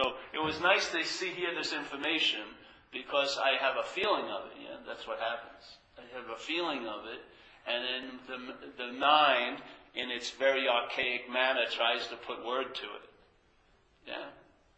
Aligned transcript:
So 0.00 0.14
it 0.32 0.38
was 0.38 0.60
nice 0.60 0.88
to 0.92 1.04
see 1.04 1.28
here 1.28 1.54
this 1.54 1.72
information 1.72 2.40
because 2.92 3.36
I 3.36 3.62
have 3.62 3.76
a 3.76 3.86
feeling 3.86 4.24
of 4.24 4.46
it. 4.46 4.56
Yeah, 4.62 4.76
that's 4.86 5.06
what 5.06 5.18
happens. 5.18 5.76
I 5.98 6.16
have 6.16 6.30
a 6.30 6.40
feeling 6.40 6.86
of 6.86 7.04
it, 7.04 7.20
and 7.66 7.84
then 7.84 8.04
the 8.26 8.84
the 8.84 8.92
mind, 8.92 9.58
in 9.94 10.10
its 10.10 10.30
very 10.30 10.68
archaic 10.68 11.30
manner, 11.30 11.64
tries 11.70 12.06
to 12.08 12.16
put 12.16 12.46
word 12.46 12.74
to 12.76 12.86
it. 12.96 13.06
Yeah, 14.06 14.28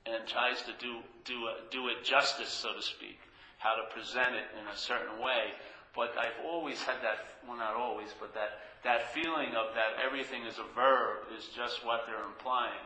and 0.06 0.26
tries 0.26 0.62
to 0.62 0.72
do 0.80 0.98
do 1.24 1.46
a, 1.46 1.54
do 1.70 1.86
it 1.88 2.02
justice, 2.02 2.50
so 2.50 2.74
to 2.74 2.82
speak, 2.82 3.20
how 3.58 3.76
to 3.76 3.94
present 3.94 4.34
it 4.34 4.48
in 4.60 4.66
a 4.66 4.76
certain 4.76 5.22
way. 5.22 5.54
But 5.94 6.16
I've 6.18 6.40
always 6.44 6.82
had 6.82 6.96
that, 7.02 7.18
well, 7.46 7.58
not 7.58 7.74
always, 7.76 8.08
but 8.18 8.32
that, 8.32 8.64
that 8.82 9.12
feeling 9.12 9.54
of 9.54 9.74
that 9.74 10.02
everything 10.02 10.44
is 10.46 10.58
a 10.58 10.64
verb 10.74 11.28
is 11.36 11.48
just 11.54 11.84
what 11.84 12.06
they're 12.06 12.24
implying. 12.24 12.80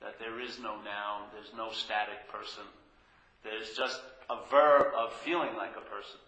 That 0.00 0.18
there 0.18 0.40
is 0.40 0.58
no 0.58 0.76
noun, 0.76 1.28
there's 1.32 1.52
no 1.56 1.70
static 1.72 2.28
person. 2.32 2.64
There's 3.44 3.76
just 3.76 4.00
a 4.30 4.36
verb 4.50 4.92
of 4.96 5.12
feeling 5.24 5.54
like 5.56 5.72
a 5.76 5.84
person. 5.88 6.20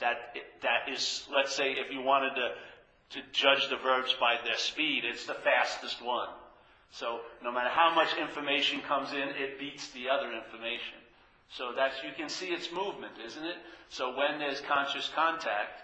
That, 0.00 0.36
that 0.62 0.92
is, 0.92 1.26
let's 1.34 1.54
say, 1.54 1.72
if 1.72 1.92
you 1.92 2.02
wanted 2.02 2.34
to, 2.36 3.20
to 3.20 3.26
judge 3.32 3.68
the 3.68 3.76
verbs 3.76 4.14
by 4.20 4.36
their 4.44 4.56
speed, 4.56 5.04
it's 5.04 5.26
the 5.26 5.34
fastest 5.34 6.04
one. 6.04 6.28
So 6.92 7.20
no 7.42 7.52
matter 7.52 7.70
how 7.70 7.94
much 7.94 8.16
information 8.16 8.80
comes 8.82 9.12
in, 9.12 9.28
it 9.36 9.58
beats 9.58 9.90
the 9.90 10.08
other 10.08 10.32
information. 10.32 11.00
So 11.50 11.72
that's, 11.76 11.96
you 12.02 12.10
can 12.16 12.28
see 12.28 12.46
its 12.46 12.72
movement, 12.72 13.14
isn't 13.24 13.44
it? 13.44 13.56
So 13.88 14.16
when 14.16 14.38
there's 14.38 14.60
conscious 14.60 15.10
contact, 15.14 15.82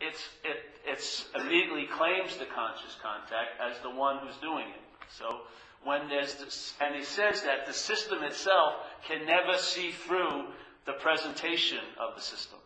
it's, 0.00 0.20
it 0.44 0.56
it's 0.84 1.26
immediately 1.34 1.86
claims 1.86 2.36
the 2.36 2.46
conscious 2.46 2.96
contact 3.02 3.54
as 3.62 3.78
the 3.82 3.90
one 3.90 4.18
who's 4.18 4.36
doing 4.42 4.66
it. 4.66 4.82
So 5.16 5.42
when 5.84 6.08
there's 6.08 6.34
this, 6.34 6.74
and 6.80 6.94
he 6.94 7.04
says 7.04 7.42
that 7.42 7.66
the 7.66 7.72
system 7.72 8.22
itself 8.22 8.74
can 9.06 9.26
never 9.26 9.58
see 9.58 9.90
through 9.90 10.44
the 10.86 10.92
presentation 10.94 11.80
of 11.98 12.14
the 12.16 12.22
system. 12.22 12.58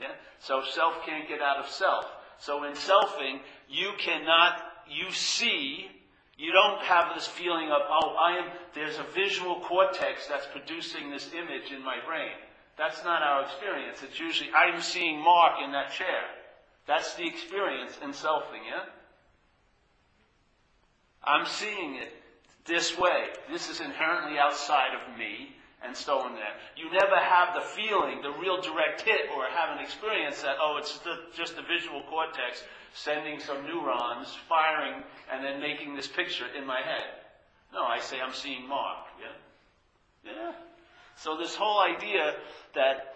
Yeah? 0.00 0.12
So 0.40 0.62
self 0.70 1.04
can't 1.04 1.28
get 1.28 1.40
out 1.40 1.58
of 1.58 1.70
self. 1.70 2.06
So 2.38 2.64
in 2.64 2.72
selfing, 2.72 3.40
you 3.68 3.92
cannot, 3.98 4.60
you 4.88 5.10
see 5.12 5.88
you 6.36 6.52
don't 6.52 6.82
have 6.82 7.14
this 7.14 7.26
feeling 7.26 7.70
of, 7.70 7.82
oh, 7.88 8.16
I 8.16 8.38
am, 8.38 8.50
there's 8.74 8.98
a 8.98 9.04
visual 9.14 9.60
cortex 9.60 10.26
that's 10.26 10.46
producing 10.46 11.10
this 11.10 11.30
image 11.32 11.70
in 11.70 11.84
my 11.84 11.98
brain. 12.04 12.32
That's 12.76 13.04
not 13.04 13.22
our 13.22 13.44
experience. 13.44 13.98
It's 14.02 14.18
usually, 14.18 14.50
I'm 14.52 14.80
seeing 14.80 15.22
Mark 15.22 15.60
in 15.64 15.70
that 15.72 15.92
chair. 15.92 16.24
That's 16.86 17.14
the 17.14 17.26
experience 17.26 17.96
in 18.02 18.10
selfing, 18.10 18.66
yeah? 18.68 18.84
I'm 21.22 21.46
seeing 21.46 21.94
it 21.94 22.12
this 22.66 22.96
way. 22.98 23.26
This 23.50 23.68
is 23.68 23.80
inherently 23.80 24.38
outside 24.38 24.94
of 24.94 25.18
me, 25.18 25.54
and 25.84 25.96
so 25.96 26.18
on 26.18 26.34
there. 26.34 26.54
You 26.76 26.90
never 26.90 27.16
have 27.16 27.54
the 27.54 27.60
feeling, 27.60 28.22
the 28.22 28.32
real 28.40 28.60
direct 28.60 29.02
hit, 29.02 29.28
or 29.36 29.44
have 29.44 29.76
an 29.76 29.84
experience 29.84 30.42
that, 30.42 30.56
oh, 30.60 30.76
it's 30.78 30.98
the, 30.98 31.16
just 31.36 31.56
the 31.56 31.62
visual 31.62 32.02
cortex 32.08 32.62
sending 32.94 33.40
some 33.40 33.66
neurons, 33.66 34.34
firing, 34.48 35.02
and 35.32 35.44
then 35.44 35.60
making 35.60 35.94
this 35.94 36.06
picture 36.06 36.46
in 36.56 36.64
my 36.66 36.80
head. 36.80 37.04
No, 37.72 37.82
I 37.82 38.00
say 38.00 38.20
I'm 38.20 38.32
seeing 38.32 38.68
Mark. 38.68 39.06
Yeah? 39.20 40.32
Yeah. 40.32 40.52
So 41.16 41.36
this 41.36 41.54
whole 41.54 41.80
idea 41.80 42.34
that 42.74 43.14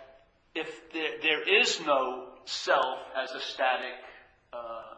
if 0.55 0.93
there, 0.93 1.13
there 1.23 1.61
is 1.61 1.81
no 1.87 2.27
self 2.45 2.99
as 3.17 3.31
a 3.33 3.41
static 3.41 3.95
uh, 4.53 4.95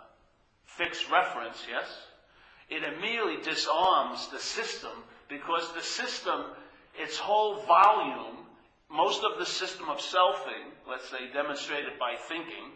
fixed 0.65 1.11
reference, 1.11 1.63
yes, 1.69 1.87
it 2.71 2.83
immediately 2.85 3.39
disarms 3.43 4.29
the 4.29 4.39
system 4.39 4.93
because 5.29 5.73
the 5.75 5.83
system, 5.83 6.45
its 6.99 7.19
whole 7.19 7.63
volume, 7.67 8.47
most 8.91 9.23
of 9.25 9.39
the 9.39 9.47
system 9.47 9.89
of 9.89 9.99
selfing, 9.99 10.71
let's 10.89 11.09
say 11.09 11.33
demonstrated 11.33 11.99
by 11.99 12.17
thinking, 12.29 12.73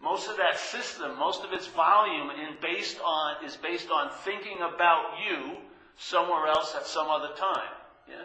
most 0.00 0.28
of 0.28 0.36
that 0.36 0.58
system, 0.58 1.16
most 1.18 1.44
of 1.44 1.52
its 1.52 1.68
volume 1.68 2.30
in 2.30 2.56
based 2.60 2.98
on, 3.00 3.44
is 3.44 3.56
based 3.56 3.88
on 3.90 4.10
thinking 4.24 4.58
about 4.58 5.14
you 5.24 5.58
somewhere 5.96 6.48
else 6.48 6.74
at 6.74 6.86
some 6.86 7.08
other 7.08 7.34
time. 7.36 7.70
Yeah? 8.08 8.24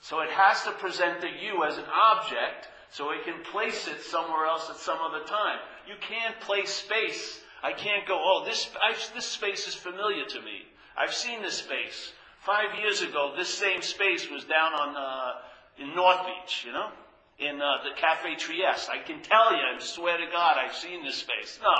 So 0.00 0.20
it 0.20 0.30
has 0.30 0.62
to 0.64 0.72
present 0.72 1.20
the 1.20 1.28
you 1.28 1.64
as 1.64 1.78
an 1.78 1.84
object 1.90 2.68
so 2.90 3.10
it 3.10 3.24
can 3.24 3.42
place 3.50 3.88
it 3.88 4.02
somewhere 4.02 4.46
else 4.46 4.70
at 4.70 4.76
some 4.76 4.98
other 5.00 5.24
time. 5.24 5.58
You 5.88 5.94
can't 6.00 6.38
place 6.40 6.70
space. 6.70 7.40
I 7.62 7.72
can't 7.72 8.06
go, 8.06 8.18
oh, 8.18 8.44
this, 8.44 8.70
I've, 8.86 9.14
this 9.14 9.26
space 9.26 9.66
is 9.66 9.74
familiar 9.74 10.24
to 10.24 10.40
me. 10.40 10.66
I've 10.96 11.14
seen 11.14 11.42
this 11.42 11.58
space. 11.58 12.12
Five 12.40 12.78
years 12.78 13.02
ago, 13.02 13.34
this 13.36 13.48
same 13.48 13.82
space 13.82 14.30
was 14.30 14.44
down 14.44 14.72
on, 14.72 14.96
uh, 14.96 15.82
in 15.82 15.94
North 15.94 16.20
Beach, 16.26 16.64
you 16.64 16.72
know? 16.72 16.90
in 17.38 17.60
uh, 17.60 17.84
the 17.84 18.00
Cafe 18.00 18.36
Trieste. 18.36 18.88
I 18.90 18.98
can 18.98 19.20
tell 19.22 19.52
you, 19.52 19.60
I 19.60 19.78
swear 19.78 20.16
to 20.16 20.26
God, 20.32 20.56
I've 20.56 20.74
seen 20.74 21.04
this 21.04 21.16
space. 21.16 21.58
No. 21.62 21.74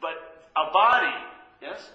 But 0.00 0.14
a 0.56 0.70
body, 0.72 1.14
yes, 1.62 1.90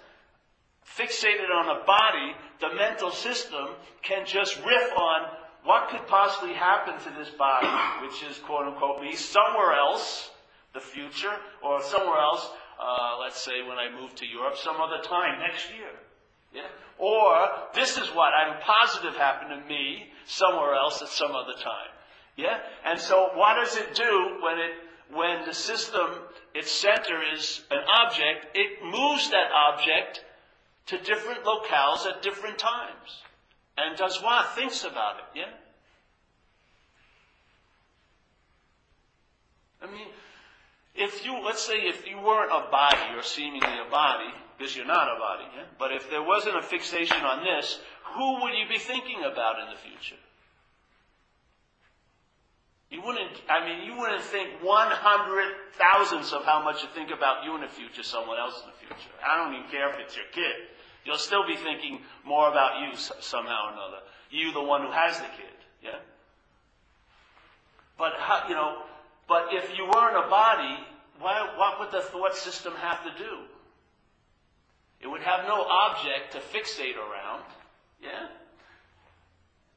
fixated 0.96 1.50
on 1.54 1.68
a 1.68 1.84
body, 1.84 2.34
the 2.60 2.74
mental 2.74 3.10
system 3.10 3.68
can 4.02 4.26
just 4.26 4.56
riff 4.64 4.92
on 4.96 5.28
what 5.64 5.90
could 5.90 6.06
possibly 6.06 6.54
happen 6.54 6.94
to 7.04 7.18
this 7.18 7.30
body, 7.30 7.68
which 8.02 8.22
is 8.28 8.38
quote 8.38 8.66
unquote 8.66 9.00
me, 9.02 9.14
somewhere 9.14 9.74
else, 9.74 10.30
the 10.74 10.80
future, 10.80 11.34
or 11.62 11.82
somewhere 11.82 12.18
else, 12.18 12.50
uh, 12.80 13.18
let's 13.20 13.42
say 13.42 13.62
when 13.62 13.78
I 13.78 13.88
move 13.90 14.14
to 14.16 14.26
Europe, 14.26 14.56
some 14.56 14.76
other 14.80 15.02
time 15.02 15.40
next 15.40 15.68
year. 15.70 15.90
Yeah? 16.54 16.68
Or 16.98 17.48
this 17.74 17.98
is 17.98 18.08
what 18.08 18.32
I'm 18.34 18.60
positive 18.60 19.16
happened 19.16 19.50
to 19.50 19.68
me 19.68 20.06
somewhere 20.26 20.74
else 20.74 21.02
at 21.02 21.08
some 21.08 21.32
other 21.32 21.54
time. 21.62 21.92
Yeah? 22.36 22.58
And 22.84 22.98
so 22.98 23.30
what 23.34 23.54
does 23.54 23.76
it 23.76 23.94
do 23.94 24.38
when 24.42 24.58
it 24.58 24.72
when 25.10 25.46
the 25.46 25.54
system, 25.54 26.06
its 26.54 26.70
center 26.70 27.20
is 27.34 27.64
an 27.70 27.78
object, 28.04 28.46
it 28.54 28.84
moves 28.84 29.30
that 29.30 29.50
object 29.70 30.24
to 30.86 30.98
different 30.98 31.44
locales 31.44 32.06
at 32.06 32.22
different 32.22 32.58
times. 32.58 33.22
And 33.76 33.96
does 33.96 34.22
what? 34.22 34.54
Thinks 34.54 34.84
about 34.84 35.16
it, 35.18 35.38
yeah? 35.38 35.50
I 39.80 39.86
mean, 39.86 40.08
if 40.98 41.24
you, 41.24 41.42
let's 41.44 41.62
say 41.62 41.74
if 41.74 42.06
you 42.06 42.18
weren't 42.20 42.50
a 42.50 42.70
body 42.70 43.16
or 43.16 43.22
seemingly 43.22 43.78
a 43.86 43.90
body, 43.90 44.30
because 44.58 44.76
you're 44.76 44.86
not 44.86 45.06
a 45.06 45.18
body, 45.18 45.44
yeah? 45.56 45.64
but 45.78 45.92
if 45.92 46.10
there 46.10 46.22
wasn't 46.22 46.56
a 46.56 46.62
fixation 46.62 47.22
on 47.22 47.44
this, 47.44 47.78
who 48.14 48.42
would 48.42 48.54
you 48.54 48.68
be 48.68 48.78
thinking 48.78 49.20
about 49.20 49.60
in 49.60 49.70
the 49.70 49.78
future? 49.78 50.20
You 52.90 53.02
wouldn't, 53.04 53.30
I 53.48 53.64
mean, 53.64 53.84
you 53.84 54.00
wouldn't 54.00 54.22
think 54.22 54.62
one 54.62 54.88
hundred 54.90 55.54
thousandths 55.76 56.32
of 56.32 56.44
how 56.44 56.64
much 56.64 56.82
you 56.82 56.88
think 56.94 57.10
about 57.10 57.44
you 57.44 57.54
in 57.54 57.60
the 57.60 57.68
future, 57.68 58.02
someone 58.02 58.38
else 58.38 58.60
in 58.64 58.66
the 58.66 58.78
future. 58.80 59.12
I 59.22 59.36
don't 59.36 59.54
even 59.54 59.70
care 59.70 59.90
if 59.90 60.00
it's 60.00 60.16
your 60.16 60.24
kid. 60.32 60.72
You'll 61.04 61.18
still 61.18 61.46
be 61.46 61.56
thinking 61.56 62.00
more 62.24 62.48
about 62.48 62.80
you 62.80 62.96
somehow 62.96 63.68
or 63.68 63.72
another. 63.72 64.00
You, 64.30 64.52
the 64.52 64.62
one 64.62 64.82
who 64.82 64.90
has 64.90 65.18
the 65.18 65.30
kid, 65.36 65.56
yeah? 65.84 66.00
But, 67.98 68.14
how, 68.16 68.48
you 68.48 68.54
know, 68.54 68.82
but 69.28 69.48
if 69.52 69.76
you 69.76 69.84
weren't 69.84 70.16
a 70.16 70.28
body, 70.28 70.78
why, 71.20 71.54
what 71.56 71.80
would 71.80 71.90
the 71.90 72.06
thought 72.06 72.36
system 72.36 72.74
have 72.74 73.02
to 73.04 73.10
do? 73.18 73.44
It 75.00 75.06
would 75.06 75.22
have 75.22 75.46
no 75.46 75.62
object 75.62 76.32
to 76.32 76.38
fixate 76.38 76.96
around, 76.96 77.44
yeah? 78.02 78.28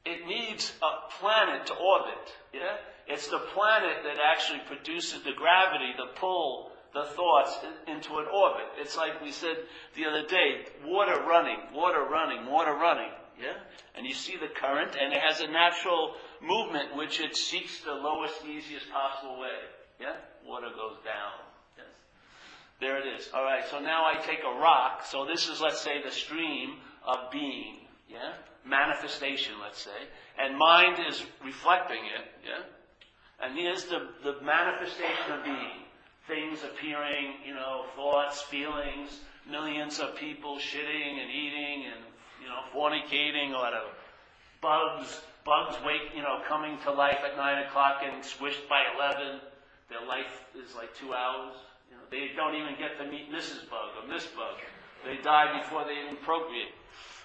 It 0.04 0.26
needs 0.26 0.72
a 0.82 1.10
planet 1.20 1.66
to 1.66 1.74
orbit, 1.74 2.32
yeah? 2.52 2.76
It's 3.06 3.28
the 3.28 3.38
planet 3.38 4.02
that 4.04 4.16
actually 4.24 4.60
produces 4.66 5.22
the 5.22 5.32
gravity, 5.32 5.92
the 5.96 6.18
pull, 6.18 6.72
the 6.94 7.04
thoughts 7.04 7.58
into 7.86 8.18
an 8.18 8.26
orbit. 8.26 8.66
It's 8.78 8.96
like 8.96 9.22
we 9.22 9.32
said 9.32 9.56
the 9.96 10.06
other 10.06 10.26
day, 10.26 10.66
water 10.84 11.20
running, 11.22 11.58
water 11.74 12.04
running, 12.04 12.46
water 12.46 12.74
running. 12.74 13.10
Yeah? 13.40 13.54
And 13.96 14.06
you 14.06 14.14
see 14.14 14.36
the 14.36 14.48
current, 14.48 14.94
and 15.00 15.12
it 15.12 15.20
has 15.20 15.40
a 15.40 15.46
natural 15.46 16.14
movement 16.40 16.96
which 16.96 17.20
it 17.20 17.36
seeks 17.36 17.80
the 17.80 17.92
lowest, 17.92 18.44
easiest 18.44 18.90
possible 18.90 19.40
way. 19.40 19.48
Yeah? 20.02 20.16
Water 20.44 20.68
goes 20.74 20.98
down. 21.04 21.38
Yes. 21.78 21.86
There 22.80 22.98
it 22.98 23.06
is. 23.16 23.30
All 23.32 23.44
right, 23.44 23.62
so 23.70 23.78
now 23.78 24.04
I 24.04 24.18
take 24.26 24.40
a 24.40 24.58
rock. 24.58 25.06
So 25.06 25.24
this 25.24 25.48
is, 25.48 25.60
let's 25.60 25.80
say, 25.80 26.02
the 26.02 26.10
stream 26.10 26.74
of 27.06 27.30
being. 27.30 27.76
Yeah? 28.08 28.34
Manifestation, 28.66 29.54
let's 29.62 29.80
say. 29.80 29.90
And 30.38 30.58
mind 30.58 30.98
is 31.08 31.24
reflecting 31.44 32.02
it. 32.04 32.26
Yeah? 32.44 33.46
And 33.46 33.56
here's 33.56 33.84
the, 33.84 34.08
the 34.24 34.40
manifestation 34.42 35.32
of 35.38 35.44
being. 35.44 35.86
Things 36.26 36.64
appearing, 36.64 37.34
you 37.46 37.54
know, 37.54 37.84
thoughts, 37.96 38.42
feelings, 38.42 39.20
millions 39.48 40.00
of 40.00 40.16
people 40.16 40.56
shitting 40.56 41.20
and 41.20 41.30
eating 41.30 41.86
and, 41.86 42.04
you 42.42 42.48
know, 42.48 42.62
fornicating 42.74 43.50
or 43.50 43.62
whatever. 43.62 43.90
Bugs, 44.60 45.20
bugs 45.44 45.76
wake, 45.84 46.14
you 46.14 46.22
know, 46.22 46.40
coming 46.48 46.78
to 46.84 46.92
life 46.92 47.18
at 47.24 47.36
9 47.36 47.66
o'clock 47.66 48.02
and 48.04 48.22
squished 48.22 48.68
by 48.68 48.82
11. 48.96 49.40
Their 49.92 50.08
life 50.08 50.48
is 50.56 50.74
like 50.74 50.94
two 50.96 51.12
hours. 51.12 51.52
You 51.90 51.96
know, 51.96 52.04
they 52.08 52.32
don't 52.34 52.56
even 52.56 52.80
get 52.80 52.96
to 52.96 53.04
meet 53.04 53.30
Mrs. 53.30 53.68
Bug 53.68 53.92
or 54.00 54.08
Miss 54.08 54.24
Bug. 54.32 54.56
They 55.04 55.20
die 55.20 55.60
before 55.60 55.84
they 55.84 56.00
even 56.00 56.16
procreate. 56.24 56.72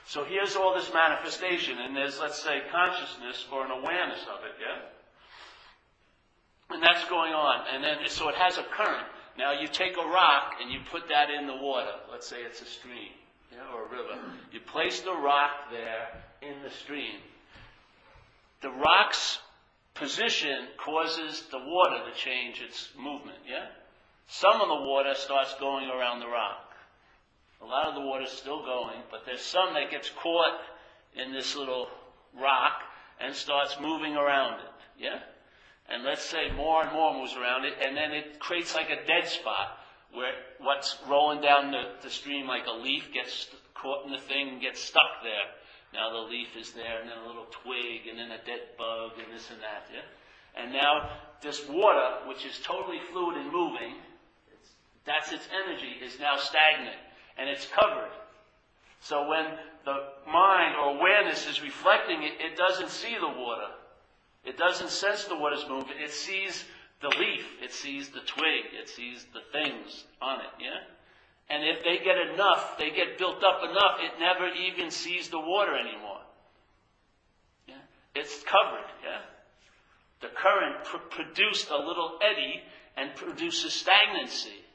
So 0.06 0.24
here's 0.24 0.56
all 0.56 0.76
this 0.76 0.92
manifestation, 0.94 1.78
and 1.80 1.96
there's, 1.96 2.20
let's 2.20 2.42
say, 2.42 2.62
consciousness 2.72 3.46
or 3.52 3.64
an 3.64 3.72
awareness 3.72 4.22
of 4.24 4.44
it, 4.44 4.56
yeah? 4.60 4.84
And 6.76 6.84
that's 6.84 7.08
going 7.08 7.34
on. 7.34 7.66
And 7.74 7.84
then, 7.84 7.98
so 8.08 8.28
it 8.28 8.36
has 8.36 8.58
a 8.58 8.64
current. 8.64 9.08
Now 9.38 9.54
you 9.54 9.68
take 9.68 9.96
a 9.98 10.08
rock 10.08 10.56
and 10.62 10.72
you 10.72 10.80
put 10.92 11.08
that 11.10 11.30
in 11.30 11.48
the 11.48 11.56
water. 11.56 11.92
Let's 12.12 12.28
say 12.28 12.42
it's 12.42 12.62
a 12.62 12.66
stream, 12.66 13.12
yeah, 13.52 13.60
or 13.74 13.86
a 13.86 13.90
river. 13.90 14.20
You 14.52 14.60
place 14.60 15.02
the 15.02 15.14
rock 15.14 15.70
there 15.72 16.08
in 16.42 16.64
the 16.64 16.70
stream. 16.70 17.20
The 18.62 18.72
rock's 18.72 19.40
position 20.00 20.68
causes 20.78 21.44
the 21.52 21.60
water 21.60 22.04
to 22.10 22.18
change 22.18 22.62
its 22.62 22.90
movement, 22.98 23.38
yeah? 23.48 23.68
Some 24.28 24.62
of 24.62 24.68
the 24.68 24.86
water 24.86 25.14
starts 25.16 25.54
going 25.60 25.90
around 25.90 26.20
the 26.20 26.28
rock. 26.28 26.74
A 27.62 27.66
lot 27.66 27.88
of 27.88 27.96
the 27.96 28.02
water's 28.02 28.32
still 28.32 28.64
going, 28.64 29.02
but 29.10 29.22
there's 29.26 29.42
some 29.42 29.74
that 29.74 29.90
gets 29.90 30.10
caught 30.10 30.60
in 31.16 31.34
this 31.34 31.56
little 31.56 31.88
rock 32.40 32.82
and 33.20 33.34
starts 33.34 33.78
moving 33.82 34.16
around 34.16 34.60
it, 34.60 35.04
yeah? 35.04 35.20
And 35.90 36.04
let's 36.04 36.24
say 36.24 36.52
more 36.56 36.84
and 36.84 36.92
more 36.92 37.14
moves 37.14 37.36
around 37.36 37.66
it, 37.66 37.74
and 37.82 37.96
then 37.96 38.12
it 38.12 38.40
creates 38.40 38.76
like 38.76 38.90
a 38.90 39.06
dead 39.08 39.28
spot 39.28 39.80
where 40.14 40.34
what's 40.60 40.98
rolling 41.08 41.42
down 41.42 41.72
the, 41.72 41.84
the 42.04 42.10
stream 42.10 42.48
like 42.48 42.66
a 42.68 42.78
leaf 42.78 43.12
gets 43.14 43.48
caught 43.74 44.06
in 44.06 44.12
the 44.12 44.18
thing 44.18 44.50
and 44.50 44.62
gets 44.62 44.82
stuck 44.82 45.24
there. 45.24 45.48
Now 45.94 46.10
the 46.12 46.30
leaf 46.30 46.56
is 46.58 46.72
there, 46.72 47.02
and 47.02 47.10
then 47.10 47.18
a 47.18 47.28
little 47.28 47.48
twig, 47.64 48.08
and 48.10 48.20
then 48.20 48.32
a 48.32 48.44
dead 48.46 48.76
bug, 48.78 49.12
and 49.24 49.34
this 49.34 49.50
and 49.50 49.62
that. 49.62 49.88
Yeah? 49.94 50.62
And 50.62 50.74
now 50.74 51.10
this 51.42 51.68
water, 51.68 52.28
which 52.28 52.46
is 52.46 52.60
totally 52.64 53.00
fluid 53.12 53.38
and 53.38 53.52
moving, 53.52 53.96
that's 55.06 55.32
its 55.32 55.48
energy, 55.66 56.04
is 56.04 56.20
now 56.20 56.36
stagnant, 56.38 56.98
and 57.38 57.50
it's 57.50 57.68
covered. 57.68 58.12
So 59.00 59.30
when 59.30 59.46
the 59.86 60.10
mind 60.30 60.76
or 60.76 60.98
awareness 60.98 61.48
is 61.48 61.62
reflecting 61.62 62.24
it, 62.24 62.34
it 62.40 62.58
doesn't 62.58 62.90
see 62.90 63.16
the 63.16 63.28
water. 63.28 63.72
It 64.44 64.58
doesn't 64.58 64.90
sense 64.90 65.26
the 65.26 65.38
water's 65.38 65.68
movement. 65.70 66.00
It 66.02 66.12
sees 66.12 66.66
the 67.02 67.10
leaf. 67.10 67.46
It 67.62 67.72
sees 67.72 68.10
the 68.10 68.22
twig. 68.22 68.74
It 68.74 68.90
sees 68.90 69.26
the 69.34 69.42
things 69.52 70.06
on 70.22 70.40
it. 70.42 70.52
Yeah? 70.60 70.80
And 71.50 71.64
if 71.64 71.84
they 71.84 72.04
get 72.04 72.18
enough, 72.34 72.78
they 72.78 72.90
get 72.90 73.18
built 73.18 73.44
up 73.44 73.62
enough, 73.64 74.00
it 74.00 74.20
never 74.20 74.48
even 74.50 74.92
sees 74.92 75.30
the 75.30 75.40
water 75.40 75.78
anymore. 75.78 76.20
Yeah? 77.68 77.76
It's 78.16 78.44
covered, 78.44 78.90
yeah? 79.04 79.22
The 80.20 80.28
current 80.28 80.84
pr- 80.84 80.98
produced 81.10 81.70
a 81.70 81.78
little 81.78 82.20
eddy 82.22 82.62
and 82.98 83.16
produces 83.16 83.74
stagnancy. 83.74 84.66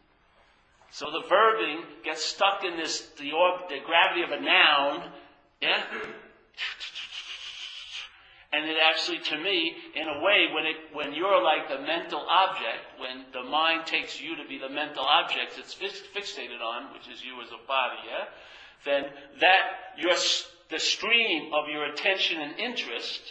So 0.92 1.06
the 1.10 1.26
verbing 1.26 1.82
gets 2.04 2.24
stuck 2.24 2.64
in 2.64 2.76
this, 2.76 3.00
the, 3.19 3.32
orb, 3.32 3.69
the 3.69 3.78
gravity 3.84 4.22
of 4.22 4.30
a 4.30 4.40
noun, 4.42 5.10
yeah? 5.60 5.82
And 8.52 8.69
it 8.69 8.76
actually, 8.76 9.19
to 9.19 9.38
me, 9.38 9.75
in 9.96 10.08
a 10.08 10.20
way, 10.20 10.49
when 10.54 10.66
it, 10.66 10.76
when 10.93 11.14
you're 11.14 11.43
like 11.43 11.69
the 11.70 11.81
mental 11.81 12.20
object, 12.28 13.00
when 13.00 13.25
the 13.32 13.49
mind 13.49 13.87
takes 13.87 14.20
you 14.20 14.37
to 14.37 14.46
be 14.46 14.58
the 14.58 14.69
mental 14.69 15.04
object 15.04 15.58
it's 15.58 15.75
fixated 15.75 16.60
on, 16.60 16.93
which 16.93 17.08
is 17.08 17.25
you 17.25 17.40
as 17.40 17.49
a 17.49 17.66
body, 17.66 17.96
yeah, 18.06 18.28
then 18.84 19.04
that 19.40 19.96
your 19.96 20.14
the 20.70 20.78
stream 20.78 21.50
of 21.54 21.69
your 21.69 21.84
attention 21.87 22.40
and 22.43 22.58
interest 22.58 23.22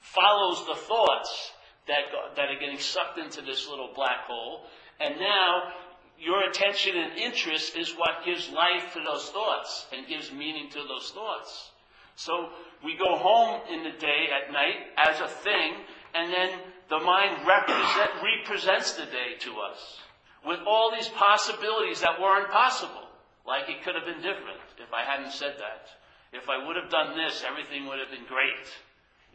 follows 0.00 0.64
the 0.66 0.74
thoughts 0.74 1.52
that 1.86 2.04
that 2.36 2.48
are 2.48 2.58
getting 2.58 2.78
sucked 2.78 3.18
into 3.18 3.42
this 3.42 3.68
little 3.68 3.92
black 3.94 4.24
hole, 4.26 4.62
and 5.00 5.20
now 5.20 5.72
your 6.18 6.48
attention 6.48 6.96
and 6.96 7.18
interest 7.18 7.76
is 7.76 7.92
what 7.92 8.24
gives 8.24 8.48
life 8.50 8.94
to 8.94 9.00
those 9.04 9.28
thoughts 9.28 9.86
and 9.92 10.06
gives 10.06 10.32
meaning 10.32 10.70
to 10.70 10.78
those 10.88 11.10
thoughts. 11.14 11.72
So 12.16 12.48
we 12.84 12.96
go 12.96 13.16
home 13.16 13.60
in 13.70 13.84
the 13.84 13.96
day 13.98 14.28
at 14.32 14.52
night 14.52 14.88
as 14.96 15.20
a 15.20 15.28
thing, 15.28 15.74
and 16.14 16.32
then 16.32 16.50
the 16.88 16.98
mind 17.00 17.46
represent, 17.46 18.10
represents 18.22 18.92
the 18.92 19.04
day 19.04 19.36
to 19.40 19.52
us 19.60 20.00
with 20.46 20.60
all 20.66 20.92
these 20.92 21.08
possibilities 21.08 22.00
that 22.00 22.20
weren't 22.20 22.50
possible. 22.50 23.02
Like 23.46 23.68
it 23.68 23.82
could 23.84 23.94
have 23.94 24.04
been 24.04 24.22
different 24.22 24.62
if 24.78 24.92
I 24.94 25.04
hadn't 25.04 25.32
said 25.32 25.54
that. 25.58 25.86
If 26.32 26.48
I 26.48 26.66
would 26.66 26.76
have 26.76 26.90
done 26.90 27.16
this, 27.16 27.44
everything 27.46 27.86
would 27.86 27.98
have 27.98 28.10
been 28.10 28.26
great. 28.28 28.66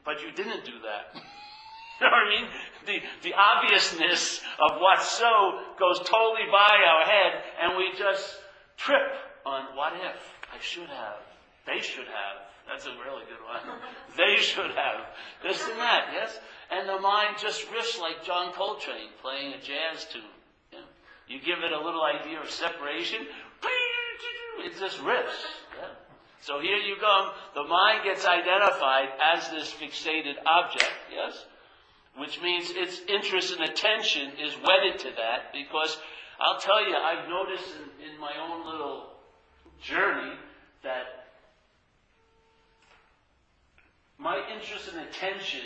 But 0.04 0.22
you 0.22 0.32
didn't 0.32 0.66
do 0.66 0.80
that. 0.84 1.14
you 1.16 2.02
know 2.02 2.12
what 2.12 2.28
I 2.28 2.30
mean? 2.30 2.50
The, 2.86 3.30
the 3.30 3.34
obviousness 3.36 4.42
of 4.60 4.80
what's 4.80 5.10
so 5.10 5.60
goes 5.80 6.00
totally 6.00 6.50
by 6.52 6.84
our 6.88 7.06
head, 7.06 7.44
and 7.62 7.78
we 7.78 7.92
just 7.98 8.38
trip 8.78 9.12
on 9.46 9.76
what 9.76 9.94
if 9.94 10.22
I 10.54 10.60
should 10.60 10.90
have, 10.90 11.20
they 11.66 11.82
should 11.82 12.08
have, 12.08 12.51
that's 12.68 12.86
a 12.86 12.96
really 13.06 13.24
good 13.26 13.42
one. 13.44 13.80
they 14.18 14.42
should 14.42 14.72
have. 14.72 15.06
This 15.44 15.62
and 15.68 15.80
that, 15.80 16.10
yes? 16.14 16.40
And 16.72 16.88
the 16.88 17.00
mind 17.00 17.36
just 17.40 17.68
riffs 17.70 18.00
like 18.00 18.24
John 18.24 18.54
Coltrane 18.54 19.10
playing 19.22 19.54
a 19.54 19.58
jazz 19.58 20.06
tune. 20.12 20.22
Yeah? 20.72 20.80
You 21.28 21.40
give 21.42 21.64
it 21.64 21.72
a 21.72 21.80
little 21.80 22.04
idea 22.04 22.40
of 22.40 22.50
separation, 22.50 23.28
it 24.64 24.78
just 24.80 25.00
riffs. 25.00 25.42
Yeah? 25.78 25.88
So 26.42 26.60
here 26.60 26.78
you 26.78 26.96
come, 27.00 27.32
The 27.56 27.64
mind 27.64 28.04
gets 28.04 28.26
identified 28.26 29.10
as 29.34 29.50
this 29.50 29.72
fixated 29.72 30.36
object, 30.46 30.92
yes? 31.14 31.46
Which 32.18 32.42
means 32.42 32.72
its 32.72 33.02
interest 33.08 33.54
and 33.54 33.70
attention 33.70 34.32
is 34.40 34.56
wedded 34.66 35.00
to 35.00 35.12
that 35.18 35.54
because 35.54 35.98
I'll 36.40 36.60
tell 36.60 36.88
you, 36.88 36.96
I've 36.96 37.30
noticed 37.30 37.66
in, 37.76 38.14
in 38.14 38.20
my 38.20 38.34
own 38.42 38.66
little 38.66 39.10
journey 39.82 40.34
that 40.84 41.21
my 44.22 44.38
interest 44.54 44.88
and 44.94 45.02
attention 45.10 45.66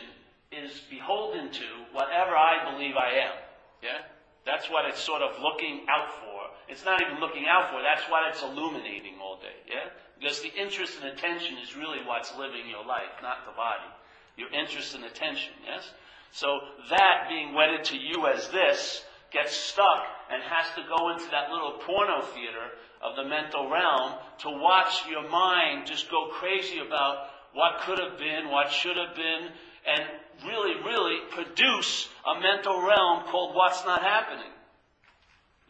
is 0.51 0.79
beholden 0.89 1.51
to 1.51 1.67
whatever 1.91 2.31
I 2.31 2.71
believe 2.71 2.95
I 2.95 3.27
am. 3.27 3.35
Yeah? 3.83 4.07
That's 4.45 4.71
what 4.71 4.85
it's 4.87 5.03
sort 5.03 5.21
of 5.21 5.41
looking 5.41 5.83
out 5.91 6.07
for. 6.23 6.39
It's 6.71 6.85
not 6.85 7.01
even 7.01 7.19
looking 7.19 7.45
out 7.51 7.69
for, 7.69 7.83
that's 7.83 8.09
what 8.09 8.23
it's 8.31 8.41
illuminating 8.41 9.19
all 9.21 9.35
day. 9.37 9.59
Yeah? 9.67 9.91
Because 10.17 10.41
the 10.41 10.53
interest 10.55 10.95
and 11.03 11.11
attention 11.11 11.57
is 11.61 11.75
really 11.75 11.99
what's 12.07 12.31
living 12.37 12.69
your 12.69 12.85
life, 12.85 13.11
not 13.21 13.45
the 13.45 13.51
body. 13.51 13.91
Your 14.37 14.51
interest 14.51 14.95
and 14.95 15.03
attention, 15.03 15.51
yes? 15.65 15.91
So 16.31 16.47
that 16.89 17.27
being 17.27 17.53
wedded 17.53 17.83
to 17.91 17.97
you 17.97 18.27
as 18.27 18.47
this 18.49 19.03
gets 19.31 19.51
stuck 19.55 20.03
and 20.31 20.41
has 20.43 20.67
to 20.75 20.83
go 20.87 21.11
into 21.11 21.29
that 21.31 21.51
little 21.51 21.79
porno 21.83 22.21
theater 22.21 22.71
of 23.03 23.15
the 23.15 23.27
mental 23.27 23.69
realm 23.69 24.13
to 24.39 24.49
watch 24.49 25.03
your 25.09 25.29
mind 25.29 25.85
just 25.85 26.09
go 26.09 26.29
crazy 26.31 26.79
about 26.79 27.34
what 27.55 27.81
could 27.81 27.97
have 27.99 28.19
been, 28.19 28.51
what 28.51 28.69
should 28.69 28.97
have 28.97 29.15
been, 29.15 29.49
and 29.87 30.03
really, 30.45 30.75
really 30.83 31.19
produce 31.31 32.09
a 32.27 32.39
mental 32.39 32.85
realm 32.85 33.23
called 33.31 33.55
what's 33.55 33.83
not 33.85 34.01
happening. 34.01 34.51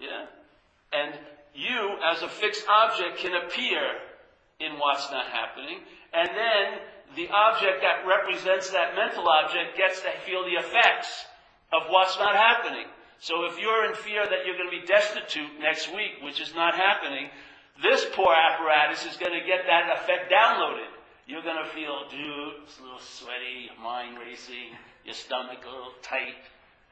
Yeah? 0.01 0.25
And 0.91 1.13
you, 1.53 1.97
as 2.03 2.23
a 2.23 2.27
fixed 2.27 2.65
object, 2.67 3.19
can 3.19 3.35
appear 3.35 3.79
in 4.59 4.73
what's 4.79 5.11
not 5.11 5.27
happening, 5.27 5.79
and 6.11 6.29
then 6.29 6.65
the 7.15 7.29
object 7.29 7.81
that 7.81 8.07
represents 8.07 8.71
that 8.71 8.95
mental 8.95 9.27
object 9.27 9.77
gets 9.77 10.01
to 10.01 10.09
feel 10.25 10.43
the 10.43 10.57
effects 10.57 11.25
of 11.71 11.83
what's 11.89 12.17
not 12.17 12.35
happening. 12.35 12.87
So 13.19 13.45
if 13.45 13.59
you're 13.59 13.85
in 13.85 13.95
fear 13.95 14.23
that 14.23 14.45
you're 14.45 14.57
going 14.57 14.71
to 14.71 14.81
be 14.81 14.85
destitute 14.87 15.59
next 15.59 15.93
week, 15.93 16.23
which 16.23 16.41
is 16.41 16.55
not 16.55 16.73
happening, 16.75 17.29
this 17.83 18.05
poor 18.13 18.33
apparatus 18.33 19.05
is 19.05 19.17
going 19.17 19.37
to 19.37 19.45
get 19.45 19.67
that 19.67 20.01
effect 20.01 20.31
downloaded. 20.31 20.94
You're 21.27 21.41
going 21.41 21.57
to 21.57 21.69
feel, 21.73 22.05
dude, 22.09 22.61
it's 22.63 22.77
a 22.77 22.83
little 22.83 22.99
sweaty, 22.99 23.73
mind 23.81 24.19
racing, 24.19 24.77
your 25.03 25.15
stomach 25.15 25.65
a 25.65 25.69
little 25.69 25.97
tight. 26.03 26.37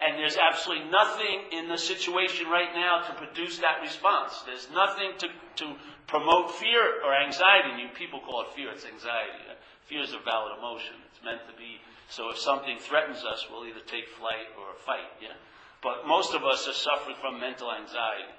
And 0.01 0.17
there's 0.17 0.37
absolutely 0.37 0.89
nothing 0.89 1.53
in 1.53 1.69
the 1.69 1.77
situation 1.77 2.49
right 2.49 2.73
now 2.73 3.05
to 3.05 3.13
produce 3.13 3.59
that 3.59 3.79
response. 3.81 4.41
There's 4.45 4.67
nothing 4.73 5.13
to, 5.19 5.27
to 5.63 5.75
promote 6.07 6.49
fear 6.55 7.05
or 7.05 7.13
anxiety. 7.13 7.77
Mean, 7.77 7.93
people 7.93 8.19
call 8.21 8.41
it 8.41 8.53
fear, 8.55 8.71
it's 8.71 8.85
anxiety. 8.85 9.45
Uh, 9.45 9.53
fear 9.85 10.01
is 10.01 10.13
a 10.13 10.19
valid 10.25 10.57
emotion. 10.57 10.97
It's 11.13 11.23
meant 11.23 11.45
to 11.45 11.53
be. 11.53 11.77
So 12.09 12.31
if 12.31 12.37
something 12.37 12.77
threatens 12.79 13.23
us, 13.23 13.45
we'll 13.49 13.69
either 13.69 13.85
take 13.85 14.09
flight 14.17 14.49
or 14.57 14.73
fight. 14.81 15.13
Yeah? 15.21 15.37
But 15.83 16.07
most 16.07 16.33
of 16.33 16.43
us 16.43 16.67
are 16.67 16.73
suffering 16.73 17.15
from 17.21 17.39
mental 17.39 17.71
anxiety, 17.71 18.33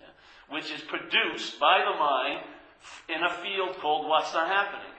yeah? 0.00 0.16
which 0.48 0.72
is 0.72 0.80
produced 0.80 1.60
by 1.60 1.84
the 1.84 1.98
mind 1.98 2.40
in 3.12 3.22
a 3.22 3.30
field 3.44 3.76
called 3.84 4.08
what's 4.08 4.32
not 4.32 4.48
happening. 4.48 4.95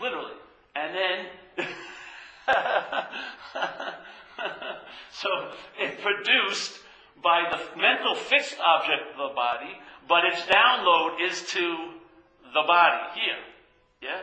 Literally. 0.00 0.32
And 0.74 0.94
then, 0.94 1.26
so 5.10 5.28
it's 5.78 6.00
produced 6.02 6.80
by 7.22 7.42
the 7.50 7.80
mental 7.80 8.14
fixed 8.14 8.56
object 8.60 9.02
of 9.12 9.16
the 9.16 9.34
body, 9.34 9.72
but 10.08 10.24
its 10.24 10.42
download 10.42 11.20
is 11.20 11.42
to 11.52 11.94
the 12.52 12.62
body 12.66 13.20
here. 13.20 13.42
Yeah? 14.02 14.20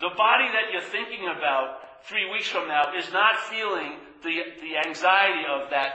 The 0.00 0.10
body 0.16 0.48
that 0.52 0.72
you're 0.72 0.82
thinking 0.82 1.26
about 1.26 2.04
three 2.04 2.30
weeks 2.30 2.48
from 2.48 2.68
now 2.68 2.94
is 2.96 3.10
not 3.12 3.38
feeling 3.50 3.94
the, 4.22 4.42
the 4.60 4.76
anxiety 4.86 5.44
of 5.50 5.70
that, 5.70 5.92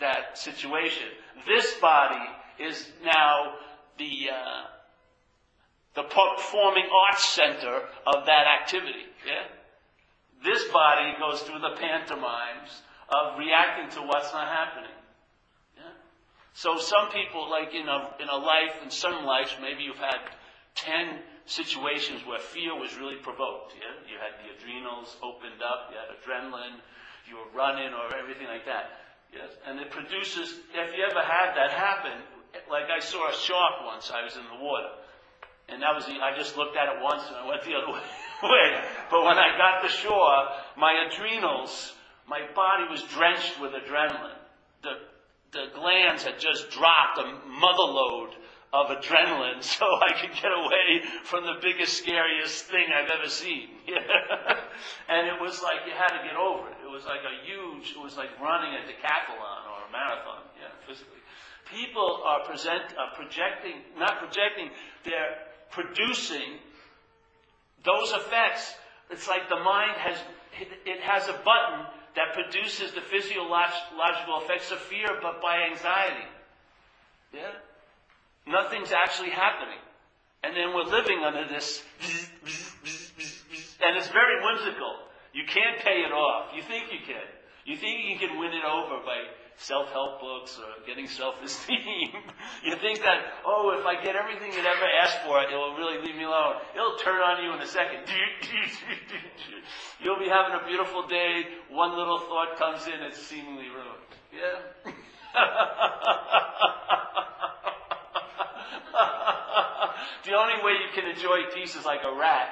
that 0.00 0.38
situation. 0.38 1.08
This 1.46 1.74
body 1.74 2.24
is 2.58 2.90
now 3.04 3.54
the, 3.98 4.30
uh, 4.32 4.64
the 5.98 6.06
performing 6.06 6.86
arts 6.86 7.26
center 7.26 7.82
of 8.06 8.26
that 8.30 8.46
activity. 8.46 9.02
Yeah? 9.26 9.50
This 10.46 10.62
body 10.70 11.18
goes 11.18 11.42
through 11.42 11.58
the 11.58 11.74
pantomimes 11.74 12.70
of 13.10 13.34
reacting 13.34 13.90
to 13.98 14.06
what's 14.06 14.30
not 14.30 14.46
happening. 14.46 14.94
Yeah? 15.74 15.90
So 16.54 16.78
some 16.78 17.10
people, 17.10 17.50
like 17.50 17.74
in 17.74 17.90
a, 17.90 18.14
in 18.22 18.28
a 18.30 18.38
life, 18.38 18.78
in 18.84 18.94
some 18.94 19.26
lives, 19.26 19.50
maybe 19.58 19.82
you've 19.82 19.98
had 19.98 20.22
10 20.76 21.18
situations 21.46 22.22
where 22.22 22.38
fear 22.38 22.78
was 22.78 22.94
really 22.94 23.18
provoked. 23.18 23.74
Yeah? 23.74 23.98
You 24.06 24.22
had 24.22 24.38
the 24.38 24.54
adrenals 24.54 25.18
opened 25.18 25.58
up, 25.66 25.90
you 25.90 25.98
had 25.98 26.14
adrenaline, 26.14 26.78
you 27.26 27.42
were 27.42 27.50
running 27.58 27.90
or 27.90 28.14
everything 28.14 28.46
like 28.46 28.70
that. 28.70 29.02
Yes? 29.34 29.50
And 29.66 29.80
it 29.80 29.90
produces, 29.90 30.62
if 30.78 30.94
you 30.94 31.02
ever 31.10 31.26
had 31.26 31.58
that 31.58 31.74
happen, 31.74 32.14
like 32.70 32.86
I 32.86 33.00
saw 33.02 33.28
a 33.28 33.34
shark 33.34 33.82
once, 33.82 34.12
I 34.14 34.22
was 34.22 34.36
in 34.36 34.46
the 34.46 34.62
water. 34.62 34.94
And 35.68 35.82
that 35.82 35.94
was 35.94 36.06
the, 36.06 36.14
I 36.14 36.36
just 36.36 36.56
looked 36.56 36.76
at 36.76 36.88
it 36.88 37.02
once 37.02 37.22
and 37.28 37.36
I 37.36 37.46
went 37.46 37.62
the 37.62 37.74
other 37.74 37.92
way. 37.92 38.80
But 39.10 39.24
when 39.24 39.36
I 39.36 39.56
got 39.56 39.82
to 39.82 39.88
shore, 39.88 40.48
my 40.76 41.06
adrenals, 41.08 41.92
my 42.26 42.40
body 42.54 42.84
was 42.90 43.02
drenched 43.02 43.60
with 43.60 43.72
adrenaline. 43.72 44.40
The, 44.82 44.94
the 45.52 45.66
glands 45.74 46.24
had 46.24 46.38
just 46.38 46.70
dropped 46.70 47.18
a 47.18 47.24
mother 47.48 47.88
lode 47.88 48.34
of 48.72 48.88
adrenaline 48.88 49.62
so 49.76 49.84
I 49.84 50.12
could 50.20 50.32
get 50.32 50.52
away 50.52 51.04
from 51.24 51.44
the 51.44 51.56
biggest, 51.60 51.98
scariest 51.98 52.64
thing 52.66 52.88
I've 52.92 53.10
ever 53.10 53.28
seen. 53.28 53.68
and 55.08 55.26
it 55.26 55.40
was 55.40 55.62
like 55.62 55.84
you 55.86 55.92
had 55.92 56.16
to 56.16 56.24
get 56.24 56.36
over 56.36 56.68
it. 56.68 56.76
It 56.84 56.90
was 56.90 57.04
like 57.04 57.24
a 57.24 57.34
huge, 57.44 57.92
it 57.92 58.00
was 58.00 58.16
like 58.16 58.28
running 58.40 58.72
a 58.72 58.84
decathlon 58.84 59.60
or 59.68 59.88
a 59.88 59.90
marathon, 59.92 60.44
yeah, 60.60 60.72
physically. 60.86 61.20
People 61.72 62.22
are 62.24 62.44
present, 62.44 62.96
are 62.96 63.12
projecting, 63.14 63.84
not 63.98 64.18
projecting, 64.18 64.70
they're 65.04 65.47
producing 65.70 66.58
those 67.84 68.12
effects. 68.12 68.74
It's 69.10 69.28
like 69.28 69.48
the 69.48 69.60
mind 69.60 69.96
has, 69.98 70.18
it 70.84 71.00
has 71.00 71.28
a 71.28 71.32
button 71.32 71.86
that 72.16 72.34
produces 72.34 72.92
the 72.92 73.00
physiological 73.00 74.42
effects 74.42 74.70
of 74.70 74.78
fear, 74.78 75.08
but 75.22 75.40
by 75.40 75.68
anxiety. 75.70 76.26
Yeah? 77.32 77.52
Nothing's 78.46 78.92
actually 78.92 79.30
happening. 79.30 79.78
And 80.42 80.54
then 80.56 80.74
we're 80.74 80.84
living 80.84 81.24
under 81.24 81.48
this, 81.48 81.82
and 83.82 83.96
it's 83.96 84.08
very 84.08 84.38
whimsical. 84.44 84.94
You 85.34 85.44
can't 85.46 85.78
pay 85.82 86.06
it 86.06 86.12
off. 86.12 86.54
You 86.54 86.62
think 86.62 86.92
you 86.92 87.00
can. 87.04 87.26
You 87.66 87.76
think 87.76 88.06
you 88.06 88.18
can 88.18 88.38
win 88.38 88.54
it 88.54 88.64
over 88.64 89.02
by 89.04 89.18
self-help 89.58 90.20
books 90.20 90.58
or 90.58 90.70
getting 90.86 91.06
self-esteem. 91.06 91.76
you 92.64 92.76
think 92.76 93.00
that, 93.00 93.18
oh, 93.44 93.76
if 93.78 93.84
I 93.84 94.02
get 94.02 94.14
everything 94.14 94.52
you'd 94.52 94.64
ever 94.64 94.86
asked 95.02 95.18
for, 95.26 95.42
it 95.42 95.50
will 95.50 95.74
really 95.76 95.98
leave 96.06 96.16
me 96.16 96.24
alone. 96.24 96.56
It'll 96.74 96.96
turn 96.96 97.20
on 97.20 97.42
you 97.42 97.52
in 97.52 97.60
a 97.60 97.66
second. 97.66 98.06
You'll 100.00 100.18
be 100.18 100.28
having 100.28 100.54
a 100.54 100.64
beautiful 100.66 101.06
day. 101.06 101.44
One 101.70 101.96
little 101.98 102.20
thought 102.20 102.56
comes 102.56 102.86
in, 102.86 103.02
it's 103.02 103.18
seemingly 103.18 103.68
ruined. 103.68 104.06
Yeah? 104.32 104.60
the 110.24 110.34
only 110.34 110.62
way 110.62 110.72
you 110.86 110.90
can 110.94 111.10
enjoy 111.10 111.50
peace 111.52 111.74
is 111.74 111.84
like 111.84 112.04
a 112.04 112.14
rat 112.16 112.48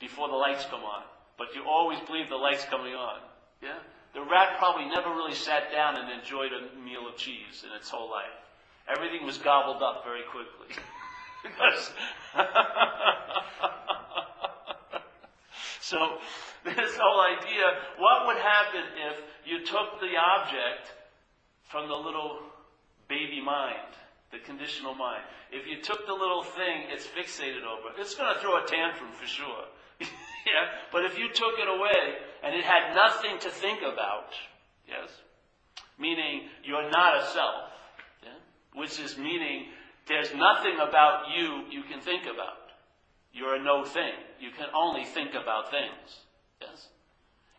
before 0.00 0.26
the 0.28 0.34
lights 0.34 0.66
come 0.68 0.82
on. 0.82 1.04
But 1.38 1.54
you 1.54 1.62
always 1.66 2.00
believe 2.00 2.28
the 2.28 2.36
light's 2.36 2.64
coming 2.64 2.94
on. 2.94 3.20
Yeah? 3.62 3.78
The 4.12 4.22
rat 4.22 4.58
probably 4.58 4.86
never 4.86 5.10
really 5.10 5.34
sat 5.34 5.70
down 5.70 5.96
and 5.96 6.10
enjoyed 6.10 6.50
a 6.52 6.62
meal 6.78 7.06
of 7.08 7.16
cheese 7.16 7.64
in 7.64 7.72
its 7.76 7.88
whole 7.88 8.10
life. 8.10 8.26
Everything 8.88 9.24
was 9.24 9.38
gobbled 9.38 9.82
up 9.82 10.04
very 10.04 10.22
quickly. 10.30 10.74
so, 15.80 16.18
this 16.64 16.96
whole 17.00 17.20
idea, 17.20 17.62
what 17.98 18.26
would 18.26 18.36
happen 18.36 18.82
if 19.10 19.22
you 19.46 19.64
took 19.64 20.00
the 20.00 20.16
object 20.16 20.92
from 21.68 21.88
the 21.88 21.94
little 21.94 22.40
baby 23.08 23.40
mind, 23.40 23.94
the 24.32 24.38
conditional 24.38 24.94
mind? 24.94 25.22
If 25.52 25.66
you 25.68 25.80
took 25.80 26.06
the 26.06 26.12
little 26.12 26.42
thing 26.42 26.86
it's 26.88 27.06
fixated 27.06 27.62
over, 27.62 27.94
it's 27.98 28.16
going 28.16 28.34
to 28.34 28.40
throw 28.40 28.62
a 28.62 28.66
tantrum 28.66 29.12
for 29.12 29.26
sure. 29.26 29.64
yeah? 30.46 30.70
But 30.92 31.04
if 31.04 31.18
you 31.18 31.28
took 31.28 31.58
it 31.58 31.68
away 31.68 32.16
and 32.42 32.54
it 32.54 32.64
had 32.64 32.94
nothing 32.94 33.38
to 33.40 33.50
think 33.50 33.80
about, 33.80 34.32
yes? 34.88 35.10
Meaning 35.98 36.48
you're 36.64 36.90
not 36.90 37.22
a 37.22 37.26
self, 37.26 37.70
yeah? 38.22 38.30
which 38.74 38.98
is 38.98 39.18
meaning 39.18 39.66
there's 40.08 40.34
nothing 40.34 40.76
about 40.80 41.26
you 41.36 41.64
you 41.70 41.82
can 41.82 42.00
think 42.00 42.24
about. 42.24 42.56
You're 43.32 43.54
a 43.54 43.62
no 43.62 43.84
thing. 43.84 44.14
You 44.40 44.50
can 44.50 44.66
only 44.74 45.04
think 45.04 45.30
about 45.34 45.70
things. 45.70 46.26
Yes? 46.60 46.88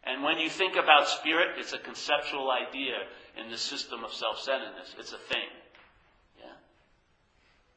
And 0.04 0.24
when 0.24 0.40
you 0.40 0.50
think 0.50 0.76
about 0.76 1.08
spirit, 1.08 1.58
it's 1.58 1.74
a 1.74 1.78
conceptual 1.78 2.50
idea 2.52 3.06
in 3.38 3.52
the 3.52 3.58
system 3.58 4.04
of 4.04 4.12
self-centeredness. 4.14 4.96
It's 5.00 5.14
a 5.14 5.18
thing. 5.18 5.48
Yeah? 6.40 6.58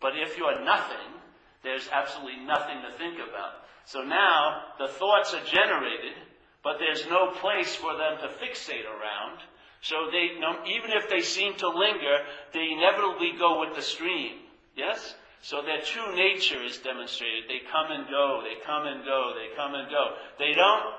But 0.01 0.13
if 0.17 0.37
you're 0.39 0.65
nothing, 0.65 1.21
there's 1.63 1.89
absolutely 1.93 2.41
nothing 2.45 2.81
to 2.83 2.97
think 2.99 3.17
about. 3.17 3.64
So 3.87 4.03
now 4.03 4.63
the 4.79 4.89
thoughts 4.89 5.35
are 5.35 5.45
generated, 5.45 6.15
but 6.63 6.79
there's 6.79 7.07
no 7.07 7.33
place 7.33 7.75
for 7.75 7.97
them 7.97 8.19
to 8.21 8.29
fixate 8.45 8.87
around. 8.87 9.41
So 9.83 10.09
they, 10.11 10.33
even 10.73 10.91
if 10.93 11.11
they 11.11 11.21
seem 11.21 11.57
to 11.57 11.69
linger, 11.69 12.19
they 12.53 12.71
inevitably 12.73 13.33
go 13.39 13.61
with 13.61 13.77
the 13.77 13.83
stream. 13.83 14.39
Yes? 14.77 15.15
So 15.43 15.61
their 15.61 15.83
true 15.83 16.17
nature 16.17 16.63
is 16.65 16.79
demonstrated. 16.79 17.45
They 17.49 17.61
come 17.71 17.93
and 17.93 18.09
go, 18.09 18.43
they 18.43 18.65
come 18.65 18.87
and 18.87 19.05
go, 19.05 19.35
they 19.37 19.55
come 19.55 19.75
and 19.75 19.91
go. 19.91 20.17
They 20.39 20.55
don't 20.55 20.95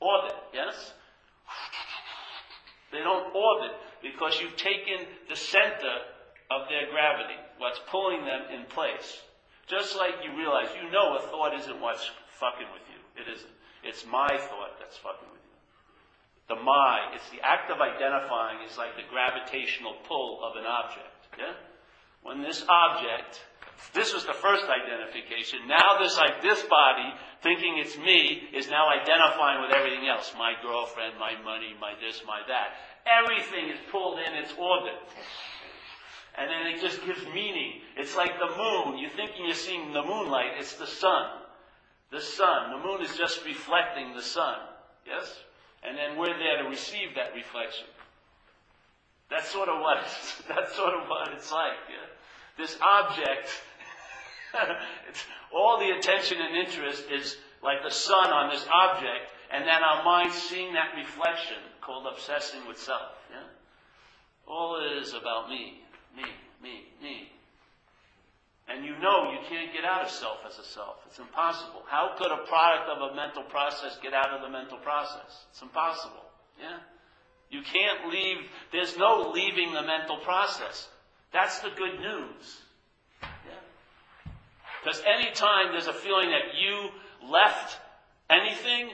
orbit, 0.00 0.36
yes? 0.54 0.94
They 2.90 3.00
don't 3.00 3.34
orbit 3.34 3.76
because 4.02 4.40
you've 4.40 4.56
taken 4.56 5.06
the 5.28 5.36
center 5.36 5.94
of 6.50 6.68
their 6.68 6.90
gravity, 6.90 7.36
what's 7.58 7.80
pulling 7.90 8.24
them 8.24 8.42
in 8.58 8.64
place. 8.66 9.20
Just 9.70 9.94
like 9.94 10.18
you 10.26 10.34
realize, 10.34 10.66
you 10.74 10.90
know 10.90 11.14
a 11.14 11.22
thought 11.30 11.54
isn't 11.54 11.80
what's 11.80 12.10
fucking 12.42 12.66
with 12.74 12.82
you. 12.90 12.98
It 13.22 13.30
isn't. 13.30 13.54
It's 13.86 14.04
my 14.04 14.26
thought 14.26 14.82
that's 14.82 14.98
fucking 14.98 15.30
with 15.30 15.38
you. 15.46 15.56
The 16.50 16.58
my, 16.58 17.14
it's 17.14 17.30
the 17.30 17.38
act 17.46 17.70
of 17.70 17.78
identifying 17.78 18.66
is 18.66 18.74
like 18.74 18.98
the 18.98 19.06
gravitational 19.06 19.94
pull 20.10 20.42
of 20.42 20.58
an 20.58 20.66
object. 20.66 21.14
Yeah? 21.38 21.54
When 22.26 22.42
this 22.42 22.66
object, 22.66 23.38
this 23.94 24.12
was 24.12 24.26
the 24.26 24.34
first 24.34 24.66
identification. 24.66 25.70
Now 25.70 26.02
this 26.02 26.18
like 26.18 26.42
this 26.42 26.60
body, 26.66 27.14
thinking 27.40 27.78
it's 27.78 27.96
me, 27.96 28.50
is 28.50 28.68
now 28.68 28.90
identifying 28.90 29.62
with 29.62 29.70
everything 29.70 30.10
else. 30.10 30.34
My 30.36 30.58
girlfriend, 30.58 31.14
my 31.22 31.38
money, 31.46 31.78
my 31.80 31.94
this, 32.02 32.20
my 32.26 32.42
that. 32.50 32.74
Everything 33.06 33.70
is 33.70 33.78
pulled 33.94 34.18
in 34.18 34.34
its 34.34 34.52
orbit. 34.58 34.98
And 36.40 36.48
then 36.48 36.72
it 36.72 36.80
just 36.80 37.04
gives 37.04 37.22
meaning. 37.34 37.82
It's 37.98 38.16
like 38.16 38.32
the 38.38 38.56
moon. 38.56 38.96
You're 38.96 39.10
thinking 39.10 39.44
you're 39.44 39.54
seeing 39.54 39.92
the 39.92 40.02
moonlight. 40.02 40.52
It's 40.58 40.74
the 40.76 40.86
sun. 40.86 41.28
The 42.10 42.20
sun. 42.20 42.70
The 42.70 42.82
moon 42.82 43.02
is 43.02 43.14
just 43.14 43.44
reflecting 43.44 44.14
the 44.14 44.22
sun. 44.22 44.56
Yes? 45.06 45.36
And 45.82 45.98
then 45.98 46.16
we're 46.16 46.38
there 46.38 46.62
to 46.62 46.68
receive 46.70 47.14
that 47.16 47.34
reflection. 47.34 47.84
That's 49.28 49.50
sort 49.50 49.68
of 49.68 49.82
what 49.82 49.98
it's, 49.98 50.42
that's 50.48 50.74
sort 50.74 50.94
of 50.94 51.08
what 51.08 51.28
it's 51.34 51.52
like. 51.52 51.76
Yeah? 51.90 52.08
This 52.56 52.78
object, 52.80 53.48
all 55.54 55.78
the 55.78 55.90
attention 55.90 56.38
and 56.40 56.56
interest 56.56 57.04
is 57.12 57.36
like 57.62 57.82
the 57.84 57.90
sun 57.90 58.30
on 58.32 58.50
this 58.50 58.66
object, 58.72 59.28
and 59.52 59.66
then 59.66 59.82
our 59.82 60.02
mind 60.04 60.32
seeing 60.32 60.72
that 60.72 60.96
reflection 60.96 61.58
called 61.82 62.06
obsessing 62.10 62.66
with 62.66 62.78
self. 62.78 63.12
Yeah? 63.30 63.44
All 64.48 64.80
it 64.80 65.02
is 65.02 65.12
about 65.12 65.50
me 65.50 65.82
me, 66.16 66.24
me, 66.62 66.84
me. 67.02 67.28
And 68.68 68.84
you 68.84 68.92
know 68.98 69.32
you 69.32 69.38
can't 69.48 69.72
get 69.72 69.84
out 69.84 70.02
of 70.04 70.10
self 70.10 70.38
as 70.46 70.58
a 70.58 70.64
self. 70.64 70.96
It's 71.06 71.18
impossible. 71.18 71.82
How 71.88 72.14
could 72.16 72.30
a 72.30 72.46
product 72.46 72.88
of 72.88 73.10
a 73.10 73.14
mental 73.16 73.42
process 73.42 73.98
get 74.02 74.14
out 74.14 74.30
of 74.30 74.42
the 74.42 74.48
mental 74.48 74.78
process? 74.78 75.46
It's 75.50 75.62
impossible. 75.62 76.22
Yeah? 76.60 76.78
You 77.50 77.62
can't 77.62 78.12
leave, 78.12 78.36
there's 78.70 78.96
no 78.96 79.32
leaving 79.34 79.72
the 79.72 79.82
mental 79.82 80.18
process. 80.18 80.88
That's 81.32 81.58
the 81.60 81.70
good 81.76 81.98
news. 81.98 82.60
Yeah? 83.22 83.58
Because 84.82 85.02
anytime 85.04 85.72
there's 85.72 85.88
a 85.88 85.92
feeling 85.92 86.30
that 86.30 86.54
you 86.56 86.90
left 87.28 87.76
anything, 88.30 88.90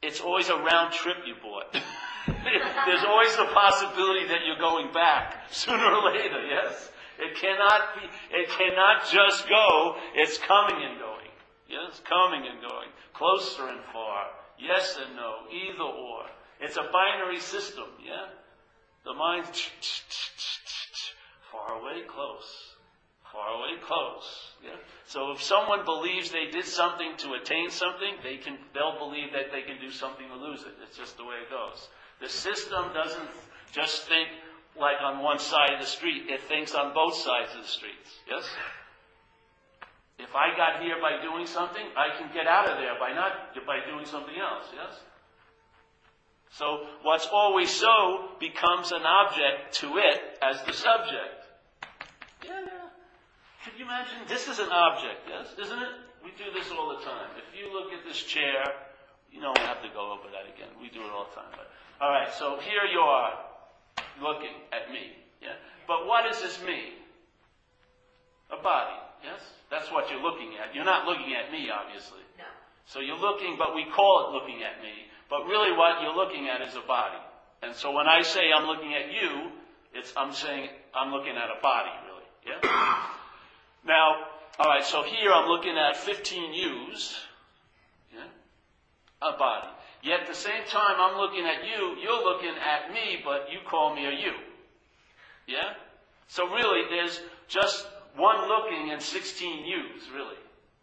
it's 0.00 0.20
always 0.20 0.48
a 0.48 0.56
round 0.56 0.92
trip 0.92 1.16
you 1.26 1.34
bought. 1.42 1.74
There's 2.86 3.04
always 3.04 3.36
the 3.36 3.46
possibility 3.52 4.26
that 4.28 4.44
you're 4.46 4.58
going 4.58 4.92
back 4.92 5.36
sooner 5.50 5.84
or 5.84 6.12
later, 6.12 6.44
yes? 6.46 6.90
It 7.18 7.36
cannot 7.36 7.94
be, 7.96 8.06
it 8.36 8.48
cannot 8.48 9.10
just 9.10 9.48
go, 9.48 9.96
it's 10.14 10.38
coming 10.38 10.76
and 10.84 10.98
going. 10.98 11.28
Yes, 11.68 12.00
coming 12.08 12.48
and 12.48 12.60
going. 12.62 12.88
Closer 13.12 13.68
and 13.68 13.80
far. 13.92 14.26
Yes 14.58 14.98
and 15.04 15.16
no. 15.16 15.34
Either 15.52 15.82
or. 15.82 16.24
It's 16.60 16.76
a 16.76 16.88
binary 16.92 17.40
system, 17.40 17.84
yeah? 18.04 18.26
The 19.04 19.14
mind, 19.14 19.46
far 21.52 21.80
away, 21.80 22.02
close. 22.08 22.74
far 23.32 23.48
away, 23.54 23.80
close. 23.82 24.52
Yeah? 24.64 24.76
So 25.06 25.32
if 25.32 25.42
someone 25.42 25.84
believes 25.84 26.30
they 26.30 26.50
did 26.50 26.64
something 26.64 27.16
to 27.18 27.34
attain 27.34 27.70
something, 27.70 28.14
they 28.22 28.38
can, 28.38 28.58
they'll 28.74 28.98
believe 28.98 29.32
that 29.32 29.52
they 29.52 29.62
can 29.62 29.80
do 29.80 29.90
something 29.90 30.26
to 30.28 30.36
lose 30.36 30.62
it. 30.62 30.74
It's 30.82 30.96
just 30.96 31.16
the 31.16 31.24
way 31.24 31.36
it 31.42 31.50
goes. 31.50 31.88
The 32.20 32.28
system 32.28 32.92
doesn't 32.94 33.28
just 33.72 34.08
think 34.08 34.28
like 34.78 34.96
on 35.02 35.22
one 35.22 35.38
side 35.38 35.72
of 35.74 35.80
the 35.80 35.86
street. 35.86 36.24
It 36.28 36.42
thinks 36.42 36.74
on 36.74 36.94
both 36.94 37.14
sides 37.14 37.54
of 37.54 37.62
the 37.62 37.68
streets. 37.68 38.10
Yes? 38.28 38.48
If 40.18 40.34
I 40.34 40.56
got 40.56 40.82
here 40.82 40.96
by 41.00 41.22
doing 41.22 41.46
something, 41.46 41.84
I 41.96 42.18
can 42.18 42.30
get 42.34 42.46
out 42.46 42.68
of 42.68 42.78
there 42.78 42.94
by 42.98 43.14
not 43.14 43.54
by 43.66 43.78
doing 43.86 44.04
something 44.04 44.34
else. 44.34 44.66
Yes. 44.74 44.98
So 46.50 46.86
what's 47.02 47.28
always 47.30 47.70
so 47.70 48.30
becomes 48.40 48.90
an 48.90 49.02
object 49.02 49.74
to 49.80 49.98
it 49.98 50.20
as 50.42 50.62
the 50.64 50.72
subject. 50.72 51.38
Yeah, 52.44 52.60
yeah. 52.66 52.88
Could 53.64 53.78
you 53.78 53.84
imagine? 53.84 54.18
This 54.26 54.48
is 54.48 54.58
an 54.58 54.70
object, 54.70 55.28
yes, 55.28 55.54
isn't 55.60 55.78
it? 55.78 55.94
We 56.24 56.30
do 56.38 56.50
this 56.52 56.70
all 56.72 56.96
the 56.96 57.04
time. 57.04 57.30
If 57.36 57.54
you 57.54 57.72
look 57.72 57.92
at 57.92 58.04
this 58.04 58.22
chair, 58.22 58.64
you 59.30 59.40
don't 59.40 59.58
have 59.58 59.82
to 59.82 59.88
go 59.94 60.12
over 60.12 60.28
that 60.32 60.50
again. 60.52 60.72
We 60.80 60.88
do 60.88 61.00
it 61.04 61.10
all 61.12 61.28
the 61.30 61.36
time. 61.36 61.52
But 61.52 61.70
all 62.00 62.10
right, 62.10 62.32
so 62.34 62.58
here 62.60 62.84
you 62.90 63.00
are 63.00 63.32
looking 64.22 64.54
at 64.72 64.90
me. 64.92 65.12
Yeah. 65.42 65.54
But 65.86 66.06
what 66.06 66.26
is 66.30 66.40
this 66.40 66.60
me? 66.62 66.94
A 68.50 68.62
body. 68.62 68.94
Yes. 69.22 69.40
That's 69.70 69.90
what 69.90 70.10
you're 70.10 70.22
looking 70.22 70.54
at. 70.62 70.74
You're 70.74 70.84
not 70.84 71.06
looking 71.06 71.34
at 71.34 71.52
me, 71.52 71.68
obviously. 71.70 72.22
No. 72.38 72.44
So 72.86 73.00
you're 73.00 73.18
looking, 73.18 73.56
but 73.58 73.74
we 73.74 73.84
call 73.84 74.28
it 74.28 74.32
looking 74.32 74.62
at 74.62 74.82
me. 74.82 74.92
But 75.28 75.44
really, 75.46 75.76
what 75.76 76.00
you're 76.02 76.16
looking 76.16 76.48
at 76.48 76.62
is 76.62 76.74
a 76.74 76.86
body. 76.86 77.18
And 77.62 77.74
so 77.74 77.92
when 77.92 78.06
I 78.06 78.22
say 78.22 78.50
I'm 78.54 78.66
looking 78.66 78.94
at 78.94 79.12
you, 79.12 79.50
it's 79.92 80.12
I'm 80.16 80.32
saying 80.32 80.68
I'm 80.94 81.10
looking 81.10 81.36
at 81.36 81.50
a 81.50 81.60
body, 81.62 81.90
really. 82.06 82.62
Yeah. 82.62 83.04
Now, 83.86 84.26
all 84.58 84.68
right. 84.68 84.84
So 84.84 85.02
here 85.02 85.32
I'm 85.32 85.48
looking 85.48 85.78
at 85.78 85.96
15 85.96 86.52
U's. 86.52 87.16
Yeah. 88.12 88.24
A 89.22 89.38
body. 89.38 89.68
Yet 90.02 90.20
at 90.20 90.26
the 90.28 90.34
same 90.34 90.64
time 90.68 90.96
I'm 90.98 91.18
looking 91.18 91.44
at 91.44 91.64
you, 91.64 91.96
you're 92.02 92.22
looking 92.22 92.54
at 92.54 92.92
me, 92.92 93.20
but 93.24 93.48
you 93.50 93.58
call 93.68 93.94
me 93.94 94.06
a 94.06 94.10
you. 94.10 94.32
Yeah? 95.46 95.74
So 96.28 96.48
really, 96.48 96.88
there's 96.90 97.20
just 97.48 97.86
one 98.16 98.48
looking 98.48 98.90
and 98.92 99.00
16 99.00 99.66
yous, 99.66 100.08
really, 100.14 100.36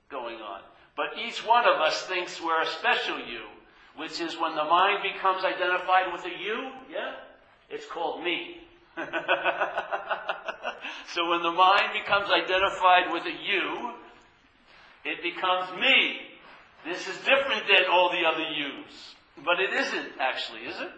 going 0.10 0.38
on. 0.38 0.62
But 0.98 1.18
each 1.26 1.46
one 1.46 1.66
of 1.68 1.80
us 1.80 2.02
thinks 2.04 2.42
we're 2.42 2.62
a 2.62 2.68
special 2.68 3.20
you, 3.20 3.42
which 3.98 4.20
is 4.20 4.38
when 4.40 4.56
the 4.56 4.64
mind 4.64 5.04
becomes 5.04 5.44
identified 5.44 6.12
with 6.12 6.26
a 6.26 6.30
you, 6.42 6.72
yeah? 6.92 7.14
It's 7.70 7.86
called 7.86 8.24
me. 8.24 8.58
so 11.14 11.30
when 11.30 11.44
the 11.44 11.52
mind 11.52 11.94
becomes 11.94 12.30
identified 12.32 13.12
with 13.12 13.26
a 13.26 13.32
you, 13.32 13.92
it 15.04 15.22
becomes 15.22 15.70
me. 15.80 16.22
This 17.06 17.18
is 17.18 17.22
different 17.22 17.68
than 17.68 17.86
all 17.92 18.10
the 18.10 18.26
other 18.26 18.50
yous. 18.50 19.16
But 19.44 19.60
it 19.60 19.74
isn't 19.74 20.18
actually, 20.20 20.62
is 20.62 20.76
it? 20.80 20.90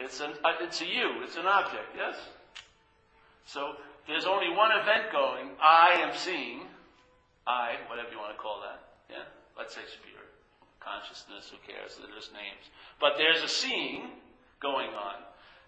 It's, 0.00 0.20
an, 0.20 0.32
uh, 0.44 0.60
it's 0.60 0.82
a 0.82 0.86
you, 0.86 1.22
it's 1.22 1.36
an 1.36 1.46
object, 1.46 1.96
yes? 1.96 2.16
So 3.46 3.72
there's 4.06 4.26
only 4.26 4.50
one 4.50 4.70
event 4.72 5.12
going. 5.12 5.48
I 5.62 6.00
am 6.02 6.14
seeing. 6.14 6.66
I, 7.46 7.76
whatever 7.88 8.10
you 8.10 8.18
want 8.18 8.36
to 8.36 8.42
call 8.42 8.60
that. 8.68 8.84
Yeah? 9.08 9.24
Let's 9.56 9.74
say 9.74 9.80
spirit. 9.86 10.28
Consciousness, 10.80 11.50
who 11.50 11.56
cares? 11.72 11.96
There's 11.96 12.30
names. 12.34 12.68
But 13.00 13.12
there's 13.16 13.42
a 13.42 13.48
seeing 13.48 14.10
going 14.60 14.90
on. 14.90 15.14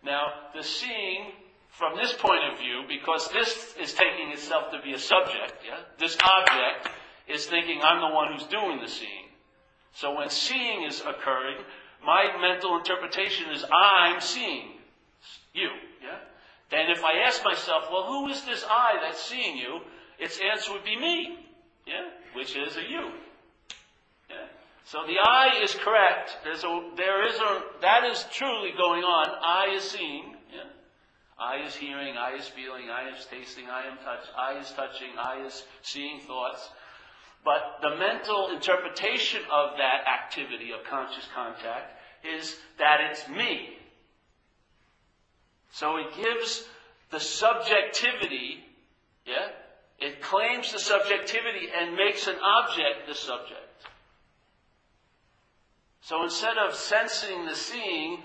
Now, 0.05 0.53
the 0.55 0.63
seeing 0.63 1.33
from 1.69 1.97
this 1.97 2.13
point 2.13 2.43
of 2.53 2.59
view, 2.59 2.83
because 2.89 3.29
this 3.33 3.75
is 3.81 3.95
taking 3.95 4.33
itself 4.33 4.71
to 4.73 4.83
be 4.83 4.93
a 4.93 4.99
subject, 4.99 5.55
yeah? 5.65 5.81
This 5.99 6.19
object 6.21 6.89
is 7.29 7.47
thinking 7.47 7.81
I'm 7.83 8.01
the 8.01 8.15
one 8.15 8.33
who's 8.33 8.47
doing 8.49 8.81
the 8.83 8.89
seeing. 8.89 9.26
So 9.97 10.15
when 10.15 10.29
seeing 10.29 10.83
is 10.83 11.01
occurring, 11.01 11.57
my 12.05 12.27
mental 12.39 12.77
interpretation 12.77 13.51
is 13.51 13.65
I'm 13.73 14.21
seeing 14.21 14.73
you. 15.55 15.71
Yeah? 16.03 16.19
Then 16.71 16.91
if 16.91 17.03
I 17.03 17.21
ask 17.27 17.43
myself, 17.43 17.85
well, 17.91 18.05
who 18.05 18.29
is 18.29 18.45
this 18.45 18.63
I 18.69 18.99
that's 19.03 19.23
seeing 19.23 19.57
you? 19.57 19.81
Its 20.19 20.39
answer 20.53 20.75
would 20.75 20.85
be 20.85 21.01
me. 21.01 21.39
Yeah? 21.87 22.09
Which 22.35 22.57
is 22.57 22.77
a 22.77 22.83
you. 22.83 23.11
Yeah? 24.29 24.45
So 24.85 24.99
the 25.07 25.17
I 25.19 25.63
is 25.63 25.75
correct. 25.75 26.37
There's 26.45 26.63
a, 26.63 26.91
there 26.95 27.27
is 27.27 27.37
a, 27.37 27.63
that 27.81 28.05
is 28.05 28.27
truly 28.31 28.73
going 28.77 29.03
on. 29.03 29.29
I 29.43 29.75
is 29.77 29.83
seeing. 29.83 30.37
Yeah? 30.53 30.69
I 31.39 31.65
is 31.65 31.75
hearing, 31.75 32.19
I 32.19 32.37
is 32.37 32.47
feeling, 32.47 32.91
I 32.91 33.09
is 33.17 33.25
tasting, 33.31 33.65
I 33.71 33.87
am 33.87 33.97
touch, 34.05 34.27
I 34.37 34.59
is 34.59 34.71
touching, 34.73 35.17
I 35.19 35.47
is 35.47 35.65
seeing 35.81 36.21
thoughts. 36.21 36.69
But 37.47 37.79
the 37.81 37.97
mental 37.97 38.51
interpretation 38.51 39.41
of 39.53 39.77
that 39.77 40.03
activity 40.09 40.73
of 40.73 40.85
conscious 40.91 41.29
contact 41.33 41.93
is 42.25 42.57
that 42.81 42.99
it's 43.09 43.29
me. 43.29 43.79
So 45.71 45.97
it 45.99 46.09
gives 46.17 46.65
the 47.13 47.21
subjectivity, 47.21 48.65
yeah? 49.25 49.51
It 50.01 50.21
claims 50.21 50.73
the 50.73 50.81
subjectivity 50.81 51.69
and 51.73 51.95
makes 51.95 52.27
an 52.27 52.35
object 52.43 53.07
the 53.07 53.15
subject. 53.15 53.61
So 56.01 56.25
instead 56.25 56.59
of 56.59 56.75
sensing 56.75 57.47
the 57.47 57.55
seeing, 57.55 58.25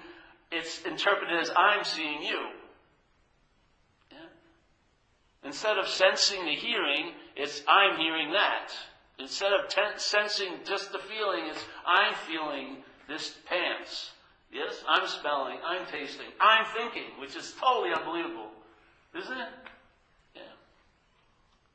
it's 0.51 0.81
interpreted 0.81 1.39
as 1.39 1.51
I'm 1.55 1.83
seeing 1.83 2.23
you. 2.23 2.39
Yeah? 4.11 4.17
Instead 5.43 5.77
of 5.77 5.87
sensing 5.87 6.43
the 6.43 6.55
hearing, 6.55 7.11
it's 7.35 7.61
I'm 7.67 7.99
hearing 7.99 8.31
that. 8.31 8.73
Instead 9.21 9.53
of 9.53 9.69
ten- 9.69 9.99
sensing 9.99 10.53
just 10.65 10.91
the 10.91 10.97
feeling, 10.97 11.45
it's 11.45 11.63
I'm 11.85 12.15
feeling 12.27 12.77
this 13.07 13.37
pants. 13.45 14.09
Yes, 14.51 14.83
I'm 14.89 15.07
smelling, 15.07 15.59
I'm 15.63 15.85
tasting, 15.85 16.27
I'm 16.41 16.65
thinking, 16.75 17.07
which 17.19 17.37
is 17.37 17.55
totally 17.61 17.93
unbelievable, 17.93 18.49
isn't 19.15 19.37
it? 19.37 19.49
Yeah. 20.35 20.41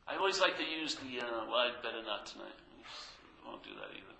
I 0.06 0.16
always 0.16 0.40
like 0.40 0.58
to 0.58 0.64
use 0.64 0.96
the, 0.96 1.24
uh, 1.24 1.46
well, 1.48 1.56
I'd 1.56 1.82
better 1.82 2.02
not 2.04 2.26
tonight. 2.26 2.52
I 2.52 3.48
won't 3.48 3.62
do 3.62 3.70
that 3.70 3.96
either. 3.96 4.16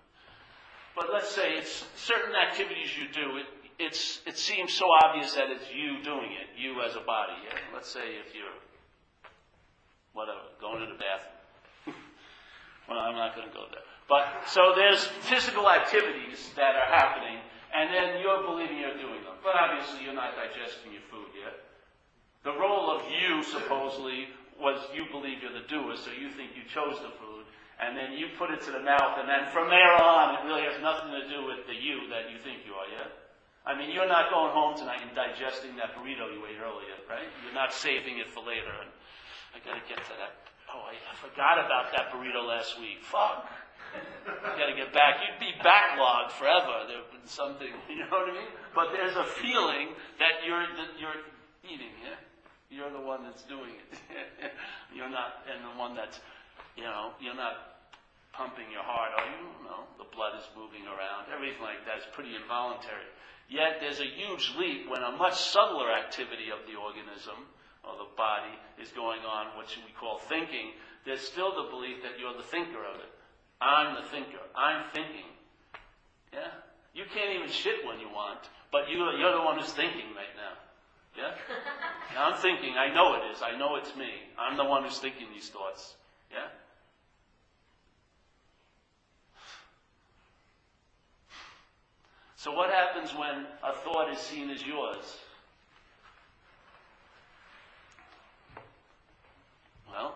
But 0.95 1.13
let's 1.13 1.29
say 1.29 1.53
it's 1.53 1.85
certain 1.95 2.33
activities 2.33 2.97
you 2.97 3.13
do, 3.13 3.37
it, 3.37 3.45
it's, 3.77 4.21
it 4.25 4.39
seems 4.39 4.73
so 4.73 4.87
obvious 5.03 5.35
that 5.35 5.51
it's 5.51 5.69
you 5.71 6.01
doing 6.01 6.31
it, 6.31 6.47
you 6.57 6.81
as 6.81 6.95
a 6.95 7.01
body. 7.01 7.33
Yeah? 7.45 7.59
Let's 7.75 7.91
say 7.91 8.17
if 8.25 8.33
you're, 8.33 8.57
whatever, 10.13 10.39
going 10.59 10.79
to 10.79 10.87
the 10.87 10.97
bathroom. 10.97 11.36
Well, 12.89 12.99
I'm 12.99 13.15
not 13.15 13.35
going 13.35 13.47
to 13.47 13.53
go 13.53 13.65
there. 13.71 13.83
But, 14.07 14.47
so 14.47 14.73
there's 14.75 15.03
physical 15.27 15.69
activities 15.69 16.51
that 16.55 16.75
are 16.75 16.87
happening 16.87 17.37
and 17.75 17.93
then 17.93 18.21
you're 18.21 18.41
believing 18.41 18.79
you're 18.79 18.97
doing 18.97 19.21
them. 19.21 19.37
But 19.43 19.53
obviously 19.53 20.01
you're 20.01 20.17
not 20.17 20.33
digesting 20.33 20.95
your 20.95 21.05
food 21.11 21.29
yet. 21.35 21.53
The 22.41 22.55
role 22.55 22.89
of 22.89 23.03
you, 23.11 23.43
supposedly, 23.43 24.31
was 24.55 24.79
you 24.95 25.05
believe 25.11 25.43
you're 25.43 25.53
the 25.53 25.67
doer, 25.67 25.93
so 25.99 26.09
you 26.15 26.31
think 26.33 26.55
you 26.55 26.63
chose 26.65 26.97
the 27.03 27.13
food, 27.21 27.45
and 27.77 27.93
then 27.93 28.17
you 28.17 28.31
put 28.39 28.49
it 28.49 28.63
to 28.65 28.71
the 28.71 28.81
mouth, 28.81 29.19
and 29.19 29.29
then 29.29 29.45
from 29.53 29.69
there 29.69 29.93
on, 29.93 30.39
it 30.39 30.47
really 30.47 30.65
has 30.65 30.79
nothing 30.81 31.13
to 31.13 31.27
do 31.29 31.45
with 31.45 31.67
the 31.69 31.75
you 31.77 32.09
that 32.09 32.31
you 32.33 32.41
think 32.41 32.65
you 32.65 32.73
are, 32.73 32.87
yeah? 32.89 33.11
I 33.67 33.75
mean, 33.75 33.91
you're 33.91 34.07
not 34.07 34.31
going 34.31 34.55
home 34.55 34.79
tonight 34.79 35.03
and 35.03 35.11
digesting 35.11 35.75
that 35.75 35.91
burrito 35.91 36.31
you 36.31 36.39
ate 36.47 36.57
earlier, 36.57 36.97
right? 37.11 37.27
You're 37.43 37.53
not 37.53 37.75
saving 37.75 38.17
it 38.17 38.31
for 38.31 38.39
later. 38.39 38.71
And 38.71 38.89
I 39.51 39.59
gotta 39.59 39.83
get 39.91 39.99
to 39.99 40.15
that. 40.23 40.39
Oh, 40.67 40.83
I, 40.83 40.95
I 40.99 41.13
forgot 41.15 41.63
about 41.63 41.91
that 41.95 42.11
burrito 42.11 42.43
last 42.43 42.79
week. 42.79 42.99
Fuck. 43.01 43.47
You 43.95 44.59
got 44.59 44.67
to 44.67 44.75
get 44.75 44.91
back. 44.91 45.23
You'd 45.23 45.39
be 45.39 45.55
backlogged 45.63 46.35
forever. 46.35 46.83
There'd 46.87 47.07
been 47.11 47.27
something, 47.27 47.71
you 47.89 48.03
know 48.03 48.11
what 48.11 48.29
I 48.29 48.35
mean? 48.35 48.51
But 48.75 48.91
there's 48.91 49.15
a 49.15 49.23
feeling 49.23 49.95
that 50.19 50.43
you're 50.43 50.67
that 50.67 50.91
you're 50.99 51.23
eating. 51.63 51.95
Yeah, 52.03 52.19
you're 52.67 52.91
the 52.91 52.99
one 52.99 53.23
that's 53.23 53.43
doing 53.47 53.71
it. 53.71 53.91
you're 54.95 55.09
not, 55.09 55.47
and 55.47 55.63
the 55.63 55.75
one 55.79 55.95
that's, 55.95 56.19
you 56.75 56.83
know, 56.83 57.15
you're 57.23 57.37
not 57.37 57.87
pumping 58.35 58.67
your 58.69 58.83
heart. 58.83 59.15
Are 59.15 59.25
you? 59.25 59.47
No, 59.63 59.87
the 59.97 60.07
blood 60.11 60.35
is 60.35 60.45
moving 60.51 60.83
around. 60.83 61.31
Everything 61.31 61.63
like 61.63 61.87
that 61.87 62.03
is 62.03 62.07
pretty 62.11 62.35
involuntary. 62.35 63.07
Yet 63.47 63.79
there's 63.79 64.03
a 64.03 64.09
huge 64.11 64.51
leap 64.59 64.91
when 64.91 65.01
a 65.01 65.15
much 65.15 65.39
subtler 65.39 65.87
activity 65.95 66.51
of 66.51 66.67
the 66.67 66.75
organism 66.75 67.47
or 67.87 67.97
the 67.97 68.11
body 68.15 68.53
is 68.81 68.91
going 68.91 69.21
on, 69.21 69.57
which 69.57 69.77
we 69.77 69.91
call 69.99 70.19
thinking. 70.19 70.75
There's 71.05 71.21
still 71.21 71.55
the 71.55 71.69
belief 71.69 72.03
that 72.03 72.19
you're 72.19 72.35
the 72.35 72.43
thinker 72.43 72.83
of 72.83 72.99
it. 72.99 73.11
I'm 73.61 73.95
the 73.95 74.07
thinker. 74.09 74.43
I'm 74.55 74.83
thinking. 74.93 75.31
Yeah? 76.33 76.51
You 76.93 77.03
can't 77.13 77.33
even 77.33 77.49
shit 77.49 77.85
when 77.85 77.99
you 77.99 78.09
want, 78.09 78.39
but 78.71 78.89
you, 78.89 78.97
you're 79.17 79.33
the 79.33 79.41
one 79.41 79.57
who's 79.57 79.71
thinking 79.71 80.11
right 80.15 80.35
now. 80.35 80.53
Yeah? 81.17 81.33
I'm 82.17 82.37
thinking. 82.37 82.75
I 82.77 82.93
know 82.93 83.15
it 83.15 83.23
is. 83.31 83.41
I 83.41 83.57
know 83.57 83.75
it's 83.77 83.95
me. 83.95 84.11
I'm 84.37 84.57
the 84.57 84.65
one 84.65 84.83
who's 84.83 84.99
thinking 84.99 85.27
these 85.33 85.49
thoughts. 85.49 85.95
Yeah? 86.31 86.49
So 92.35 92.53
what 92.53 92.69
happens 92.69 93.13
when 93.15 93.45
a 93.63 93.73
thought 93.73 94.11
is 94.11 94.19
seen 94.19 94.49
as 94.51 94.65
yours? 94.65 95.17
Well, 99.89 100.15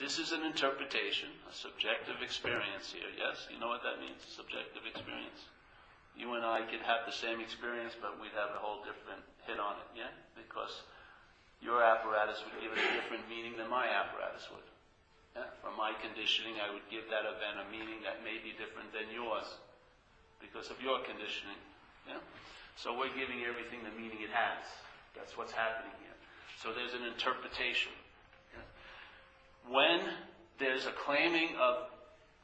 this 0.00 0.16
is 0.16 0.32
an 0.32 0.42
interpretation, 0.48 1.28
a 1.44 1.52
subjective 1.52 2.24
experience 2.24 2.88
here. 2.88 3.12
Yes? 3.12 3.44
You 3.52 3.60
know 3.60 3.68
what 3.68 3.84
that 3.84 4.00
means? 4.00 4.24
Subjective 4.24 4.88
experience. 4.88 5.44
You 6.16 6.32
and 6.34 6.44
I 6.44 6.64
could 6.64 6.80
have 6.82 7.04
the 7.04 7.12
same 7.12 7.38
experience, 7.38 7.92
but 8.00 8.16
we'd 8.16 8.34
have 8.34 8.56
a 8.56 8.60
whole 8.60 8.80
different 8.80 9.20
hit 9.44 9.60
on 9.60 9.76
it, 9.78 9.88
yeah? 9.94 10.12
Because 10.32 10.72
your 11.60 11.84
apparatus 11.84 12.40
would 12.48 12.56
give 12.64 12.72
it 12.72 12.80
a 12.80 12.92
different 12.96 13.28
meaning 13.28 13.60
than 13.60 13.68
my 13.68 13.84
apparatus 13.84 14.48
would. 14.48 14.64
Yeah? 15.36 15.52
From 15.60 15.76
my 15.76 15.92
conditioning, 16.00 16.56
I 16.58 16.72
would 16.72 16.84
give 16.88 17.06
that 17.12 17.28
event 17.28 17.60
a 17.60 17.66
meaning 17.68 18.00
that 18.02 18.24
may 18.24 18.40
be 18.40 18.56
different 18.56 18.90
than 18.96 19.12
yours 19.12 19.46
because 20.40 20.72
of 20.72 20.80
your 20.80 21.04
conditioning. 21.04 21.60
Yeah? 22.08 22.24
So 22.80 22.96
we're 22.96 23.12
giving 23.12 23.44
everything 23.44 23.84
the 23.84 23.92
meaning 23.92 24.24
it 24.24 24.32
has. 24.32 24.64
That's 25.12 25.36
what's 25.36 25.52
happening 25.52 25.92
here. 26.00 26.16
So 26.64 26.72
there's 26.72 26.96
an 26.96 27.04
interpretation. 27.04 27.92
When 29.68 30.00
there's 30.58 30.86
a 30.86 30.92
claiming 30.92 31.50
of 31.60 31.90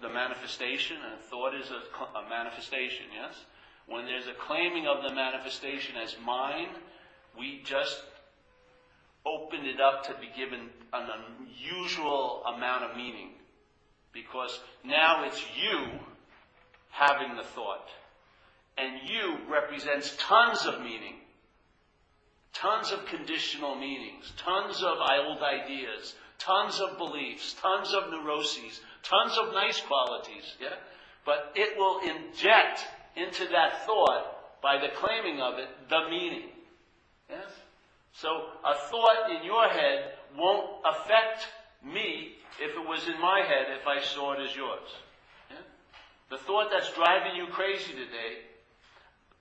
the 0.00 0.08
manifestation, 0.08 0.96
and 1.10 1.20
thought 1.20 1.54
is 1.54 1.70
a, 1.70 2.18
a 2.18 2.28
manifestation, 2.28 3.06
yes? 3.14 3.34
When 3.86 4.04
there's 4.04 4.26
a 4.26 4.34
claiming 4.34 4.86
of 4.86 5.02
the 5.02 5.14
manifestation 5.14 5.96
as 5.96 6.16
mine, 6.24 6.68
we 7.38 7.62
just 7.64 8.02
opened 9.24 9.66
it 9.66 9.80
up 9.80 10.04
to 10.06 10.14
be 10.20 10.28
given 10.36 10.68
an 10.92 11.08
unusual 11.40 12.42
amount 12.54 12.84
of 12.84 12.96
meaning. 12.96 13.30
Because 14.12 14.60
now 14.84 15.24
it's 15.24 15.42
you 15.60 16.00
having 16.90 17.36
the 17.36 17.42
thought. 17.42 17.88
And 18.78 19.08
you 19.08 19.38
represents 19.50 20.16
tons 20.18 20.66
of 20.66 20.80
meaning, 20.80 21.14
tons 22.52 22.90
of 22.92 23.06
conditional 23.06 23.74
meanings, 23.74 24.32
tons 24.36 24.82
of 24.82 24.98
old 24.98 25.42
ideas, 25.42 26.14
tons 26.38 26.80
of 26.80 26.98
beliefs, 26.98 27.54
tons 27.60 27.92
of 27.92 28.10
neuroses, 28.10 28.80
tons 29.02 29.36
of 29.38 29.52
nice 29.52 29.80
qualities, 29.80 30.54
yeah? 30.60 30.76
But 31.24 31.52
it 31.54 31.76
will 31.76 32.00
inject 32.00 32.84
into 33.16 33.46
that 33.48 33.84
thought, 33.86 34.60
by 34.62 34.78
the 34.78 34.88
claiming 34.96 35.40
of 35.40 35.58
it, 35.58 35.68
the 35.88 36.08
meaning. 36.10 36.48
Yes? 37.30 37.50
So 38.12 38.28
a 38.64 38.74
thought 38.74 39.30
in 39.30 39.44
your 39.44 39.68
head 39.68 40.12
won't 40.36 40.70
affect 40.84 41.48
me 41.84 42.32
if 42.60 42.70
it 42.70 42.88
was 42.88 43.06
in 43.06 43.20
my 43.20 43.40
head 43.40 43.66
if 43.78 43.86
I 43.86 44.02
saw 44.02 44.32
it 44.32 44.40
as 44.40 44.56
yours. 44.56 44.88
Yeah? 45.50 45.56
The 46.30 46.38
thought 46.38 46.70
that's 46.70 46.92
driving 46.92 47.36
you 47.36 47.46
crazy 47.48 47.92
today, 47.92 48.42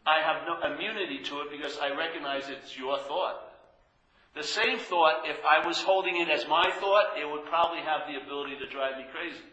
I 0.06 0.22
have 0.22 0.46
no 0.46 0.74
immunity 0.74 1.20
to 1.24 1.42
it 1.42 1.52
because 1.52 1.78
I 1.80 1.96
recognize 1.96 2.50
it's 2.50 2.78
your 2.78 3.00
thought. 3.00 3.45
The 4.36 4.44
same 4.44 4.78
thought, 4.80 5.24
if 5.26 5.38
I 5.46 5.66
was 5.66 5.82
holding 5.82 6.20
it 6.20 6.30
as 6.30 6.46
my 6.48 6.70
thought, 6.80 7.18
it 7.18 7.30
would 7.30 7.46
probably 7.46 7.80
have 7.80 8.02
the 8.08 8.22
ability 8.22 8.58
to 8.60 8.68
drive 8.68 8.98
me 8.98 9.06
crazy. 9.14 9.46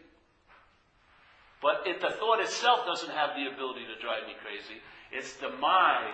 But 1.61 1.83
if 1.85 2.01
the 2.01 2.11
thought 2.11 2.41
itself 2.41 2.85
doesn't 2.85 3.11
have 3.11 3.31
the 3.37 3.47
ability 3.47 3.85
to 3.85 4.01
drive 4.01 4.27
me 4.27 4.35
crazy, 4.43 4.81
it's 5.11 5.33
the 5.37 5.49
my 5.61 6.11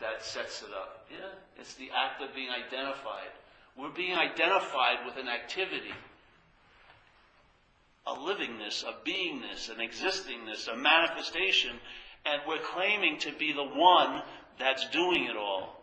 that 0.00 0.22
sets 0.22 0.62
it 0.62 0.68
up. 0.74 1.06
Yeah? 1.10 1.32
It's 1.58 1.74
the 1.74 1.90
act 1.96 2.22
of 2.22 2.34
being 2.34 2.50
identified. 2.50 3.32
We're 3.76 3.88
being 3.90 4.14
identified 4.14 5.06
with 5.06 5.16
an 5.16 5.28
activity, 5.28 5.94
a 8.06 8.12
livingness, 8.12 8.84
a 8.84 8.92
beingness, 9.08 9.70
an 9.70 9.78
existingness, 9.78 10.68
a 10.68 10.76
manifestation, 10.76 11.76
and 12.26 12.42
we're 12.46 12.58
claiming 12.58 13.18
to 13.20 13.32
be 13.32 13.52
the 13.52 13.64
one 13.64 14.22
that's 14.58 14.88
doing 14.90 15.24
it 15.24 15.36
all, 15.36 15.77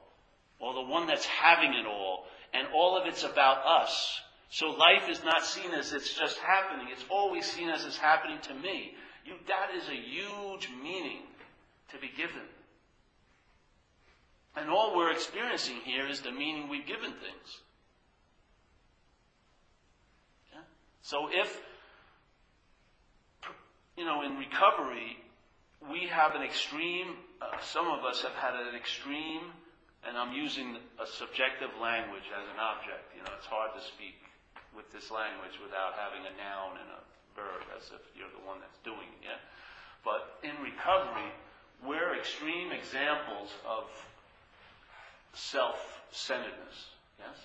or 0.65 0.73
the 0.73 0.81
one 0.81 1.05
that's 1.05 1.27
having 1.27 1.75
it 1.75 1.85
all, 1.85 2.25
and 2.51 2.67
all 2.73 2.99
of 2.99 3.05
it's 3.05 3.23
about 3.23 3.63
us. 3.83 4.19
So 4.49 4.69
life 4.69 5.07
is 5.07 5.23
not 5.23 5.45
seen 5.45 5.71
as 5.71 5.93
it's 5.93 6.11
just 6.17 6.39
happening, 6.39 6.87
it's 6.91 7.05
always 7.07 7.45
seen 7.45 7.69
as 7.69 7.85
it's 7.85 7.99
happening 7.99 8.39
to 8.43 8.53
me. 8.55 8.95
You, 9.25 9.33
that 9.47 9.75
is 9.77 9.87
a 9.87 9.93
huge 9.93 10.69
meaning 10.81 11.21
to 11.91 11.99
be 11.99 12.09
given. 12.17 12.41
And 14.55 14.71
all 14.71 14.97
we're 14.97 15.11
experiencing 15.11 15.75
here 15.83 16.07
is 16.07 16.21
the 16.21 16.31
meaning 16.31 16.67
we've 16.67 16.87
given 16.87 17.11
things. 17.11 17.61
Yeah? 20.51 20.61
So 21.03 21.27
if, 21.31 21.61
you 23.97 24.05
know, 24.05 24.23
in 24.23 24.37
recovery, 24.37 25.17
we 25.91 26.07
have 26.07 26.33
an 26.33 26.41
extreme, 26.41 27.17
uh, 27.39 27.59
some 27.61 27.85
of 27.85 28.03
us 28.03 28.23
have 28.23 28.31
had 28.31 28.55
an 28.55 28.75
extreme, 28.75 29.41
and 30.07 30.17
I'm 30.17 30.33
using 30.33 30.77
a 31.01 31.07
subjective 31.07 31.73
language 31.81 32.25
as 32.29 32.45
an 32.45 32.59
object. 32.61 33.09
You 33.17 33.25
know, 33.25 33.33
it's 33.37 33.49
hard 33.49 33.73
to 33.73 33.81
speak 33.81 34.21
with 34.77 34.85
this 34.93 35.09
language 35.09 35.57
without 35.59 35.97
having 35.97 36.21
a 36.23 36.33
noun 36.37 36.77
and 36.77 36.89
a 36.93 37.01
verb 37.33 37.65
as 37.75 37.89
if 37.89 38.03
you're 38.13 38.31
the 38.31 38.45
one 38.45 38.61
that's 38.61 38.77
doing 38.85 39.09
it, 39.19 39.33
yeah? 39.33 39.41
But 40.05 40.37
in 40.45 40.53
recovery, 40.61 41.33
we're 41.81 42.15
extreme 42.15 42.71
examples 42.71 43.49
of 43.65 43.89
self-centeredness. 45.33 46.77
Yes? 47.19 47.37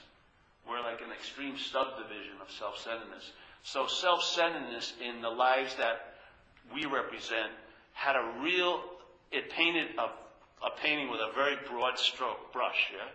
We're 0.68 0.82
like 0.82 1.00
an 1.00 1.12
extreme 1.12 1.56
subdivision 1.56 2.36
of 2.40 2.50
self-centeredness. 2.52 3.32
So 3.64 3.86
self-centeredness 3.86 4.94
in 5.00 5.22
the 5.22 5.30
lives 5.30 5.74
that 5.76 6.14
we 6.72 6.84
represent 6.84 7.50
had 7.92 8.16
a 8.16 8.40
real, 8.42 8.80
it 9.32 9.50
painted 9.50 9.88
a, 9.98 10.10
a 10.64 10.70
painting 10.80 11.10
with 11.10 11.20
a 11.20 11.32
very 11.34 11.56
broad 11.68 11.98
stroke 11.98 12.52
brush, 12.52 12.92
yeah? 12.92 13.08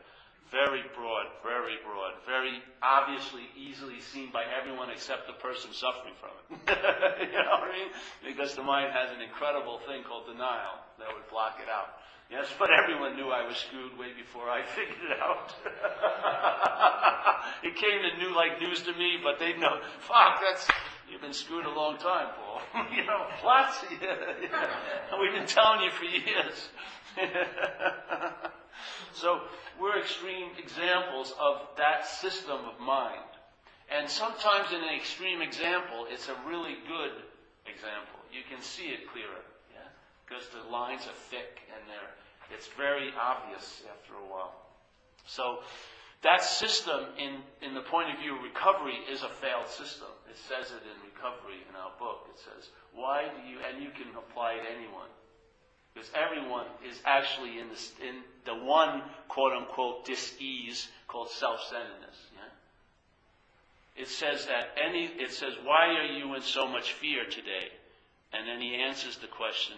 Very 0.51 0.83
broad, 0.95 1.25
very 1.41 1.77
broad, 1.83 2.13
very 2.25 2.61
obviously 2.81 3.41
easily 3.57 3.99
seen 3.99 4.29
by 4.31 4.45
everyone 4.45 4.89
except 4.89 5.25
the 5.27 5.33
person 5.33 5.73
suffering 5.73 6.13
from 6.21 6.29
it. 6.37 6.45
you 7.33 7.41
know 7.41 7.57
what 7.59 7.69
I 7.69 7.73
mean? 7.73 7.89
Because 8.23 8.53
the 8.55 8.61
mind 8.61 8.93
has 8.93 9.09
an 9.09 9.21
incredible 9.21 9.79
thing 9.87 10.03
called 10.03 10.27
denial 10.27 10.77
that 10.99 11.09
would 11.09 11.27
block 11.29 11.57
it 11.61 11.69
out. 11.69 11.97
Yes, 12.29 12.47
but 12.57 12.69
everyone 12.73 13.15
knew 13.15 13.29
I 13.29 13.45
was 13.45 13.57
screwed 13.57 13.97
way 13.97 14.13
before 14.17 14.49
I 14.49 14.63
figured 14.77 14.97
it 15.09 15.19
out. 15.21 15.53
it 17.63 17.75
came 17.75 18.01
to 18.01 18.17
new 18.17 18.35
like 18.35 18.59
news 18.61 18.81
to 18.83 18.93
me, 18.93 19.17
but 19.21 19.39
they 19.39 19.53
know, 19.57 19.81
fuck, 19.99 20.41
that's 20.41 20.67
you've 21.15 21.21
been 21.21 21.33
screwed 21.33 21.65
a 21.65 21.69
long 21.69 21.97
time, 21.97 22.27
Paul. 22.35 22.85
you 22.95 23.05
know, 23.05 23.25
lots. 23.45 23.85
Yeah, 24.01 24.15
yeah. 24.43 25.21
We've 25.21 25.31
been 25.31 25.47
telling 25.47 25.79
you 25.79 25.91
for 25.91 26.03
years. 26.03 26.67
so 29.13 29.39
we're 29.79 29.97
extreme 29.97 30.49
examples 30.59 31.33
of 31.39 31.61
that 31.77 32.05
system 32.05 32.59
of 32.67 32.85
mind. 32.85 33.31
And 33.89 34.09
sometimes 34.09 34.73
in 34.73 34.81
an 34.81 34.93
extreme 34.93 35.41
example, 35.41 36.05
it's 36.09 36.27
a 36.27 36.35
really 36.45 36.75
good 36.85 37.15
example. 37.65 38.19
You 38.33 38.41
can 38.49 38.61
see 38.61 38.87
it 38.87 39.09
clearer 39.13 39.45
yeah? 39.71 39.87
because 40.27 40.43
the 40.49 40.69
lines 40.69 41.03
are 41.03 41.19
thick 41.31 41.61
and 41.71 41.81
they're, 41.87 42.11
it's 42.57 42.67
very 42.75 43.13
obvious 43.17 43.83
after 43.89 44.15
a 44.15 44.27
while. 44.29 44.53
So 45.25 45.59
that 46.25 46.43
system, 46.43 47.05
in, 47.21 47.37
in 47.61 47.73
the 47.73 47.85
point 47.85 48.09
of 48.09 48.17
view 48.19 48.35
of 48.35 48.43
recovery, 48.43 48.97
is 49.09 49.21
a 49.21 49.29
failed 49.29 49.69
system. 49.69 50.09
It 50.29 50.37
says 50.49 50.73
it 50.73 50.81
in 50.81 50.97
recovery 51.05 51.61
in 51.69 51.75
our 51.77 51.93
book. 51.97 52.27
It 52.33 52.41
says, 52.41 52.69
why 52.93 53.29
do 53.29 53.47
you, 53.47 53.61
and 53.61 53.81
you 53.81 53.89
can 53.93 54.09
apply 54.17 54.53
it 54.53 54.63
to 54.63 54.71
anyone. 54.73 55.07
Because 55.93 56.09
everyone 56.17 56.65
is 56.83 56.99
actually 57.05 57.59
in, 57.59 57.69
this, 57.69 57.93
in 58.01 58.25
the 58.43 58.55
one 58.55 59.03
quote 59.29 59.53
unquote 59.53 60.05
dis-ease 60.05 60.89
called 61.07 61.29
self-centeredness. 61.29 62.17
Yeah? 62.35 64.01
It 64.01 64.09
says 64.09 64.47
that 64.47 64.75
any, 64.83 65.05
it 65.05 65.31
says, 65.31 65.53
why 65.63 65.93
are 65.95 66.11
you 66.11 66.33
in 66.35 66.41
so 66.41 66.67
much 66.67 66.93
fear 66.93 67.23
today? 67.23 67.69
And 68.33 68.47
then 68.47 68.59
he 68.59 68.75
answers 68.75 69.17
the 69.17 69.27
question, 69.27 69.77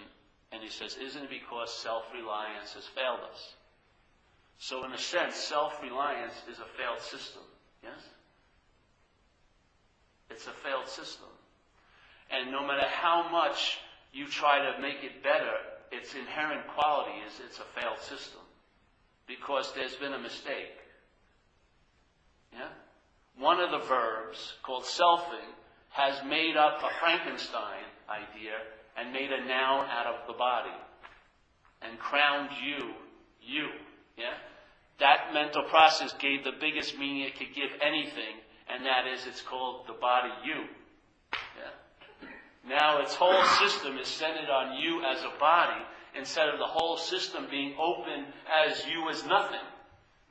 and 0.51 0.63
he 0.63 0.69
says, 0.69 0.97
Isn't 0.97 1.25
it 1.25 1.29
because 1.29 1.71
self 1.71 2.05
reliance 2.13 2.73
has 2.73 2.86
failed 2.86 3.19
us? 3.31 3.53
So, 4.59 4.83
in 4.85 4.91
a 4.91 4.97
sense, 4.97 5.35
self 5.35 5.81
reliance 5.81 6.33
is 6.51 6.59
a 6.59 6.65
failed 6.77 7.01
system. 7.01 7.43
Yes? 7.83 8.01
It's 10.29 10.47
a 10.47 10.51
failed 10.51 10.87
system. 10.87 11.29
And 12.29 12.51
no 12.51 12.65
matter 12.65 12.87
how 12.87 13.29
much 13.31 13.79
you 14.11 14.27
try 14.27 14.59
to 14.59 14.81
make 14.81 15.03
it 15.03 15.23
better, 15.23 15.53
its 15.91 16.15
inherent 16.15 16.67
quality 16.67 17.17
is 17.25 17.33
it's 17.45 17.59
a 17.59 17.79
failed 17.79 17.99
system. 17.99 18.41
Because 19.27 19.71
there's 19.73 19.95
been 19.95 20.13
a 20.13 20.19
mistake. 20.19 20.75
Yeah? 22.53 22.69
One 23.37 23.59
of 23.59 23.71
the 23.71 23.85
verbs, 23.87 24.53
called 24.63 24.83
selfing, 24.83 25.53
has 25.89 26.23
made 26.27 26.57
up 26.57 26.81
a 26.83 26.99
Frankenstein 26.99 27.85
idea 28.09 28.57
and 28.97 29.13
made 29.13 29.31
a 29.31 29.45
noun 29.45 29.85
out 29.89 30.07
of 30.07 30.27
the 30.27 30.33
body 30.33 30.75
and 31.81 31.99
crowned 31.99 32.49
you, 32.63 32.93
you. 33.41 33.67
Yeah? 34.17 34.33
That 34.99 35.33
mental 35.33 35.63
process 35.63 36.13
gave 36.13 36.43
the 36.43 36.57
biggest 36.60 36.97
meaning 36.97 37.21
it 37.21 37.38
could 37.38 37.53
give 37.53 37.69
anything, 37.81 38.41
and 38.67 38.86
that 38.86 39.05
is 39.07 39.25
it's 39.27 39.41
called 39.41 39.86
the 39.88 39.93
body 39.93 40.31
you. 40.43 40.65
Yeah? 41.31 42.29
Now 42.67 43.01
its 43.01 43.13
whole 43.13 43.43
system 43.60 43.97
is 43.97 44.07
centered 44.07 44.49
on 44.49 44.77
you 44.79 45.03
as 45.05 45.21
a 45.21 45.39
body 45.39 45.81
instead 46.17 46.49
of 46.49 46.57
the 46.57 46.65
whole 46.65 46.97
system 46.97 47.45
being 47.49 47.75
open 47.79 48.25
as 48.65 48.86
you 48.88 49.10
as 49.10 49.23
nothing. 49.25 49.62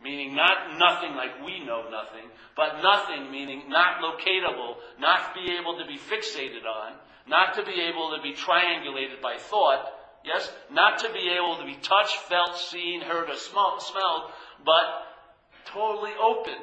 meaning 0.02 0.35
not 0.35 0.76
nothing 0.79 1.16
like 1.16 1.44
we 1.44 1.64
know 1.64 1.88
nothing, 1.90 2.29
but 2.55 2.83
nothing 2.83 3.31
meaning 3.31 3.62
not 3.68 4.02
locatable, 4.02 4.76
not 5.00 5.35
be 5.35 5.57
able 5.59 5.79
to 5.79 5.87
be 5.87 5.98
fixated 5.98 6.64
on, 6.64 6.92
not 7.26 7.55
to 7.55 7.64
be 7.64 7.81
able 7.81 8.14
to 8.14 8.22
be 8.22 8.35
triangulated 8.35 9.20
by 9.22 9.37
thought, 9.38 9.88
yes, 10.24 10.50
not 10.70 10.98
to 10.98 11.12
be 11.12 11.31
able 11.31 11.57
to 11.59 11.64
be 11.64 11.76
touched, 11.83 12.16
felt, 12.29 12.59
seen, 12.59 13.00
heard, 13.00 13.31
or 13.31 13.37
smell, 13.37 13.81
smelled, 13.81 14.31
but 14.64 15.73
totally 15.73 16.12
open. 16.21 16.55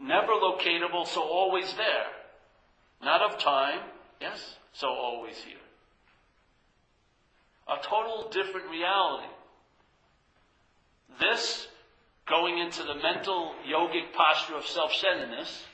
Never 0.00 0.32
locatable, 0.32 1.06
so 1.06 1.22
always 1.22 1.72
there. 1.74 2.06
Not 3.02 3.22
of 3.22 3.38
time, 3.38 3.80
yes, 4.20 4.56
so 4.72 4.88
always 4.88 5.36
here. 5.38 5.56
A 7.68 7.76
total 7.82 8.28
different 8.30 8.68
reality. 8.70 9.28
This, 11.20 11.68
going 12.26 12.58
into 12.58 12.82
the 12.82 12.94
mental 12.94 13.52
yogic 13.68 14.12
posture 14.12 14.56
of 14.56 14.66
self-centeredness, 14.66 15.64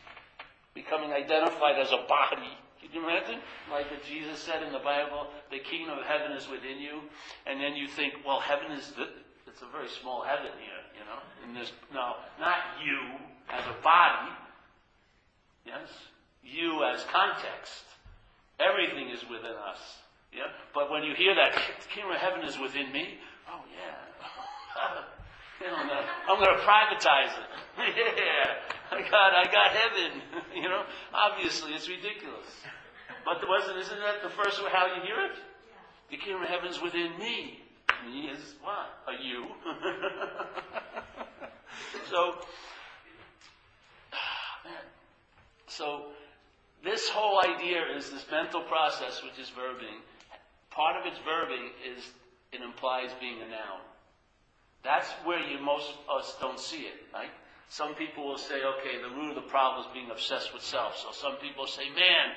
becoming 0.75 1.13
identified 1.13 1.79
as 1.79 1.91
a 1.91 2.07
body. 2.09 2.53
Can 2.81 2.91
you 2.93 3.09
imagine? 3.09 3.41
Like 3.71 3.91
that 3.91 4.05
Jesus 4.05 4.39
said 4.39 4.63
in 4.63 4.73
the 4.73 4.79
Bible, 4.79 5.27
the 5.51 5.59
kingdom 5.59 5.99
of 5.99 6.05
heaven 6.05 6.33
is 6.37 6.49
within 6.49 6.79
you. 6.79 7.01
And 7.47 7.61
then 7.61 7.75
you 7.75 7.89
think, 7.89 8.15
well, 8.27 8.41
heaven 8.41 8.73
is, 8.73 8.93
the, 8.93 9.09
it's 9.49 9.63
a 9.63 9.71
very 9.73 9.89
small 9.89 10.23
heaven 10.23 10.53
here, 10.61 10.83
you 10.93 11.05
know? 11.09 11.21
And 11.45 11.57
there's, 11.57 11.73
no, 11.93 12.21
not 12.39 12.59
you 12.85 12.99
as 13.49 13.65
a 13.65 13.77
body. 13.83 14.33
Yes? 15.65 15.89
You 16.43 16.85
as 16.85 17.05
context. 17.13 17.85
Everything 18.61 19.11
is 19.11 19.23
within 19.29 19.57
us. 19.57 19.81
Yeah? 20.33 20.53
But 20.75 20.91
when 20.91 21.03
you 21.03 21.15
hear 21.15 21.35
that, 21.35 21.55
the 21.57 21.89
kingdom 21.89 22.13
of 22.13 22.21
heaven 22.21 22.45
is 22.45 22.59
within 22.59 22.93
me, 22.93 23.19
oh 23.49 23.65
yeah. 23.73 25.05
You 25.59 25.67
know, 25.67 25.75
I'm 25.75 26.39
going 26.39 26.55
to 26.55 26.63
privatize 26.63 27.35
it. 27.35 27.51
yeah, 27.79 28.95
I 28.97 29.03
got, 29.11 29.35
I 29.35 29.45
got 29.51 29.75
heaven. 29.75 30.23
you 30.55 30.69
know, 30.69 30.85
obviously 31.13 31.73
it's 31.73 31.89
ridiculous. 31.89 32.47
But 33.25 33.43
wasn't, 33.43 33.79
isn't 33.79 33.99
that 33.99 34.23
the 34.23 34.31
first 34.31 34.61
how 34.71 34.87
you 34.87 35.03
hear 35.03 35.19
it? 35.27 35.37
The 36.11 36.17
kingdom 36.17 36.43
of 36.43 36.49
heaven's 36.49 36.81
within 36.81 37.19
me. 37.19 37.59
Me 38.07 38.29
is 38.29 38.55
what? 38.63 38.89
A 39.09 39.13
you. 39.23 39.47
so, 42.11 42.35
man. 44.65 44.85
So, 45.67 46.07
this 46.85 47.09
whole 47.09 47.41
idea 47.41 47.83
is 47.97 48.11
this 48.11 48.25
mental 48.31 48.63
process, 48.63 49.23
which 49.23 49.39
is 49.39 49.51
verbing. 49.51 50.01
Part 50.71 50.97
of 50.97 51.07
its 51.07 51.19
verbing 51.19 51.71
is 51.85 52.11
it 52.53 52.63
implies 52.63 53.11
being 53.21 53.43
a 53.43 53.49
noun. 53.49 53.81
That's 54.85 55.11
where 55.25 55.41
you 55.41 55.59
most 55.61 55.91
of 55.91 56.21
us 56.21 56.37
don't 56.41 56.59
see 56.59 56.83
it, 56.83 56.95
right? 57.13 57.31
Some 57.69 57.95
people 57.95 58.27
will 58.27 58.39
say, 58.39 58.63
okay, 58.63 59.03
the 59.03 59.15
root 59.15 59.31
of 59.31 59.35
the 59.35 59.51
problem 59.51 59.87
is 59.87 59.93
being 59.93 60.11
obsessed 60.11 60.55
with 60.55 60.63
self. 60.63 60.97
So 60.97 61.09
some 61.13 61.37
people 61.37 61.67
say, 61.67 61.91
man, 61.91 62.33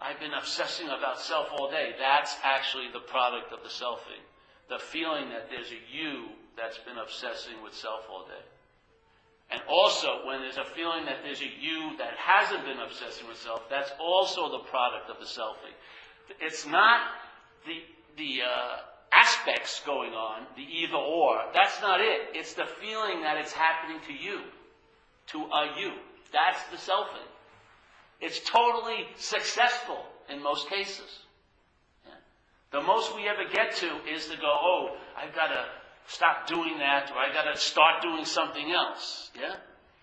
I've 0.00 0.20
been 0.20 0.34
obsessing 0.34 0.88
about 0.88 1.20
self 1.20 1.48
all 1.52 1.70
day. 1.70 1.94
That's 1.98 2.36
actually 2.42 2.90
the 2.92 3.00
product 3.00 3.52
of 3.52 3.62
the 3.62 3.70
selfing. 3.70 4.20
The 4.68 4.78
feeling 4.78 5.28
that 5.30 5.50
there's 5.50 5.70
a 5.70 5.80
you 5.92 6.28
that's 6.56 6.78
been 6.78 6.98
obsessing 6.98 7.62
with 7.62 7.74
self 7.74 8.06
all 8.10 8.24
day. 8.26 8.44
And 9.50 9.60
also, 9.68 10.26
when 10.26 10.40
there's 10.40 10.56
a 10.56 10.64
feeling 10.64 11.04
that 11.04 11.18
there's 11.22 11.42
a 11.42 11.52
you 11.60 11.96
that 11.98 12.14
hasn't 12.16 12.64
been 12.64 12.78
obsessing 12.78 13.28
with 13.28 13.36
self, 13.36 13.68
that's 13.68 13.92
also 14.00 14.50
the 14.50 14.64
product 14.70 15.10
of 15.10 15.18
the 15.18 15.26
selfie. 15.26 15.74
It's 16.40 16.66
not 16.66 17.00
the, 17.66 17.82
the, 18.16 18.42
uh, 18.42 18.76
aspects 19.14 19.80
going 19.86 20.12
on, 20.12 20.46
the 20.56 20.62
either 20.62 20.96
or. 20.96 21.40
That's 21.54 21.80
not 21.80 22.00
it. 22.00 22.34
It's 22.34 22.54
the 22.54 22.66
feeling 22.80 23.22
that 23.22 23.36
it's 23.38 23.52
happening 23.52 24.00
to 24.08 24.12
you, 24.12 24.40
to 25.28 25.38
a 25.38 25.80
you. 25.80 25.92
That's 26.32 26.62
the 26.70 26.76
selfing. 26.76 27.28
It's 28.20 28.40
totally 28.40 29.06
successful 29.16 30.04
in 30.28 30.42
most 30.42 30.68
cases. 30.68 31.23
The 32.74 32.82
most 32.82 33.14
we 33.14 33.28
ever 33.28 33.44
get 33.52 33.76
to 33.76 33.86
is 34.12 34.26
to 34.26 34.36
go, 34.36 34.50
oh, 34.50 34.96
I've 35.16 35.32
got 35.32 35.46
to 35.46 35.64
stop 36.08 36.48
doing 36.48 36.78
that, 36.78 37.08
or 37.12 37.18
I've 37.18 37.32
got 37.32 37.44
to 37.44 37.56
start 37.56 38.02
doing 38.02 38.24
something 38.24 38.72
else. 38.72 39.30
Yeah? 39.40 39.54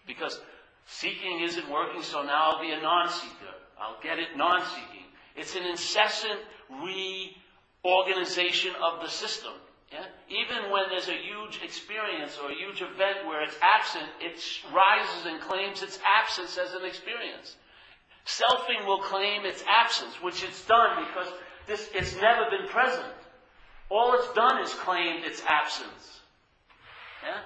Because 0.07 0.39
seeking 0.87 1.41
isn't 1.41 1.69
working, 1.69 2.01
so 2.01 2.23
now 2.23 2.51
I'll 2.51 2.61
be 2.61 2.71
a 2.71 2.79
non-seeker. 2.79 3.55
I'll 3.77 3.99
get 4.01 4.19
it 4.19 4.37
non-seeking. 4.37 5.03
It's 5.35 5.53
an 5.57 5.65
incessant 5.65 6.39
reorganization 7.83 8.71
of 8.81 9.01
the 9.01 9.09
system. 9.09 9.51
Yeah? 9.91 10.05
Even 10.29 10.71
when 10.71 10.83
there's 10.87 11.09
a 11.09 11.19
huge 11.19 11.59
experience 11.61 12.39
or 12.41 12.51
a 12.51 12.55
huge 12.55 12.81
event 12.81 13.27
where 13.27 13.43
it's 13.43 13.57
absent, 13.61 14.05
it 14.21 14.41
rises 14.73 15.25
and 15.25 15.41
claims 15.41 15.83
its 15.83 15.99
absence 16.07 16.57
as 16.57 16.71
an 16.71 16.85
experience. 16.85 17.57
Selfing 18.25 18.85
will 18.87 19.01
claim 19.01 19.45
its 19.45 19.61
absence, 19.67 20.21
which 20.21 20.41
it's 20.41 20.63
done 20.65 21.03
because 21.05 21.27
this, 21.67 21.89
it's 21.93 22.15
never 22.15 22.49
been 22.49 22.67
present. 22.67 23.13
All 23.89 24.13
it's 24.15 24.33
done 24.33 24.61
is 24.61 24.73
claimed 24.73 25.25
its 25.25 25.43
absence. 25.47 26.21
Yeah? 27.23 27.41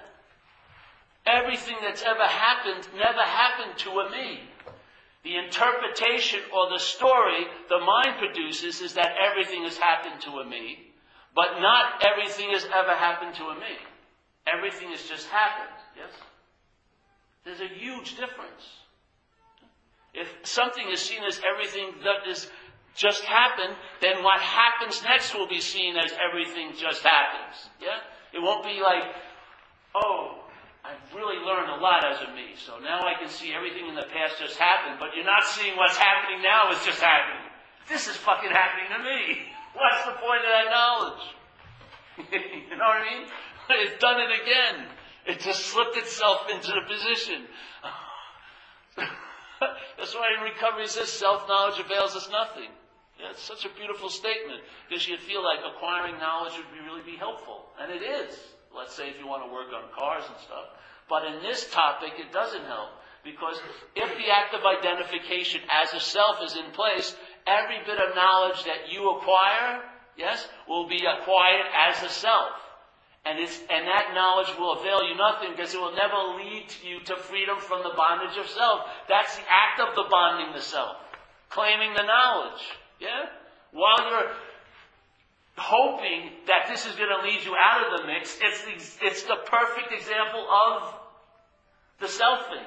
Everything 1.26 1.76
that's 1.82 2.02
ever 2.02 2.24
happened 2.24 2.86
never 2.96 3.20
happened 3.20 3.78
to 3.78 3.90
a 3.90 4.10
me. 4.10 4.40
The 5.24 5.36
interpretation 5.36 6.40
or 6.54 6.70
the 6.70 6.78
story 6.78 7.46
the 7.68 7.80
mind 7.80 8.18
produces 8.18 8.80
is 8.80 8.94
that 8.94 9.16
everything 9.20 9.64
has 9.64 9.76
happened 9.76 10.20
to 10.22 10.38
a 10.38 10.44
me, 10.44 10.92
but 11.34 11.58
not 11.58 12.04
everything 12.06 12.50
has 12.50 12.64
ever 12.64 12.94
happened 12.94 13.34
to 13.34 13.44
a 13.46 13.54
me. 13.56 13.76
Everything 14.46 14.90
has 14.90 15.02
just 15.02 15.28
happened, 15.28 15.74
yes? 15.96 16.12
There's 17.44 17.60
a 17.60 17.74
huge 17.74 18.16
difference. 18.16 18.62
If 20.14 20.28
something 20.44 20.88
is 20.90 21.00
seen 21.00 21.24
as 21.24 21.40
everything 21.44 21.92
that 22.04 22.30
is 22.30 22.48
just 22.96 23.22
happened, 23.24 23.76
then 24.00 24.24
what 24.24 24.40
happens 24.40 25.02
next 25.04 25.34
will 25.34 25.48
be 25.48 25.60
seen 25.60 25.96
as 25.96 26.12
everything 26.16 26.72
just 26.76 27.02
happens. 27.02 27.68
Yeah? 27.80 28.00
It 28.32 28.40
won't 28.40 28.64
be 28.64 28.80
like, 28.82 29.04
oh, 29.94 30.42
I've 30.84 31.14
really 31.14 31.36
learned 31.44 31.70
a 31.70 31.76
lot 31.76 32.04
as 32.04 32.20
a 32.22 32.32
me. 32.32 32.56
So 32.56 32.78
now 32.78 33.00
I 33.04 33.18
can 33.18 33.28
see 33.28 33.52
everything 33.52 33.88
in 33.88 33.94
the 33.94 34.08
past 34.08 34.40
just 34.40 34.56
happened, 34.56 34.96
but 34.98 35.10
you're 35.14 35.28
not 35.28 35.44
seeing 35.44 35.76
what's 35.76 35.96
happening 35.96 36.42
now 36.42 36.72
is 36.72 36.82
just 36.84 37.00
happening. 37.00 37.42
This 37.88 38.08
is 38.08 38.16
fucking 38.16 38.50
happening 38.50 38.90
to 38.96 39.02
me. 39.04 39.46
What's 39.76 40.04
the 40.06 40.12
point 40.12 40.40
of 40.40 40.50
that 40.56 40.68
knowledge? 40.72 41.24
you 42.70 42.76
know 42.76 42.88
what 42.88 43.02
I 43.02 43.18
mean? 43.18 43.28
It's 43.68 44.00
done 44.00 44.20
it 44.20 44.30
again. 44.30 44.86
It 45.26 45.40
just 45.40 45.66
slipped 45.66 45.96
itself 45.96 46.46
into 46.48 46.68
the 46.68 46.82
position. 46.88 47.42
That's 49.98 50.14
why 50.14 50.30
in 50.38 50.44
recovery 50.44 50.86
says 50.86 51.08
self-knowledge 51.08 51.80
avails 51.80 52.14
us 52.14 52.28
nothing. 52.30 52.70
It's 53.18 53.42
such 53.42 53.64
a 53.64 53.70
beautiful 53.76 54.10
statement 54.10 54.60
because 54.88 55.08
you 55.08 55.16
feel 55.16 55.42
like 55.42 55.60
acquiring 55.64 56.18
knowledge 56.18 56.52
would 56.56 56.72
be, 56.72 56.84
really 56.84 57.02
be 57.02 57.16
helpful, 57.16 57.66
and 57.80 57.90
it 57.90 58.02
is. 58.02 58.38
Let's 58.74 58.94
say 58.94 59.08
if 59.08 59.18
you 59.18 59.26
want 59.26 59.44
to 59.44 59.52
work 59.52 59.72
on 59.72 59.88
cars 59.96 60.24
and 60.28 60.36
stuff. 60.44 60.76
But 61.08 61.24
in 61.24 61.40
this 61.42 61.70
topic, 61.70 62.12
it 62.18 62.32
doesn't 62.32 62.64
help. 62.64 62.90
Because 63.24 63.58
if 63.96 64.08
the 64.18 64.30
act 64.30 64.54
of 64.54 64.62
identification 64.64 65.60
as 65.72 65.92
a 65.94 66.00
self 66.00 66.38
is 66.44 66.56
in 66.56 66.70
place, 66.72 67.16
every 67.46 67.78
bit 67.86 67.98
of 67.98 68.14
knowledge 68.14 68.62
that 68.64 68.92
you 68.92 69.10
acquire, 69.16 69.82
yes, 70.16 70.46
will 70.68 70.86
be 70.86 71.02
acquired 71.04 71.66
as 71.74 72.02
a 72.02 72.08
self. 72.08 72.52
And, 73.24 73.40
it's, 73.40 73.58
and 73.68 73.88
that 73.88 74.12
knowledge 74.14 74.54
will 74.56 74.78
avail 74.78 75.02
you 75.08 75.16
nothing 75.16 75.50
because 75.50 75.74
it 75.74 75.80
will 75.80 75.94
never 75.94 76.38
lead 76.38 76.66
you 76.84 77.00
to 77.06 77.16
freedom 77.16 77.58
from 77.58 77.82
the 77.82 77.94
bondage 77.96 78.38
of 78.38 78.46
self. 78.46 78.86
That's 79.08 79.34
the 79.34 79.42
act 79.50 79.80
of 79.80 79.96
the 79.96 80.04
bonding 80.08 80.54
the 80.54 80.62
self. 80.62 80.96
Claiming 81.50 81.94
the 81.94 82.04
knowledge. 82.04 82.62
Yeah? 83.00 83.26
While 83.72 84.10
you're 84.10 84.32
hoping 85.56 86.30
that 86.46 86.68
this 86.68 86.86
is 86.86 86.94
going 86.96 87.10
to 87.10 87.26
lead 87.26 87.44
you 87.44 87.54
out 87.58 87.86
of 87.86 88.00
the 88.00 88.06
mix, 88.06 88.38
it's 88.40 88.62
the, 88.64 89.06
it's 89.06 89.22
the 89.24 89.36
perfect 89.46 89.92
example 89.92 90.46
of 90.48 90.94
the 92.00 92.06
selfing. 92.06 92.64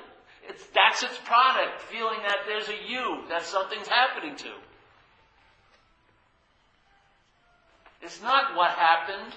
It's, 0.47 0.65
that's 0.73 1.03
its 1.03 1.17
product, 1.25 1.81
feeling 1.81 2.19
that 2.27 2.39
there's 2.47 2.67
a 2.69 2.77
you, 2.87 3.23
that 3.29 3.43
something's 3.43 3.87
happening 3.87 4.35
to. 4.37 4.51
It's 8.01 8.21
not 8.21 8.55
what 8.55 8.71
happened, 8.71 9.33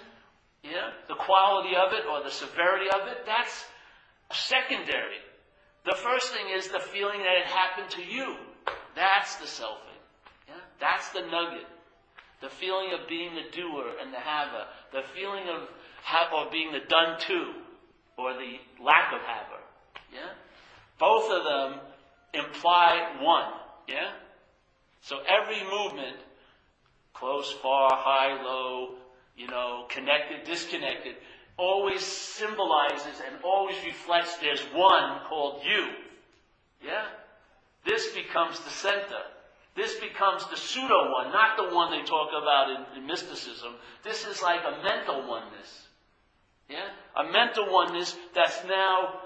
yeah, 0.63 0.91
the 1.09 1.15
quality 1.15 1.75
of 1.77 1.93
it 1.93 2.07
or 2.07 2.23
the 2.23 2.31
severity 2.31 2.87
of 2.89 3.09
it. 3.09 3.27
That's 3.27 3.65
secondary. 4.33 5.21
The 5.85 5.97
first 5.97 6.33
thing 6.33 6.47
is 6.55 6.69
the 6.69 6.81
feeling 6.81 7.19
that 7.19 7.37
it 7.41 7.47
happened 7.47 7.91
to 7.91 8.03
you. 8.03 8.37
That's 8.95 9.37
the 9.37 9.47
selfing. 9.47 9.92
That's 10.83 11.09
the 11.11 11.21
nugget. 11.21 11.67
The 12.43 12.49
feeling 12.49 12.91
of 12.93 13.09
being 13.09 13.37
the 13.37 13.57
doer 13.57 13.87
and 14.03 14.13
the 14.13 14.19
haver. 14.19 14.67
The 14.93 15.03
feeling 15.15 15.45
of 15.49 15.69
have, 16.03 16.33
or 16.35 16.51
being 16.51 16.73
the 16.73 16.81
done 16.81 17.21
to, 17.21 17.53
or 18.19 18.33
the 18.35 18.59
lack 18.83 19.13
of 19.15 19.21
haver. 19.21 19.63
Yeah? 20.13 20.35
Both 20.99 21.31
of 21.31 21.45
them 21.45 21.81
imply 22.35 23.15
one. 23.21 23.53
Yeah? 23.87 24.11
So 25.03 25.19
every 25.21 25.63
movement, 25.71 26.17
close, 27.15 27.53
far, 27.63 27.91
high, 27.93 28.43
low, 28.43 28.97
you 29.37 29.47
know, 29.47 29.87
connected, 29.89 30.45
disconnected, 30.45 31.15
always 31.57 32.05
symbolizes 32.05 33.23
and 33.25 33.37
always 33.45 33.77
reflects 33.87 34.37
there's 34.39 34.63
one 34.75 35.21
called 35.29 35.63
you. 35.65 35.87
Yeah? 36.85 37.05
This 37.85 38.13
becomes 38.15 38.59
the 38.59 38.71
center. 38.71 39.23
This 39.75 39.95
becomes 40.01 40.45
the 40.51 40.57
pseudo 40.57 41.13
one, 41.13 41.33
not 41.33 41.57
the 41.57 41.75
one 41.75 41.91
they 41.91 42.05
talk 42.05 42.29
about 42.31 42.71
in, 42.71 42.99
in 42.99 43.07
mysticism. 43.07 43.75
This 44.05 44.27
is 44.27 44.43
like 44.43 44.61
a 44.67 44.83
mental 44.83 45.27
oneness. 45.27 45.89
Yeah? 46.69 46.89
A 47.17 47.33
mental 47.33 47.73
oneness 47.73 48.17
that's 48.35 48.63
now 48.69 49.21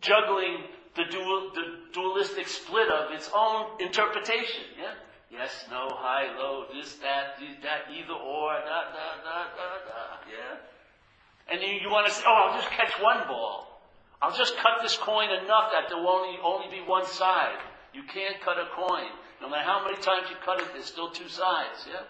juggling 0.00 0.58
the, 0.94 1.04
dual, 1.10 1.50
the 1.54 1.92
dualistic 1.92 2.46
split 2.46 2.88
of 2.88 3.12
its 3.12 3.28
own 3.34 3.80
interpretation. 3.80 4.62
Yeah? 4.78 4.94
Yes, 5.30 5.66
no, 5.68 5.88
high, 5.90 6.30
low, 6.38 6.66
this, 6.72 6.94
that, 7.02 7.42
that, 7.62 7.90
either 7.90 8.14
or, 8.14 8.52
da, 8.54 8.94
da, 8.94 9.06
da, 9.24 9.38
da, 9.50 9.68
da. 9.82 10.04
Yeah? 10.30 11.50
And 11.50 11.60
you, 11.60 11.82
you 11.82 11.90
want 11.90 12.06
to 12.06 12.12
say, 12.12 12.22
oh, 12.24 12.50
I'll 12.50 12.56
just 12.56 12.70
catch 12.70 12.92
one 13.02 13.26
ball. 13.26 13.82
I'll 14.22 14.36
just 14.36 14.56
cut 14.56 14.78
this 14.82 14.96
coin 14.96 15.30
enough 15.30 15.72
that 15.74 15.88
there 15.88 15.98
will 15.98 16.08
only, 16.08 16.38
only 16.42 16.68
be 16.70 16.86
one 16.86 17.06
side. 17.06 17.58
You 17.92 18.02
can't 18.04 18.40
cut 18.40 18.56
a 18.58 18.66
coin. 18.74 19.10
No 19.44 19.50
matter 19.50 19.64
how 19.64 19.84
many 19.84 20.00
times 20.00 20.30
you 20.30 20.36
cut 20.42 20.58
it, 20.58 20.68
there's 20.72 20.86
still 20.86 21.10
two 21.10 21.28
sides, 21.28 21.84
yeah? 21.86 22.00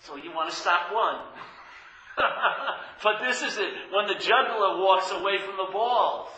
So 0.00 0.16
you 0.16 0.32
want 0.32 0.48
to 0.48 0.56
stop 0.56 0.90
one. 0.90 1.20
but 3.02 3.20
this 3.20 3.42
is 3.42 3.58
it. 3.58 3.74
When 3.92 4.06
the 4.06 4.14
juggler 4.14 4.80
walks 4.80 5.10
away 5.10 5.36
from 5.36 5.58
the 5.58 5.70
balls, 5.70 6.30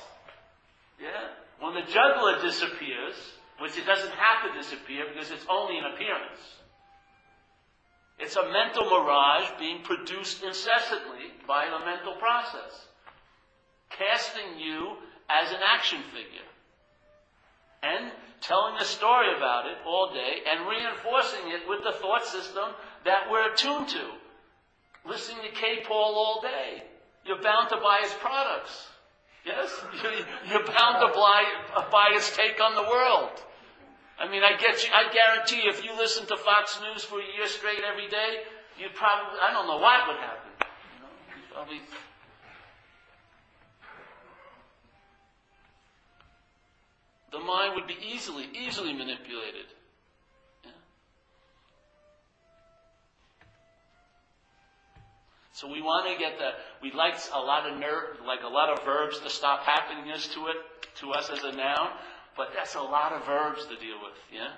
yeah? 1.01 1.38
When 1.61 1.74
the 1.74 1.83
juggler 1.83 2.42
disappears, 2.42 3.14
which 3.61 3.79
it 3.79 3.87
doesn't 3.87 4.11
have 4.11 4.51
to 4.51 4.59
disappear 4.59 5.05
because 5.07 5.31
it's 5.31 5.46
only 5.48 5.79
an 5.79 5.85
appearance. 5.85 6.42
It's 8.18 8.35
a 8.35 8.51
mental 8.51 8.90
mirage 8.90 9.51
being 9.61 9.85
produced 9.85 10.42
incessantly 10.42 11.31
by 11.46 11.66
the 11.70 11.85
mental 11.85 12.14
process, 12.14 12.88
casting 13.90 14.59
you 14.59 14.96
as 15.31 15.53
an 15.53 15.61
action 15.64 16.03
figure 16.12 16.48
and 17.83 18.11
telling 18.40 18.77
a 18.81 18.85
story 18.85 19.35
about 19.37 19.66
it 19.66 19.77
all 19.87 20.12
day 20.12 20.42
and 20.51 20.68
reinforcing 20.68 21.48
it 21.48 21.68
with 21.68 21.83
the 21.85 21.92
thought 21.92 22.24
system 22.24 22.70
that 23.05 23.31
we're 23.31 23.53
attuned 23.53 23.88
to. 23.88 24.05
Listening 25.07 25.42
to 25.42 25.51
K. 25.51 25.83
Paul 25.87 26.14
all 26.14 26.40
day. 26.42 26.83
You're 27.24 27.42
bound 27.42 27.68
to 27.70 27.77
buy 27.77 27.98
his 28.03 28.12
products. 28.14 28.88
Yes? 29.44 29.70
You're 30.51 30.64
bound 30.64 31.01
to 31.01 31.09
buy, 31.14 31.44
buy 31.90 32.11
his 32.12 32.31
take 32.37 32.61
on 32.61 32.74
the 32.74 32.83
world. 32.83 33.31
I 34.18 34.29
mean, 34.29 34.42
I 34.42 34.57
get 34.59 34.83
you, 34.83 34.90
I 34.92 35.12
guarantee 35.12 35.62
you, 35.62 35.70
if 35.70 35.85
you 35.85 35.96
listen 35.96 36.27
to 36.27 36.37
Fox 36.37 36.81
News 36.83 37.05
for 37.05 37.20
a 37.20 37.24
year 37.37 37.46
straight 37.46 37.81
every 37.87 38.09
day, 38.09 38.42
you'd 38.79 38.94
probably, 38.94 39.38
I 39.40 39.53
don't 39.53 39.66
know 39.66 39.79
what 39.79 40.09
would 40.09 40.16
happen. 40.16 40.51
You 40.59 41.07
know, 41.55 41.70
mind 47.49 47.75
would 47.75 47.89
be 47.89 47.97
easily, 48.15 48.45
easily 48.55 48.93
manipulated. 48.93 49.67
So 55.59 55.67
we 55.67 55.83
want 55.83 56.07
to 56.07 56.17
get 56.17 56.39
that. 56.39 56.55
We'd 56.81 56.95
like 56.95 57.17
a 57.35 57.41
lot 57.41 57.69
of 57.69 57.81
nerve, 57.81 58.21
like 58.25 58.45
a 58.45 58.49
lot 58.49 58.69
of 58.69 58.85
verbs 58.85 59.19
to 59.19 59.29
stop 59.29 59.65
happiness 59.65 60.29
to 60.35 60.47
it, 60.47 60.57
to 61.01 61.11
us 61.11 61.31
as 61.31 61.43
a 61.43 61.51
noun, 61.51 61.89
but 62.37 62.51
that's 62.55 62.77
a 62.77 62.81
lot 62.81 63.11
of 63.11 63.27
verbs 63.27 63.65
to 63.67 63.75
deal 63.75 63.99
with. 64.01 64.15
Yeah, 64.33 64.53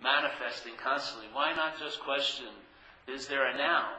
manifesting 0.00 0.74
constantly. 0.80 1.26
Why 1.32 1.54
not 1.56 1.80
just 1.80 1.98
question? 1.98 2.46
Is 3.08 3.26
there 3.26 3.46
a 3.46 3.58
noun? 3.58 3.90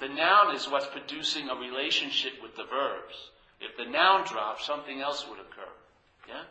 The 0.00 0.08
noun 0.08 0.54
is 0.54 0.68
what's 0.68 0.86
producing 0.86 1.48
a 1.48 1.54
relationship 1.54 2.34
with 2.42 2.56
the 2.56 2.64
verbs. 2.64 3.30
If 3.62 3.78
the 3.78 3.90
noun 3.90 4.26
drops, 4.26 4.66
something 4.66 5.00
else 5.00 5.24
would 5.30 5.38
occur. 5.38 5.72
Yeah? 6.28 6.42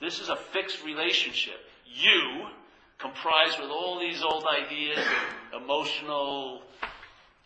This 0.00 0.20
is 0.20 0.28
a 0.28 0.36
fixed 0.36 0.84
relationship. 0.84 1.58
You, 1.86 2.46
comprised 2.98 3.58
with 3.60 3.70
all 3.70 4.00
these 4.00 4.22
old 4.22 4.44
ideas, 4.46 4.98
emotional 5.54 6.62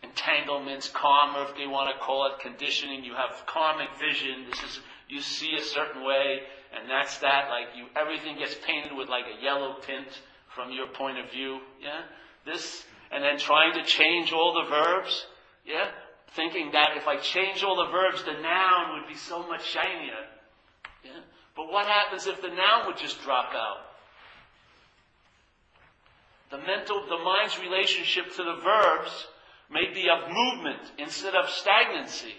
entanglements, 0.03 0.89
karma, 0.89 1.47
if 1.49 1.55
they 1.57 1.67
want 1.67 1.93
to 1.93 2.01
call 2.03 2.27
it, 2.27 2.39
conditioning. 2.39 3.03
You 3.03 3.13
have 3.13 3.45
karmic 3.45 3.89
vision. 3.99 4.45
This 4.49 4.63
is 4.63 4.79
you 5.07 5.21
see 5.21 5.55
a 5.55 5.63
certain 5.63 6.05
way, 6.05 6.39
and 6.77 6.89
that's 6.89 7.17
that. 7.19 7.49
Like 7.49 7.75
you, 7.75 7.85
everything 7.99 8.37
gets 8.37 8.55
painted 8.65 8.95
with 8.95 9.09
like 9.09 9.25
a 9.25 9.43
yellow 9.43 9.77
tint 9.81 10.07
from 10.55 10.71
your 10.71 10.87
point 10.87 11.19
of 11.19 11.31
view. 11.31 11.59
Yeah, 11.81 12.01
this, 12.45 12.83
and 13.11 13.23
then 13.23 13.37
trying 13.37 13.73
to 13.73 13.83
change 13.83 14.31
all 14.31 14.63
the 14.63 14.69
verbs. 14.69 15.25
Yeah, 15.65 15.89
thinking 16.35 16.71
that 16.71 16.95
if 16.95 17.07
I 17.07 17.17
change 17.17 17.63
all 17.63 17.75
the 17.75 17.91
verbs, 17.91 18.23
the 18.23 18.41
noun 18.41 18.99
would 18.99 19.07
be 19.07 19.15
so 19.15 19.47
much 19.47 19.65
shinier. 19.65 20.25
Yeah. 21.03 21.21
But 21.55 21.71
what 21.71 21.87
happens 21.87 22.27
if 22.27 22.41
the 22.41 22.49
noun 22.49 22.87
would 22.87 22.97
just 22.97 23.21
drop 23.23 23.53
out? 23.53 23.85
The 26.51 26.57
mental, 26.57 27.05
the 27.07 27.23
mind's 27.23 27.59
relationship 27.59 28.35
to 28.35 28.43
the 28.43 28.55
verbs 28.55 29.27
may 29.69 29.93
be 29.93 30.09
of 30.09 30.31
movement 30.31 30.81
instead 30.97 31.35
of 31.35 31.49
stagnancy. 31.49 32.35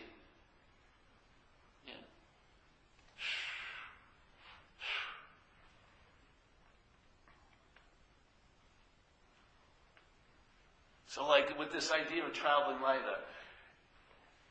So, 11.11 11.27
like 11.27 11.59
with 11.59 11.73
this 11.73 11.91
idea 11.91 12.25
of 12.25 12.33
traveling 12.33 12.81
lighter, 12.81 13.19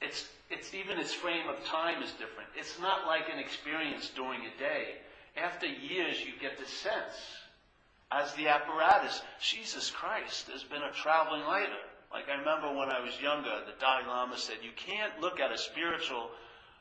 it's 0.01 0.27
it's 0.49 0.73
even 0.73 0.97
its 0.97 1.13
frame 1.13 1.47
of 1.47 1.63
time 1.65 2.01
is 2.01 2.11
different. 2.11 2.49
It's 2.55 2.79
not 2.79 3.05
like 3.05 3.29
an 3.31 3.39
experience 3.39 4.11
during 4.15 4.41
a 4.41 4.59
day. 4.59 4.95
After 5.37 5.67
years, 5.67 6.19
you 6.19 6.33
get 6.41 6.57
the 6.57 6.65
sense, 6.65 7.15
as 8.11 8.33
the 8.33 8.47
apparatus, 8.47 9.21
Jesus 9.39 9.91
Christ, 9.91 10.47
there's 10.47 10.63
been 10.63 10.81
a 10.81 10.91
traveling 10.91 11.43
lighter. 11.43 11.85
Like 12.11 12.25
I 12.27 12.39
remember 12.39 12.73
when 12.73 12.89
I 12.89 12.99
was 12.99 13.13
younger, 13.21 13.61
the 13.65 13.77
Dalai 13.79 14.07
Lama 14.07 14.37
said, 14.37 14.57
you 14.63 14.71
can't 14.75 15.21
look 15.21 15.39
at 15.39 15.51
a 15.51 15.57
spiritual 15.57 16.31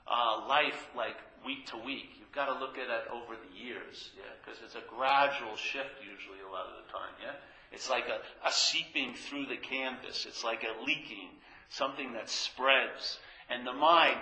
uh, 0.08 0.48
life 0.48 0.88
like 0.96 1.16
week 1.44 1.66
to 1.66 1.76
week. 1.76 2.16
You've 2.18 2.32
got 2.32 2.46
to 2.46 2.58
look 2.58 2.78
at 2.78 2.88
it 2.88 3.04
over 3.12 3.36
the 3.36 3.52
years, 3.52 4.10
yeah, 4.16 4.32
because 4.40 4.58
it's 4.64 4.74
a 4.74 4.84
gradual 4.88 5.56
shift 5.56 6.00
usually 6.00 6.40
a 6.40 6.50
lot 6.50 6.64
of 6.64 6.80
the 6.80 6.92
time, 6.92 7.12
yeah. 7.20 7.36
It's 7.72 7.90
like 7.90 8.08
a, 8.08 8.24
a 8.46 8.50
seeping 8.50 9.14
through 9.14 9.46
the 9.46 9.56
canvas. 9.56 10.24
It's 10.26 10.42
like 10.42 10.64
a 10.64 10.84
leaking, 10.84 11.28
something 11.68 12.14
that 12.14 12.30
spreads. 12.30 13.18
And 13.50 13.66
the 13.66 13.72
mind, 13.72 14.18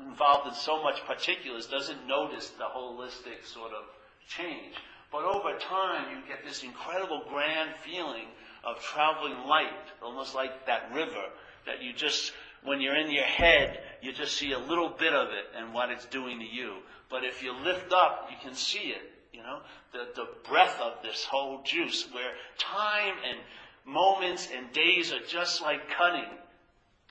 involved 0.00 0.48
in 0.48 0.54
so 0.54 0.82
much 0.82 1.04
particulars, 1.06 1.66
doesn't 1.66 2.06
notice 2.06 2.50
the 2.50 2.64
holistic 2.64 3.44
sort 3.44 3.72
of 3.72 3.84
change. 4.28 4.74
But 5.12 5.24
over 5.24 5.56
time, 5.58 6.10
you 6.10 6.22
get 6.26 6.44
this 6.44 6.64
incredible 6.64 7.22
grand 7.28 7.70
feeling 7.84 8.26
of 8.64 8.80
traveling 8.80 9.46
light, 9.46 9.68
almost 10.02 10.34
like 10.34 10.66
that 10.66 10.92
river 10.92 11.26
that 11.66 11.82
you 11.82 11.92
just, 11.92 12.32
when 12.62 12.80
you're 12.80 12.96
in 12.96 13.10
your 13.10 13.24
head, 13.24 13.80
you 14.02 14.12
just 14.12 14.36
see 14.36 14.52
a 14.52 14.58
little 14.58 14.88
bit 14.88 15.14
of 15.14 15.28
it 15.28 15.44
and 15.56 15.72
what 15.72 15.90
it's 15.90 16.06
doing 16.06 16.40
to 16.40 16.44
you. 16.44 16.74
But 17.10 17.24
if 17.24 17.42
you 17.42 17.52
lift 17.52 17.92
up, 17.92 18.28
you 18.30 18.36
can 18.42 18.54
see 18.54 18.88
it, 18.88 19.02
you 19.32 19.40
know, 19.40 19.60
the, 19.92 20.08
the 20.14 20.28
breath 20.48 20.80
of 20.80 20.94
this 21.02 21.24
whole 21.24 21.62
juice 21.62 22.06
where 22.12 22.32
time 22.58 23.14
and 23.28 23.38
moments 23.86 24.48
and 24.54 24.72
days 24.72 25.12
are 25.12 25.24
just 25.28 25.62
like 25.62 25.90
cutting 25.90 26.26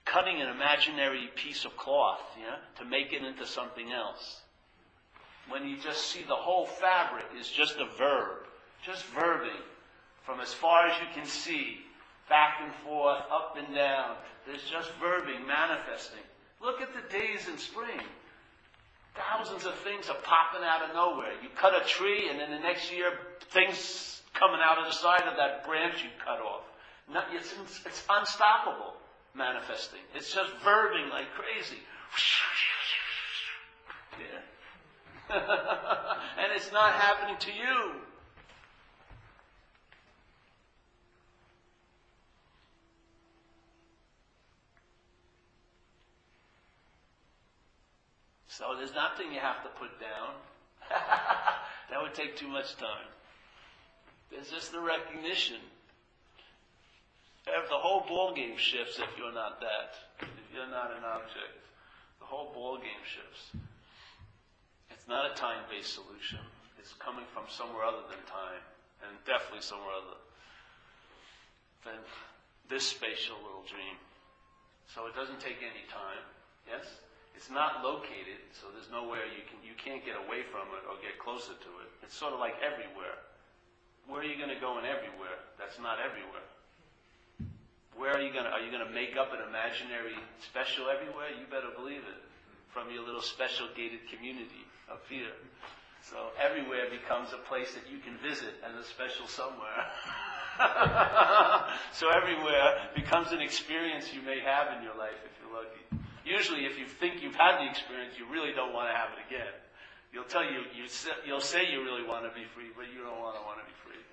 cutting 0.06 0.42
an 0.42 0.50
imaginary 0.50 1.30
piece 1.36 1.66
of 1.66 1.76
cloth, 1.78 2.22
yeah, 2.40 2.58
to 2.80 2.90
make 2.90 3.14
it 3.14 3.24
into 3.24 3.46
something 3.46 3.92
else. 3.92 4.42
When 5.50 5.68
you 5.68 5.78
just 5.78 6.08
see 6.08 6.24
the 6.28 6.36
whole 6.36 6.66
fabric 6.66 7.26
is 7.40 7.50
just 7.50 7.78
a 7.78 7.88
verb, 7.98 8.48
just 8.86 9.06
verbing 9.14 9.62
from 10.26 10.40
as 10.40 10.54
far 10.54 10.88
as 10.88 11.00
you 11.00 11.08
can 11.14 11.26
see, 11.26 11.80
back 12.30 12.60
and 12.64 12.74
forth, 12.86 13.24
up 13.32 13.58
and 13.58 13.76
down. 13.76 14.16
There's 14.46 14.64
just 14.64 14.90
verbing, 15.00 15.46
manifesting. 15.48 16.24
Look 16.62 16.82
at 16.82 16.90
the 16.94 17.18
days 17.18 17.48
in 17.48 17.58
spring. 17.58 18.00
Thousands 19.16 19.66
of 19.66 19.76
things 19.80 20.10
are 20.10 20.18
popping 20.24 20.64
out 20.64 20.82
of 20.82 20.96
nowhere. 20.96 21.34
You 21.44 21.50
cut 21.56 21.76
a 21.76 21.86
tree, 21.86 22.30
and 22.30 22.40
then 22.40 22.52
the 22.52 22.60
next 22.60 22.92
year, 22.92 23.12
things 23.52 24.22
coming 24.34 24.60
out 24.64 24.80
of 24.80 24.86
the 24.86 24.94
side 24.98 25.24
of 25.28 25.38
that 25.38 25.66
branch 25.66 26.04
you 26.04 26.10
cut 26.24 26.40
off. 26.40 26.64
It's, 27.34 27.54
it's 27.86 28.04
unstoppable 28.10 28.94
manifesting. 29.36 30.00
It's 30.16 30.34
just 30.34 30.52
verbing 30.64 31.10
like 31.10 31.28
crazy. 31.34 31.80
Yeah. 34.20 35.36
and 36.38 36.52
it's 36.56 36.72
not 36.72 36.94
happening 36.94 37.38
to 37.40 37.52
you. 37.52 37.94
So 48.48 48.76
there's 48.78 48.94
nothing 48.94 49.34
you 49.34 49.40
have 49.40 49.64
to 49.64 49.70
put 49.70 50.00
down. 50.00 50.36
that 51.90 52.00
would 52.00 52.14
take 52.14 52.36
too 52.36 52.48
much 52.48 52.76
time. 52.78 53.08
There's 54.30 54.52
just 54.52 54.72
the 54.72 54.80
recognition 54.80 55.58
the 57.46 57.82
whole 57.82 58.06
ball 58.08 58.34
game 58.34 58.58
shifts 58.58 59.00
if 59.00 59.10
you're 59.18 59.34
not 59.34 59.60
that. 59.60 59.96
If 60.22 60.48
you're 60.54 60.70
not 60.70 60.92
an 60.92 61.04
object. 61.04 61.60
The 62.20 62.26
whole 62.26 62.54
ball 62.54 62.78
game 62.78 63.04
shifts. 63.04 63.52
It's 64.92 65.08
not 65.08 65.30
a 65.30 65.34
time-based 65.36 65.92
solution. 65.92 66.40
It's 66.80 66.94
coming 67.00 67.26
from 67.34 67.44
somewhere 67.52 67.84
other 67.84 68.08
than 68.08 68.20
time, 68.28 68.64
and 69.04 69.12
definitely 69.28 69.64
somewhere 69.64 69.92
other 69.92 70.20
than 71.84 72.00
this 72.72 72.88
spatial 72.88 73.36
little 73.44 73.68
dream. 73.68 74.00
So 74.88 75.08
it 75.08 75.16
doesn't 75.16 75.44
take 75.44 75.60
any 75.60 75.84
time. 75.92 76.24
Yes? 76.68 76.88
It's 77.36 77.50
not 77.52 77.84
located, 77.84 78.40
so 78.56 78.72
there's 78.72 78.88
nowhere 78.94 79.26
you 79.28 79.44
can 79.44 79.60
you 79.66 79.76
can't 79.76 80.06
get 80.06 80.16
away 80.16 80.46
from 80.48 80.70
it 80.78 80.86
or 80.86 80.96
get 81.02 81.18
closer 81.20 81.52
to 81.52 81.72
it. 81.84 81.90
It's 82.06 82.16
sort 82.16 82.32
of 82.32 82.40
like 82.40 82.56
everywhere. 82.62 83.20
Where 84.08 84.22
are 84.22 84.28
you 84.28 84.38
going 84.38 84.54
to 84.54 84.62
go 84.62 84.78
in 84.80 84.86
everywhere? 84.86 85.42
That's 85.58 85.80
not 85.82 85.98
everywhere. 86.00 86.46
Where 87.96 88.14
are 88.14 88.22
you 88.22 88.34
going 88.34 88.46
to 88.46 88.52
are 88.52 88.62
you 88.62 88.72
going 88.72 88.86
to 88.86 88.94
make 88.94 89.16
up 89.18 89.34
an 89.34 89.42
imaginary 89.46 90.18
special 90.42 90.90
everywhere? 90.90 91.30
You 91.30 91.46
better 91.50 91.72
believe 91.76 92.02
it. 92.04 92.20
From 92.74 92.90
your 92.90 93.06
little 93.06 93.22
special 93.22 93.70
gated 93.78 94.02
community 94.10 94.66
up 94.90 95.06
here. 95.08 95.38
So 96.02 96.34
everywhere 96.42 96.90
becomes 96.90 97.32
a 97.32 97.40
place 97.48 97.72
that 97.78 97.88
you 97.88 98.02
can 98.02 98.18
visit 98.20 98.60
as 98.66 98.76
a 98.76 98.84
special 98.84 99.30
somewhere. 99.30 99.88
so 101.94 102.12
everywhere 102.12 102.92
becomes 102.92 103.32
an 103.32 103.40
experience 103.40 104.12
you 104.12 104.22
may 104.22 104.42
have 104.42 104.76
in 104.76 104.84
your 104.84 104.98
life 104.98 105.16
if 105.24 105.32
you're 105.40 105.54
lucky. 105.54 105.84
Usually, 106.26 106.66
if 106.66 106.80
you 106.80 106.88
think 106.88 107.24
you've 107.24 107.40
had 107.40 107.64
the 107.64 107.70
experience, 107.70 108.20
you 108.20 108.28
really 108.28 108.52
don't 108.52 108.74
want 108.74 108.90
to 108.90 108.96
have 108.96 109.16
it 109.16 109.22
again. 109.28 109.54
You'll 110.12 110.30
tell 110.30 110.44
you, 110.44 110.68
you 110.76 110.86
you'll 111.26 111.42
say 111.42 111.72
you 111.72 111.84
really 111.84 112.06
want 112.06 112.28
to 112.28 112.32
be 112.36 112.46
free, 112.54 112.70
but 112.76 112.92
you 112.92 113.02
don't 113.02 113.20
want 113.20 113.36
to 113.40 113.44
want 113.44 113.60
to 113.60 113.66
be 113.66 113.76
free. 113.82 114.04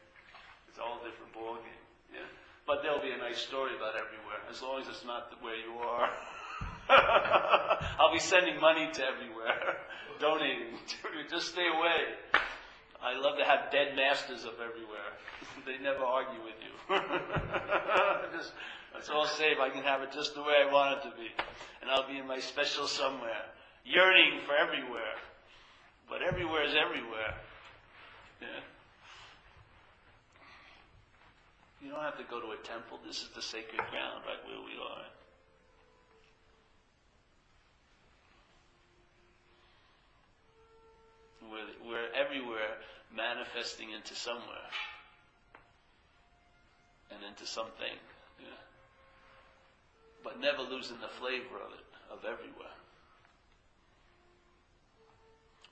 It's 0.69 0.79
all 0.79 1.03
a 1.03 1.05
different 1.05 1.35
ballgame. 1.35 1.83
Yeah? 2.09 2.25
But 2.67 2.83
there'll 2.83 3.03
be 3.03 3.11
a 3.11 3.19
nice 3.19 3.39
story 3.39 3.75
about 3.77 3.95
everywhere, 3.97 4.41
as 4.51 4.63
long 4.63 4.81
as 4.81 4.89
it's 4.89 5.05
not 5.05 5.33
where 5.41 5.57
you 5.57 5.79
are. 5.79 6.11
I'll 7.99 8.13
be 8.13 8.19
sending 8.19 8.61
money 8.61 8.91
to 8.93 9.03
everywhere, 9.05 9.77
donating. 10.21 10.75
To 10.75 11.09
you. 11.19 11.29
Just 11.29 11.49
stay 11.49 11.67
away. 11.67 12.41
I 13.03 13.19
love 13.19 13.39
to 13.39 13.45
have 13.45 13.71
dead 13.73 13.97
masters 13.97 14.45
of 14.45 14.55
everywhere. 14.61 15.09
they 15.65 15.83
never 15.83 16.05
argue 16.05 16.41
with 16.45 16.59
you. 16.61 16.99
just, 18.37 18.53
it's 18.97 19.09
all 19.09 19.27
safe. 19.27 19.59
I 19.59 19.71
can 19.71 19.83
have 19.85 20.03
it 20.03 20.13
just 20.13 20.35
the 20.35 20.43
way 20.43 20.55
I 20.61 20.71
want 20.71 20.99
it 20.99 21.09
to 21.09 21.17
be. 21.17 21.29
And 21.81 21.91
I'll 21.91 22.07
be 22.07 22.19
in 22.19 22.27
my 22.27 22.41
special 22.41 22.87
somewhere, 22.87 23.41
yearning 23.85 24.41
for 24.47 24.55
everywhere. 24.55 25.17
But 26.09 26.23
everywhere 26.23 26.65
is 26.65 26.75
everywhere. 26.75 27.35
Yeah. 28.43 28.49
You 31.81 31.89
don't 31.89 32.03
have 32.03 32.19
to 32.19 32.29
go 32.29 32.41
to 32.41 32.53
a 32.53 32.61
temple. 32.63 33.01
This 33.07 33.23
is 33.23 33.29
the 33.35 33.41
sacred 33.41 33.81
ground 33.89 34.21
right 34.29 34.43
where 34.45 34.61
we 34.61 34.77
are. 34.77 35.07
We're, 41.51 41.89
we're 41.89 42.13
everywhere 42.13 42.77
manifesting 43.17 43.91
into 43.93 44.15
somewhere 44.15 44.71
and 47.11 47.25
into 47.25 47.47
something. 47.47 47.97
Yeah. 48.39 48.61
But 50.23 50.39
never 50.39 50.63
losing 50.63 51.01
the 51.01 51.09
flavor 51.09 51.65
of 51.65 51.73
it, 51.73 51.89
of 52.13 52.19
everywhere. 52.29 52.77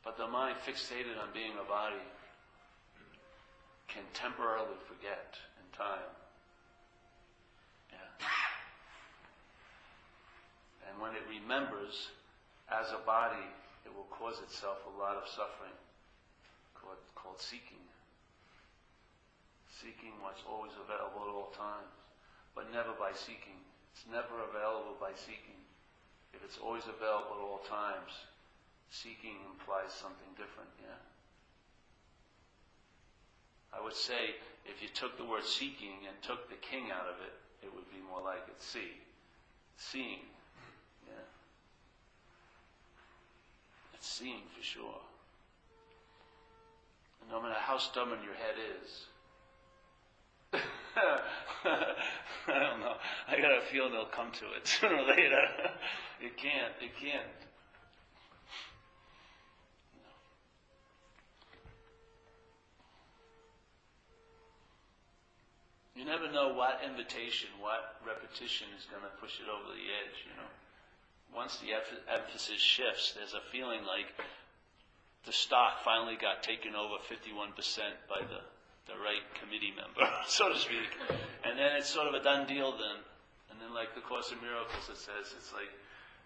But 0.05 0.17
the 0.17 0.27
mind 0.27 0.57
fixated 0.67 1.21
on 1.21 1.29
being 1.35 1.53
a 1.61 1.69
body 1.69 2.01
can 3.89 4.03
temporarily 4.15 4.77
forget 4.89 5.37
time. 5.79 6.11
Yeah. 7.95 8.11
And 10.91 10.99
when 10.99 11.15
it 11.15 11.23
remembers 11.31 12.11
as 12.67 12.91
a 12.91 12.99
body, 13.07 13.47
it 13.87 13.95
will 13.95 14.11
cause 14.11 14.43
itself 14.43 14.83
a 14.91 14.95
lot 14.99 15.15
of 15.15 15.31
suffering 15.31 15.79
called, 16.75 16.99
called 17.15 17.39
seeking. 17.39 17.81
Seeking 19.71 20.19
what's 20.19 20.43
always 20.43 20.75
available 20.75 21.23
at 21.23 21.31
all 21.31 21.55
times, 21.55 21.95
but 22.59 22.67
never 22.75 22.91
by 22.99 23.15
seeking. 23.15 23.63
It's 23.95 24.03
never 24.11 24.43
available 24.43 24.99
by 24.99 25.15
seeking. 25.15 25.63
If 26.35 26.43
it's 26.43 26.59
always 26.59 26.85
available 26.91 27.39
at 27.39 27.47
all 27.47 27.63
times, 27.71 28.11
seeking 28.91 29.39
implies 29.47 29.95
something 29.95 30.35
different, 30.35 30.75
yeah? 30.83 30.99
I 33.73 33.85
would 33.85 33.95
say 33.95 34.35
if 34.69 34.83
you 34.83 34.89
took 34.95 35.17
the 35.17 35.25
word 35.25 35.45
seeking 35.45 36.07
and 36.07 36.17
took 36.23 36.49
the 36.49 36.57
king 36.57 36.91
out 36.93 37.07
of 37.09 37.17
it, 37.25 37.67
it 37.67 37.75
would 37.75 37.89
be 37.91 37.99
more 38.09 38.23
like 38.23 38.45
it's 38.49 38.67
see. 38.67 38.93
Seeing. 39.77 40.21
Yeah. 41.07 41.27
It's 43.95 44.09
seeing 44.09 44.43
for 44.57 44.63
sure. 44.63 45.01
And 47.21 47.31
no 47.31 47.43
matter 47.43 47.59
how 47.59 47.79
stubborn 47.79 48.19
your 48.23 48.35
head 48.35 48.57
is, 48.83 49.07
I 50.97 52.59
don't 52.59 52.81
know. 52.81 52.95
I 53.29 53.41
got 53.41 53.59
a 53.59 53.61
feel 53.71 53.91
they'll 53.91 54.07
come 54.07 54.31
to 54.33 54.47
it 54.57 54.67
sooner 54.67 54.97
or 54.97 55.07
later. 55.07 55.43
it 56.21 56.37
can't. 56.37 56.73
It 56.81 56.93
can't. 57.01 57.48
You 65.99 66.07
never 66.07 66.31
know 66.31 66.55
what 66.55 66.79
invitation, 66.87 67.51
what 67.59 67.99
repetition 68.07 68.71
is 68.79 68.87
going 68.87 69.03
to 69.03 69.11
push 69.19 69.43
it 69.43 69.51
over 69.51 69.75
the 69.75 69.89
edge, 69.99 70.23
you 70.23 70.31
know. 70.39 70.47
Once 71.35 71.59
the 71.59 71.75
emphasis 71.75 72.63
shifts, 72.63 73.19
there's 73.19 73.35
a 73.35 73.43
feeling 73.51 73.83
like 73.83 74.07
the 75.27 75.35
stock 75.35 75.83
finally 75.83 76.15
got 76.15 76.47
taken 76.47 76.79
over 76.79 77.03
51% 77.03 77.51
by 78.07 78.23
the, 78.31 78.47
the 78.87 78.95
right 79.03 79.27
committee 79.43 79.75
member, 79.75 80.07
so 80.31 80.55
to 80.55 80.59
speak. 80.63 80.87
And 81.43 81.59
then 81.59 81.75
it's 81.75 81.91
sort 81.91 82.07
of 82.07 82.15
a 82.15 82.23
done 82.23 82.47
deal 82.47 82.71
then. 82.79 83.03
And 83.51 83.59
then 83.59 83.75
like 83.75 83.99
the 83.99 84.05
Course 84.07 84.31
in 84.31 84.39
Miracles, 84.39 84.87
it 84.87 85.03
says, 85.03 85.35
it's 85.35 85.51
like 85.51 85.75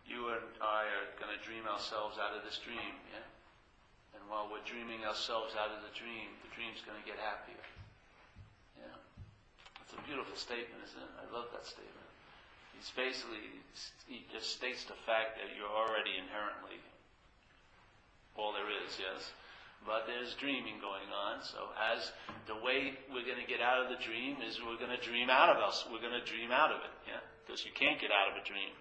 you 0.05 0.37
and 0.37 0.45
I 0.61 0.85
are 0.85 1.09
going 1.17 1.33
to 1.33 1.41
dream 1.41 1.65
ourselves 1.65 2.21
out 2.21 2.37
of 2.37 2.45
this 2.45 2.61
dream, 2.61 2.93
yeah? 3.09 3.25
And 4.21 4.21
while 4.29 4.53
we're 4.53 4.63
dreaming 4.69 5.09
ourselves 5.09 5.57
out 5.57 5.73
of 5.73 5.81
the 5.81 5.97
dream, 5.97 6.29
the 6.45 6.53
dream's 6.53 6.85
going 6.85 7.01
to 7.01 7.07
get 7.09 7.17
happier. 7.17 7.65
It's 9.93 10.01
a 10.01 10.09
beautiful 10.09 10.33
statement, 10.41 10.81
isn't 10.89 11.05
it? 11.05 11.13
I 11.21 11.29
love 11.37 11.53
that 11.53 11.69
statement. 11.69 12.09
It's 12.81 12.89
basically, 12.97 13.45
he 14.09 14.25
just 14.33 14.57
states 14.57 14.89
the 14.89 14.97
fact 15.05 15.37
that 15.37 15.53
you're 15.53 15.69
already 15.69 16.17
inherently 16.17 16.81
all 18.33 18.57
there 18.57 18.69
is, 18.73 18.97
yes. 18.97 19.29
But 19.85 20.09
there's 20.09 20.33
dreaming 20.41 20.81
going 20.81 21.11
on. 21.13 21.45
So 21.45 21.69
as 21.77 22.09
the 22.49 22.57
way 22.57 22.97
we're 23.13 23.27
going 23.27 23.43
to 23.43 23.51
get 23.51 23.61
out 23.61 23.85
of 23.85 23.93
the 23.93 24.01
dream 24.01 24.41
is 24.41 24.57
we're 24.63 24.81
going 24.81 24.95
to 24.95 25.05
dream 25.05 25.29
out 25.29 25.53
of 25.53 25.61
us. 25.61 25.85
We're 25.91 26.01
going 26.01 26.17
to 26.17 26.25
dream 26.25 26.49
out 26.49 26.71
of 26.71 26.81
it, 26.81 26.95
yeah? 27.05 27.21
Because 27.45 27.67
you 27.67 27.75
can't 27.75 28.01
get 28.01 28.15
out 28.15 28.33
of 28.33 28.41
a 28.41 28.45
dream, 28.47 28.73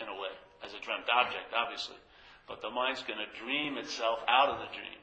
in 0.00 0.08
a 0.08 0.16
way, 0.16 0.32
as 0.64 0.72
a 0.72 0.80
dreamt 0.80 1.06
object, 1.12 1.52
obviously. 1.54 2.00
But 2.48 2.64
the 2.64 2.72
mind's 2.72 3.04
going 3.04 3.20
to 3.20 3.30
dream 3.38 3.76
itself 3.76 4.24
out 4.26 4.48
of 4.48 4.58
the 4.64 4.72
dream. 4.74 4.99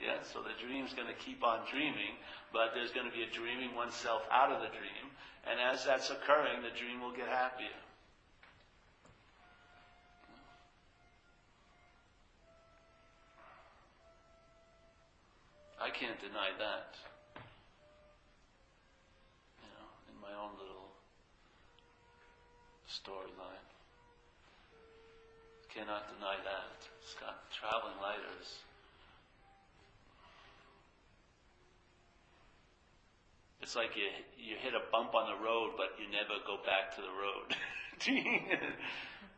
Yeah, 0.00 0.16
so 0.32 0.40
the 0.40 0.56
dream's 0.56 0.94
going 0.94 1.08
to 1.08 1.14
keep 1.14 1.44
on 1.44 1.60
dreaming, 1.70 2.16
but 2.52 2.72
there's 2.72 2.90
going 2.90 3.04
to 3.04 3.12
be 3.12 3.22
a 3.22 3.28
dreaming 3.28 3.76
oneself 3.76 4.22
out 4.32 4.50
of 4.50 4.60
the 4.64 4.72
dream, 4.72 5.12
and 5.44 5.60
as 5.60 5.84
that's 5.84 6.08
occurring, 6.08 6.62
the 6.64 6.72
dream 6.72 7.02
will 7.02 7.12
get 7.12 7.28
happier. 7.28 7.76
I 15.76 15.90
can't 15.90 16.18
deny 16.20 16.48
that. 16.56 16.96
You 19.60 19.68
know, 19.76 19.88
in 20.08 20.16
my 20.20 20.32
own 20.32 20.56
little 20.56 20.88
storyline. 22.88 23.68
Cannot 25.68 26.08
deny 26.16 26.36
that. 26.44 26.88
Scott, 27.04 27.36
traveling 27.52 28.00
lighters 28.00 28.60
It's 33.62 33.76
like 33.76 33.96
you 33.96 34.08
you 34.38 34.56
hit 34.56 34.72
a 34.74 34.80
bump 34.90 35.14
on 35.14 35.28
the 35.28 35.44
road, 35.44 35.72
but 35.76 35.92
you 36.00 36.10
never 36.10 36.40
go 36.46 36.56
back 36.64 36.96
to 36.96 37.02
the 37.02 37.12
road. 37.12 37.54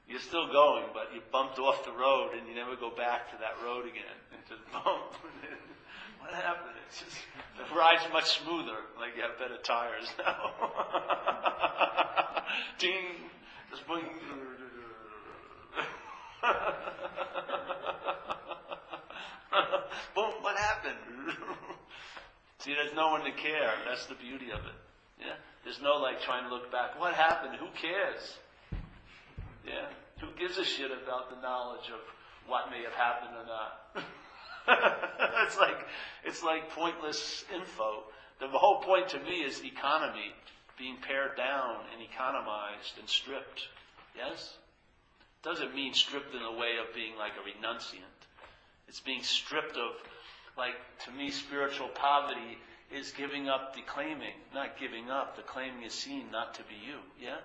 You're 0.09 0.21
still 0.21 0.53
going, 0.53 0.85
but 0.93 1.15
you 1.15 1.21
bumped 1.33 1.59
off 1.59 1.85
the 1.85 1.93
road 1.93 2.35
and 2.39 2.47
you 2.47 2.55
never 2.55 2.77
go 2.77 2.91
back 2.91 3.31
to 3.31 3.37
that 3.39 3.65
road 3.65 3.87
again. 3.87 4.17
It's 4.39 4.51
just 4.51 4.63
bump. 4.73 4.85
what 6.21 6.35
happened? 6.35 6.77
It's 6.87 7.01
just 7.01 7.17
the 7.57 7.75
ride's 7.75 8.05
much 8.13 8.39
smoother. 8.43 8.79
Like 8.99 9.17
you 9.17 9.23
have 9.23 9.39
better 9.39 9.59
tires 9.63 10.09
now. 10.19 10.53
Ding. 12.79 13.31
Just 13.71 13.87
boing. 13.87 14.07
Boom. 20.15 20.33
What 20.43 20.57
happened? 20.57 20.97
See, 22.63 22.75
there's 22.75 22.95
no 22.95 23.11
one 23.11 23.25
to 23.25 23.33
care. 23.33 23.75
That's 23.89 24.07
the 24.07 24.15
beauty 24.15 24.51
of 24.51 24.61
it. 24.61 24.79
Yeah? 25.19 25.35
There's 25.65 25.83
no 25.83 25.99
like 25.99 26.23
trying 26.23 26.45
to 26.45 26.55
look 26.55 26.71
back. 26.71 26.99
What 26.99 27.15
happened? 27.15 27.57
Who 27.59 27.67
cares? 27.75 28.39
Yeah? 29.67 29.91
Who 30.21 30.29
gives 30.39 30.59
a 30.59 30.65
shit 30.65 30.91
about 30.91 31.31
the 31.31 31.41
knowledge 31.43 31.91
of 31.93 32.01
what 32.47 32.71
may 32.71 32.83
have 32.83 32.95
happened 32.95 33.35
or 33.35 33.47
not? 33.47 34.07
it's 35.47 35.59
like 35.59 35.87
it's 36.25 36.43
like 36.45 36.71
pointless 36.71 37.45
info. 37.53 38.05
The 38.41 38.47
whole 38.59 38.81
point 38.81 39.09
to 39.11 39.19
me 39.19 39.43
is 39.43 39.63
economy 39.65 40.35
being 40.79 40.97
pared 41.07 41.37
down 41.37 41.77
and 41.93 42.03
economized 42.03 42.99
and 42.99 43.09
stripped. 43.09 43.69
Yes? 44.17 44.57
Doesn't 45.43 45.75
mean 45.75 45.95
stripped 45.95 46.35
in 46.35 46.43
a 46.43 46.53
way 46.53 46.79
of 46.79 46.95
being 46.95 47.17
like 47.19 47.33
a 47.33 47.43
renunciant. 47.43 48.23
It's 48.89 49.01
being 49.01 49.23
stripped 49.23 49.77
of, 49.77 49.95
like, 50.57 50.75
to 51.07 51.11
me, 51.13 51.31
spiritual 51.31 51.89
poverty 51.89 52.59
is 52.93 53.13
giving 53.13 53.49
up 53.49 53.75
the 53.75 53.83
claiming, 53.83 54.37
not 54.55 54.79
giving 54.79 55.11
up. 55.11 55.37
The 55.37 55.43
claiming 55.43 55.83
is 55.83 55.95
seen 55.95 56.31
not 56.31 56.55
to 56.55 56.63
be 56.65 56.75
you. 56.75 56.99
Yeah? 57.21 57.41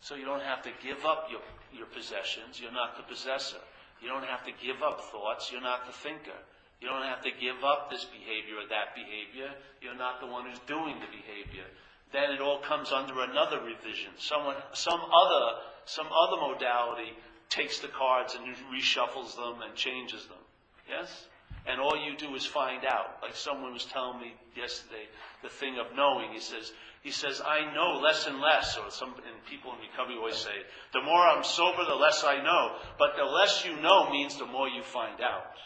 So 0.00 0.14
you 0.14 0.24
don't 0.24 0.42
have 0.42 0.62
to 0.62 0.70
give 0.82 1.04
up 1.04 1.28
your, 1.30 1.40
your 1.76 1.86
possessions. 1.86 2.60
You're 2.60 2.72
not 2.72 2.96
the 2.96 3.02
possessor. 3.02 3.60
You 4.00 4.08
don't 4.08 4.24
have 4.24 4.44
to 4.44 4.52
give 4.64 4.82
up 4.82 5.00
thoughts. 5.12 5.50
You're 5.52 5.62
not 5.62 5.86
the 5.86 5.92
thinker. 5.92 6.36
You 6.80 6.88
don't 6.88 7.04
have 7.04 7.22
to 7.22 7.30
give 7.30 7.64
up 7.64 7.90
this 7.90 8.04
behavior 8.04 8.60
or 8.60 8.68
that 8.68 8.94
behavior. 8.94 9.52
You're 9.80 9.96
not 9.96 10.20
the 10.20 10.26
one 10.26 10.46
who's 10.46 10.60
doing 10.66 11.00
the 11.00 11.08
behavior. 11.08 11.64
Then 12.12 12.30
it 12.32 12.40
all 12.40 12.60
comes 12.60 12.92
under 12.92 13.22
another 13.22 13.60
revision. 13.60 14.12
Someone, 14.18 14.56
some 14.72 15.00
other, 15.00 15.44
some 15.86 16.06
other 16.06 16.36
modality 16.36 17.12
takes 17.48 17.80
the 17.80 17.88
cards 17.88 18.36
and 18.36 18.44
reshuffles 18.72 19.36
them 19.36 19.62
and 19.62 19.74
changes 19.74 20.26
them. 20.26 20.44
Yes? 20.88 21.26
And 21.68 21.80
all 21.80 21.96
you 21.96 22.16
do 22.16 22.34
is 22.34 22.46
find 22.46 22.84
out. 22.84 23.18
Like 23.22 23.34
someone 23.34 23.72
was 23.72 23.84
telling 23.84 24.20
me 24.20 24.34
yesterday, 24.56 25.06
the 25.42 25.48
thing 25.48 25.78
of 25.78 25.96
knowing. 25.96 26.32
He 26.32 26.40
says, 26.40 26.72
he 27.02 27.10
says, 27.10 27.42
I 27.44 27.72
know 27.74 28.00
less 28.00 28.26
and 28.26 28.40
less. 28.40 28.76
Or 28.76 28.90
some 28.90 29.10
and 29.10 29.44
people 29.50 29.72
in 29.72 29.78
recovery 29.80 30.16
always 30.16 30.36
say, 30.36 30.54
the 30.92 31.02
more 31.02 31.20
I'm 31.20 31.44
sober, 31.44 31.84
the 31.84 31.94
less 31.94 32.24
I 32.24 32.42
know. 32.42 32.76
But 32.98 33.16
the 33.16 33.24
less 33.24 33.64
you 33.64 33.80
know 33.80 34.10
means 34.10 34.38
the 34.38 34.46
more 34.46 34.68
you 34.68 34.82
find 34.82 35.20
out. 35.20 35.56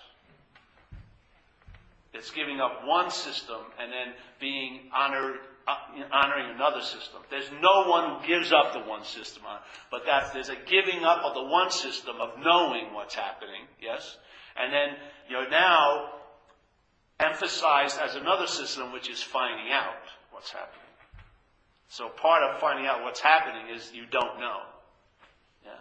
It's 2.12 2.30
giving 2.30 2.60
up 2.60 2.84
one 2.84 3.10
system 3.10 3.60
and 3.80 3.92
then 3.92 4.14
being 4.40 4.90
honored, 4.92 5.38
uh, 5.68 5.76
honoring 6.12 6.56
another 6.56 6.82
system. 6.82 7.20
There's 7.30 7.48
no 7.62 7.88
one 7.88 8.20
who 8.20 8.26
gives 8.26 8.52
up 8.52 8.72
the 8.72 8.80
one 8.80 9.04
system, 9.04 9.44
but 9.90 10.06
that 10.06 10.32
there's 10.32 10.48
a 10.48 10.56
giving 10.66 11.04
up 11.04 11.22
of 11.24 11.34
the 11.34 11.44
one 11.44 11.70
system 11.70 12.16
of 12.20 12.30
knowing 12.42 12.92
what's 12.94 13.14
happening. 13.14 13.62
Yes, 13.80 14.16
and 14.56 14.72
then 14.72 14.96
you're 15.28 15.50
now 15.50 16.10
emphasized 17.20 17.98
as 18.00 18.14
another 18.16 18.46
system, 18.46 18.92
which 18.92 19.08
is 19.10 19.22
finding 19.22 19.72
out 19.72 20.02
what's 20.32 20.50
happening. 20.50 20.80
So 21.88 22.08
part 22.08 22.42
of 22.42 22.60
finding 22.60 22.86
out 22.86 23.02
what's 23.02 23.20
happening 23.20 23.74
is 23.74 23.92
you 23.92 24.06
don't 24.10 24.38
know. 24.38 24.60
Yeah. 25.64 25.72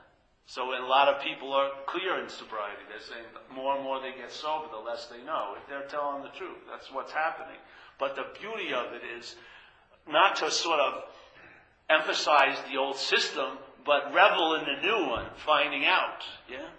So 0.48 0.64
a 0.64 0.82
lot 0.86 1.08
of 1.08 1.22
people 1.22 1.54
are 1.54 1.70
clear 1.86 2.22
in 2.22 2.30
sobriety. 2.30 2.82
They're 2.90 3.00
saying 3.00 3.26
the 3.34 3.54
more 3.54 3.76
and 3.76 3.84
more 3.84 4.02
they 4.02 4.12
get 4.20 4.32
sober, 4.32 4.66
the 4.72 4.78
less 4.78 5.06
they 5.06 5.24
know. 5.24 5.56
If 5.62 5.70
they're 5.70 5.88
telling 5.88 6.24
the 6.24 6.30
truth, 6.30 6.58
that's 6.70 6.92
what's 6.92 7.12
happening. 7.12 7.58
But 8.00 8.16
the 8.16 8.26
beauty 8.40 8.74
of 8.74 8.94
it 8.94 9.02
is 9.18 9.36
not 10.08 10.38
to 10.38 10.50
sort 10.50 10.80
of 10.80 11.04
emphasize 11.90 12.58
the 12.72 12.78
old 12.78 12.98
system, 12.98 13.58
but 13.86 14.14
revel 14.14 14.56
in 14.56 14.66
the 14.66 14.82
new 14.82 15.10
one, 15.10 15.26
finding 15.46 15.86
out. 15.86 16.24
Yeah. 16.50 16.70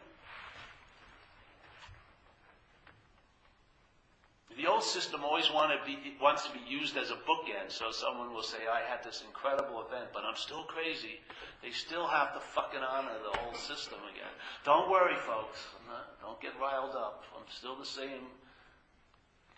The 4.57 4.67
old 4.67 4.83
system 4.83 5.23
always 5.25 5.49
be, 5.87 6.17
wants 6.21 6.47
to 6.47 6.53
be 6.53 6.61
used 6.67 6.97
as 6.97 7.11
a 7.11 7.15
bookend, 7.15 7.71
so 7.71 7.93
someone 7.93 8.35
will 8.35 8.43
say, 8.43 8.59
I 8.71 8.83
had 8.89 9.03
this 9.05 9.23
incredible 9.25 9.87
event, 9.87 10.11
but 10.13 10.25
I'm 10.25 10.37
still 10.37 10.65
crazy. 10.65 11.21
They 11.63 11.71
still 11.71 12.07
have 12.07 12.35
to 12.35 12.41
fucking 12.41 12.81
honor 12.81 13.15
the 13.23 13.41
old 13.41 13.57
system 13.57 13.99
again. 14.13 14.33
Don't 14.65 14.91
worry, 14.91 15.17
folks. 15.17 15.65
Not, 15.89 16.21
don't 16.21 16.41
get 16.41 16.53
riled 16.61 16.97
up. 16.97 17.25
I'm 17.37 17.47
still 17.49 17.77
the 17.77 17.87
same 17.87 18.27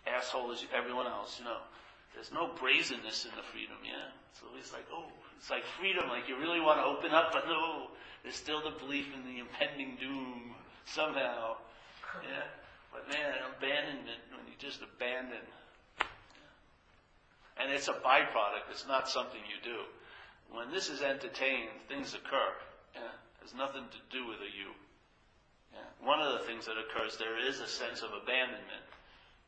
asshole 0.05 0.51
as 0.51 0.63
everyone 0.75 1.07
else, 1.07 1.39
you 1.39 1.45
know. 1.45 1.59
There's 2.13 2.31
no 2.31 2.51
brazenness 2.59 3.25
in 3.25 3.31
the 3.35 3.41
freedom, 3.41 3.77
yeah? 3.83 4.13
It's 4.31 4.41
always 4.47 4.71
like, 4.71 4.85
oh, 4.93 5.09
it's 5.37 5.49
like 5.49 5.65
freedom, 5.65 6.07
like 6.09 6.29
you 6.29 6.37
really 6.37 6.61
want 6.61 6.79
to 6.79 6.85
open 6.85 7.11
up, 7.11 7.31
but 7.33 7.47
no, 7.47 7.87
there's 8.21 8.35
still 8.35 8.61
the 8.61 8.77
belief 8.77 9.07
in 9.15 9.25
the 9.25 9.39
impending 9.39 9.97
doom 9.99 10.53
somehow, 10.85 11.57
yeah? 12.21 12.45
But 12.93 13.09
man, 13.09 13.33
abandonment, 13.57 14.21
when 14.29 14.45
you 14.45 14.53
just 14.59 14.81
abandon. 14.81 15.41
And 17.57 17.71
it's 17.71 17.87
a 17.87 17.93
byproduct, 17.93 18.69
it's 18.71 18.87
not 18.87 19.09
something 19.09 19.41
you 19.49 19.59
do. 19.63 19.81
When 20.53 20.71
this 20.71 20.89
is 20.89 21.01
entertained, 21.01 21.73
things 21.89 22.13
occur. 22.13 22.53
Yeah? 22.93 23.01
It 23.01 23.41
has 23.41 23.53
nothing 23.53 23.83
to 23.89 24.01
do 24.15 24.27
with 24.27 24.37
a 24.41 24.51
you. 24.53 24.69
Yeah? 25.73 26.05
One 26.05 26.21
of 26.21 26.33
the 26.33 26.45
things 26.45 26.65
that 26.65 26.77
occurs, 26.77 27.17
there 27.17 27.37
is 27.37 27.59
a 27.59 27.67
sense 27.67 28.01
of 28.01 28.13
abandonment. 28.13 28.85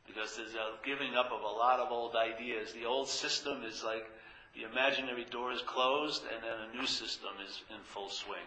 Because 0.06 0.36
there's 0.36 0.54
a 0.54 0.74
giving 0.84 1.14
up 1.14 1.30
of 1.32 1.42
a 1.42 1.56
lot 1.58 1.80
of 1.80 1.90
old 1.90 2.14
ideas. 2.14 2.72
The 2.72 2.86
old 2.86 3.08
system 3.08 3.62
is 3.64 3.82
like 3.82 4.06
the 4.54 4.62
imaginary 4.70 5.26
door 5.30 5.52
is 5.52 5.62
closed 5.62 6.22
and 6.32 6.42
then 6.42 6.70
a 6.70 6.76
new 6.76 6.86
system 6.86 7.30
is 7.46 7.62
in 7.70 7.82
full 7.82 8.08
swing. 8.08 8.46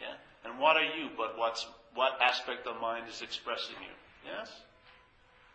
Yeah? 0.00 0.14
And 0.44 0.58
what 0.58 0.76
are 0.76 0.84
you 0.84 1.08
but 1.16 1.38
what's, 1.38 1.66
what 1.94 2.20
aspect 2.20 2.66
of 2.66 2.80
mind 2.80 3.08
is 3.08 3.22
expressing 3.22 3.76
you? 3.80 3.94
Yes? 4.24 4.50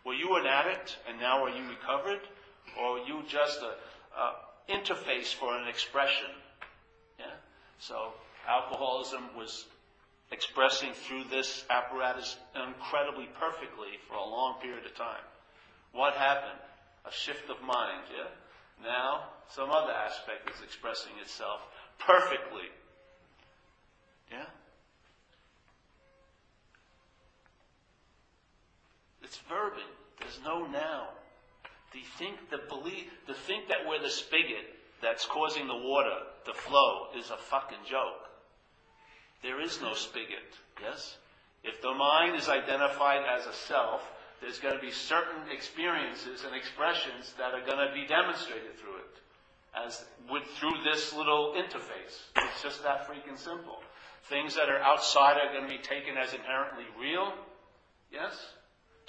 Were 0.04 0.14
you 0.14 0.36
an 0.36 0.46
addict 0.46 0.96
and 1.08 1.18
now 1.18 1.44
are 1.44 1.50
you 1.50 1.68
recovered? 1.68 2.20
Or 2.78 2.98
are 2.98 3.06
you 3.06 3.22
just 3.28 3.60
an 3.62 4.32
interface 4.68 5.34
for 5.34 5.56
an 5.56 5.68
expression? 5.68 6.30
Yeah? 7.18 7.34
So 7.80 8.12
alcoholism 8.48 9.34
was 9.36 9.66
expressing 10.30 10.92
through 10.94 11.24
this 11.30 11.64
apparatus 11.68 12.36
incredibly 12.54 13.28
perfectly 13.38 13.98
for 14.08 14.14
a 14.14 14.24
long 14.24 14.60
period 14.60 14.86
of 14.86 14.94
time. 14.94 15.22
What 15.92 16.14
happened? 16.14 16.58
A 17.04 17.12
shift 17.12 17.50
of 17.50 17.60
mind, 17.62 18.02
yeah? 18.14 18.28
Now, 18.82 19.24
some 19.54 19.70
other 19.70 19.92
aspect 19.92 20.48
is 20.48 20.62
expressing 20.62 21.12
itself 21.20 21.60
perfectly. 21.98 22.68
Yeah? 24.30 24.46
It's 29.30 29.38
verbing. 29.48 29.86
There's 30.18 30.40
no 30.44 30.66
now. 30.66 31.06
To 31.92 31.98
think 32.18 32.50
the 32.50 32.58
belief, 32.68 33.06
to 33.28 33.34
think 33.34 33.68
that 33.68 33.86
we're 33.86 34.02
the 34.02 34.10
spigot 34.10 34.66
that's 35.00 35.24
causing 35.24 35.68
the 35.68 35.76
water 35.76 36.18
to 36.46 36.52
flow 36.52 37.06
is 37.16 37.30
a 37.30 37.36
fucking 37.36 37.86
joke. 37.88 38.26
There 39.44 39.60
is 39.60 39.80
no 39.80 39.94
spigot. 39.94 40.50
Yes? 40.82 41.16
If 41.62 41.80
the 41.80 41.94
mind 41.94 42.34
is 42.34 42.48
identified 42.48 43.22
as 43.22 43.46
a 43.46 43.52
self, 43.52 44.02
there's 44.40 44.58
going 44.58 44.74
to 44.74 44.80
be 44.80 44.90
certain 44.90 45.46
experiences 45.54 46.42
and 46.44 46.56
expressions 46.56 47.32
that 47.38 47.54
are 47.54 47.64
going 47.64 47.86
to 47.86 47.94
be 47.94 48.08
demonstrated 48.08 48.78
through 48.82 48.96
it, 48.96 49.14
as 49.86 50.04
with 50.28 50.42
through 50.58 50.82
this 50.82 51.14
little 51.14 51.54
interface. 51.54 52.18
It's 52.34 52.62
just 52.64 52.82
that 52.82 53.06
freaking 53.06 53.38
simple. 53.38 53.78
Things 54.28 54.56
that 54.56 54.68
are 54.68 54.80
outside 54.80 55.36
are 55.38 55.54
going 55.54 55.70
to 55.70 55.76
be 55.76 55.82
taken 55.82 56.18
as 56.18 56.34
inherently 56.34 56.86
real. 56.98 57.32
Yes? 58.10 58.34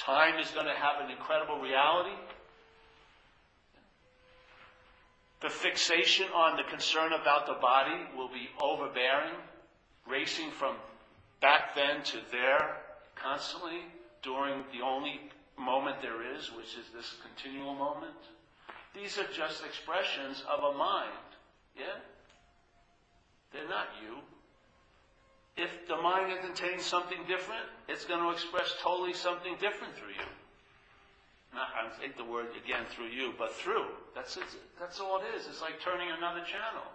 Time 0.05 0.39
is 0.39 0.49
going 0.49 0.65
to 0.65 0.73
have 0.73 1.05
an 1.05 1.11
incredible 1.11 1.59
reality. 1.59 2.15
The 5.41 5.49
fixation 5.49 6.25
on 6.33 6.57
the 6.57 6.63
concern 6.63 7.13
about 7.13 7.45
the 7.45 7.57
body 7.61 8.01
will 8.17 8.29
be 8.29 8.49
overbearing, 8.61 9.33
racing 10.09 10.49
from 10.51 10.75
back 11.39 11.75
then 11.75 12.03
to 12.03 12.17
there 12.31 12.77
constantly 13.15 13.81
during 14.23 14.63
the 14.73 14.83
only 14.83 15.19
moment 15.57 15.97
there 16.01 16.35
is, 16.35 16.51
which 16.51 16.77
is 16.77 16.89
this 16.95 17.15
continual 17.21 17.75
moment. 17.75 18.17
These 18.95 19.19
are 19.19 19.27
just 19.35 19.63
expressions 19.63 20.43
of 20.49 20.73
a 20.73 20.77
mind. 20.77 21.29
Yeah? 21.77 22.01
They're 23.53 23.69
not 23.69 23.87
you. 24.01 24.17
If 25.57 25.87
the 25.87 25.97
mind 25.97 26.31
contains 26.41 26.83
something 26.83 27.19
different, 27.27 27.65
it's 27.87 28.05
going 28.05 28.21
to 28.23 28.31
express 28.31 28.73
totally 28.81 29.13
something 29.13 29.55
different 29.59 29.95
through 29.95 30.15
you. 30.15 30.29
Not, 31.53 31.67
I 31.75 32.01
take 32.01 32.15
the 32.15 32.23
word 32.23 32.47
again 32.63 32.85
through 32.89 33.11
you, 33.11 33.33
but 33.37 33.53
through. 33.53 33.85
That's, 34.15 34.37
that's 34.79 34.99
all 34.99 35.19
it 35.19 35.35
is. 35.35 35.47
It's 35.47 35.61
like 35.61 35.81
turning 35.83 36.07
another 36.07 36.41
channel. 36.47 36.87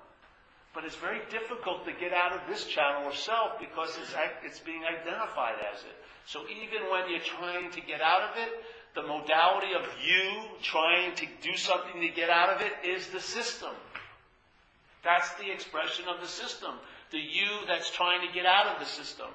But 0.72 0.84
it's 0.84 0.96
very 0.96 1.20
difficult 1.30 1.84
to 1.84 1.92
get 1.92 2.12
out 2.12 2.32
of 2.32 2.40
this 2.48 2.64
channel 2.64 3.08
of 3.08 3.16
self 3.16 3.60
because 3.60 3.96
it's, 4.00 4.14
it's 4.44 4.60
being 4.60 4.82
identified 4.84 5.56
as 5.72 5.80
it. 5.80 5.96
So 6.26 6.40
even 6.48 6.90
when 6.90 7.08
you're 7.10 7.20
trying 7.20 7.70
to 7.70 7.80
get 7.80 8.00
out 8.00 8.22
of 8.22 8.36
it, 8.36 8.52
the 8.94 9.02
modality 9.02 9.72
of 9.76 9.84
you 10.00 10.48
trying 10.62 11.14
to 11.16 11.26
do 11.42 11.56
something 11.56 12.00
to 12.00 12.08
get 12.08 12.30
out 12.30 12.48
of 12.48 12.62
it 12.62 12.72
is 12.84 13.08
the 13.08 13.20
system. 13.20 13.72
That's 15.04 15.32
the 15.34 15.52
expression 15.52 16.06
of 16.08 16.20
the 16.20 16.26
system 16.26 16.72
the 17.10 17.18
you 17.18 17.48
that's 17.66 17.90
trying 17.90 18.26
to 18.26 18.32
get 18.32 18.46
out 18.46 18.66
of 18.66 18.78
the 18.78 18.86
system. 18.86 19.28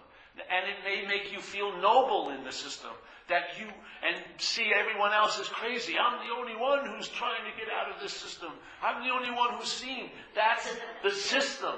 And 0.50 0.66
it 0.68 0.78
may 0.84 1.08
make 1.08 1.32
you 1.34 1.40
feel 1.40 1.78
noble 1.82 2.30
in 2.30 2.44
the 2.44 2.52
system 2.52 2.92
that 3.30 3.44
you 3.60 3.66
and 4.04 4.16
see 4.38 4.72
everyone 4.76 5.14
else 5.14 5.40
is 5.40 5.48
crazy. 5.48 5.96
I'm 5.98 6.26
the 6.28 6.34
only 6.34 6.56
one 6.56 6.86
who's 6.86 7.08
trying 7.08 7.44
to 7.46 7.58
get 7.58 7.72
out 7.72 7.94
of 7.94 8.02
this 8.02 8.14
system. 8.14 8.50
I'm 8.82 9.04
the 9.04 9.14
only 9.14 9.32
one 9.32 9.54
who's 9.54 9.72
seen. 9.72 10.10
That's 10.36 10.68
the 11.04 11.12
system. 11.12 11.76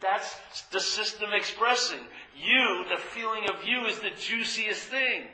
That's 0.00 0.36
the 0.70 0.80
system 0.80 1.30
expressing. 1.32 2.00
You, 2.36 2.84
the 2.90 3.00
feeling 3.00 3.44
of 3.48 3.66
you 3.66 3.86
is 3.86 3.98
the 4.00 4.10
juiciest 4.18 4.82
thing. 4.88 5.24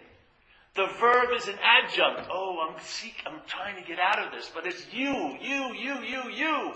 The 0.77 0.87
verb 1.01 1.31
is 1.35 1.49
an 1.49 1.57
adjunct. 1.63 2.29
Oh, 2.31 2.69
I'm 2.69 2.81
seek, 2.81 3.17
I'm 3.27 3.41
trying 3.47 3.83
to 3.83 3.83
get 3.83 3.99
out 3.99 4.25
of 4.25 4.33
this, 4.33 4.51
but 4.55 4.67
it's 4.67 4.87
you, 4.93 5.37
you, 5.41 5.75
you, 5.75 5.95
you, 6.03 6.31
you 6.31 6.73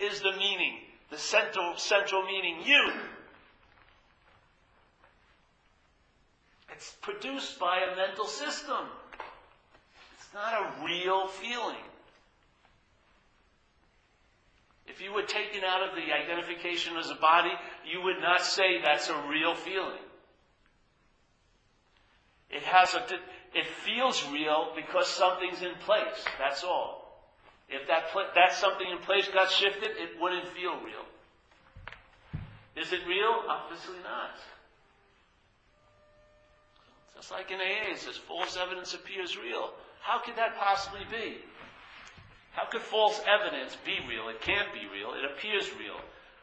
is 0.00 0.20
the 0.20 0.32
meaning, 0.38 0.78
the 1.14 1.20
central 1.20 1.76
central 1.76 2.22
meaning. 2.24 2.56
You. 2.64 2.92
It's 6.72 6.96
produced 7.02 7.58
by 7.60 7.78
a 7.78 7.96
mental 7.96 8.26
system. 8.26 8.86
It's 10.18 10.28
not 10.34 10.54
a 10.54 10.84
real 10.84 11.28
feeling. 11.28 11.84
If 14.88 15.00
you 15.00 15.12
were 15.12 15.22
taken 15.22 15.62
out 15.64 15.88
of 15.88 15.94
the 15.94 16.12
identification 16.12 16.96
as 16.96 17.10
a 17.10 17.14
body, 17.14 17.52
you 17.90 18.02
would 18.02 18.20
not 18.20 18.42
say 18.42 18.82
that's 18.82 19.08
a 19.08 19.28
real 19.28 19.54
feeling. 19.54 20.02
It 22.50 22.62
has 22.62 22.94
a, 22.94 23.04
it 23.54 23.66
feels 23.84 24.24
real 24.30 24.72
because 24.74 25.08
something's 25.08 25.62
in 25.62 25.74
place. 25.80 26.24
That's 26.38 26.64
all. 26.64 27.04
If 27.68 27.86
that, 27.88 28.04
that 28.34 28.52
something 28.54 28.86
in 28.90 28.98
place 28.98 29.26
got 29.32 29.50
shifted, 29.50 29.90
it 29.90 30.20
wouldn't 30.20 30.46
feel 30.48 30.74
real. 30.84 31.03
Is 32.76 32.92
it 32.92 33.00
real? 33.06 33.42
Obviously 33.48 33.96
not. 34.02 34.34
Just 37.16 37.30
like 37.30 37.50
in 37.50 37.60
AA, 37.60 37.92
it 37.92 37.98
says 37.98 38.16
false 38.16 38.56
evidence 38.56 38.94
appears 38.94 39.36
real. 39.36 39.70
How 40.00 40.18
could 40.18 40.36
that 40.36 40.56
possibly 40.58 41.06
be? 41.10 41.38
How 42.52 42.66
could 42.66 42.82
false 42.82 43.20
evidence 43.26 43.76
be 43.84 43.98
real? 44.08 44.28
It 44.28 44.40
can't 44.40 44.72
be 44.72 44.86
real. 44.92 45.14
It 45.14 45.24
appears 45.24 45.70
real. 45.78 45.98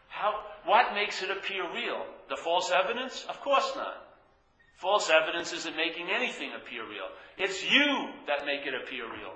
How, 0.07 0.43
what 0.65 0.93
makes 0.93 1.23
it 1.23 1.31
appear 1.31 1.63
real? 1.73 2.05
The 2.29 2.37
false 2.37 2.71
evidence? 2.71 3.25
Of 3.29 3.39
course 3.41 3.71
not. 3.75 3.95
False 4.75 5.09
evidence 5.09 5.53
isn't 5.53 5.75
making 5.75 6.07
anything 6.09 6.51
appear 6.53 6.83
real. 6.83 7.07
It's 7.37 7.63
you 7.63 8.09
that 8.27 8.45
make 8.45 8.65
it 8.65 8.73
appear 8.73 9.05
real. 9.05 9.33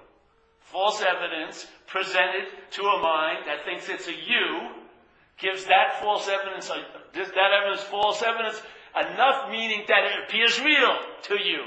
False 0.62 1.02
evidence 1.02 1.68
presented 1.88 2.48
to 2.72 2.82
a 2.82 3.02
mind 3.02 3.46
that 3.46 3.64
thinks 3.64 3.88
it's 3.88 4.08
a 4.08 4.12
you 4.12 4.85
gives 5.38 5.66
that 5.66 6.00
false 6.02 6.28
evidence, 6.28 6.70
uh, 6.70 6.78
that 7.14 7.52
evidence, 7.52 7.82
false 7.84 8.22
evidence, 8.24 8.62
enough 8.96 9.50
meaning 9.50 9.84
that 9.88 10.06
it 10.06 10.24
appears 10.28 10.60
real 10.62 10.98
to 11.24 11.36
you. 11.36 11.64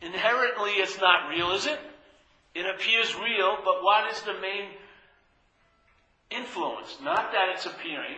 Inherently, 0.00 0.72
it's 0.72 0.98
not 0.98 1.28
real, 1.28 1.52
is 1.52 1.66
it? 1.66 1.78
It 2.54 2.66
appears 2.66 3.14
real, 3.14 3.58
but 3.64 3.82
what 3.82 4.10
is 4.12 4.22
the 4.22 4.34
main 4.40 4.70
influence? 6.30 6.96
Not 7.02 7.32
that 7.32 7.50
it's 7.54 7.66
appearing, 7.66 8.16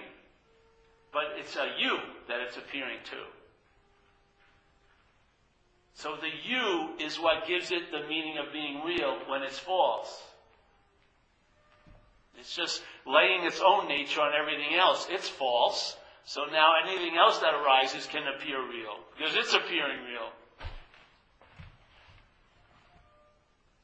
but 1.13 1.25
it's 1.37 1.57
a 1.57 1.69
you 1.79 1.99
that 2.29 2.41
it's 2.41 2.57
appearing 2.57 2.99
to. 3.05 3.17
So 5.95 6.17
the 6.17 6.31
you 6.49 6.91
is 6.99 7.19
what 7.19 7.47
gives 7.47 7.71
it 7.71 7.91
the 7.91 8.07
meaning 8.09 8.39
of 8.39 8.53
being 8.53 8.83
real 8.85 9.19
when 9.29 9.43
it's 9.43 9.59
false. 9.59 10.23
It's 12.39 12.55
just 12.55 12.83
laying 13.07 13.45
its 13.45 13.61
own 13.61 13.89
nature 13.89 14.21
on 14.21 14.33
everything 14.39 14.75
else. 14.75 15.07
It's 15.11 15.29
false. 15.29 15.97
So 16.25 16.43
now 16.51 16.73
anything 16.85 17.17
else 17.17 17.39
that 17.41 17.55
arises 17.55 18.07
can 18.07 18.23
appear 18.35 18.61
real 18.61 18.97
because 19.17 19.35
it's 19.35 19.55
appearing 19.55 19.99
real. 20.05 20.31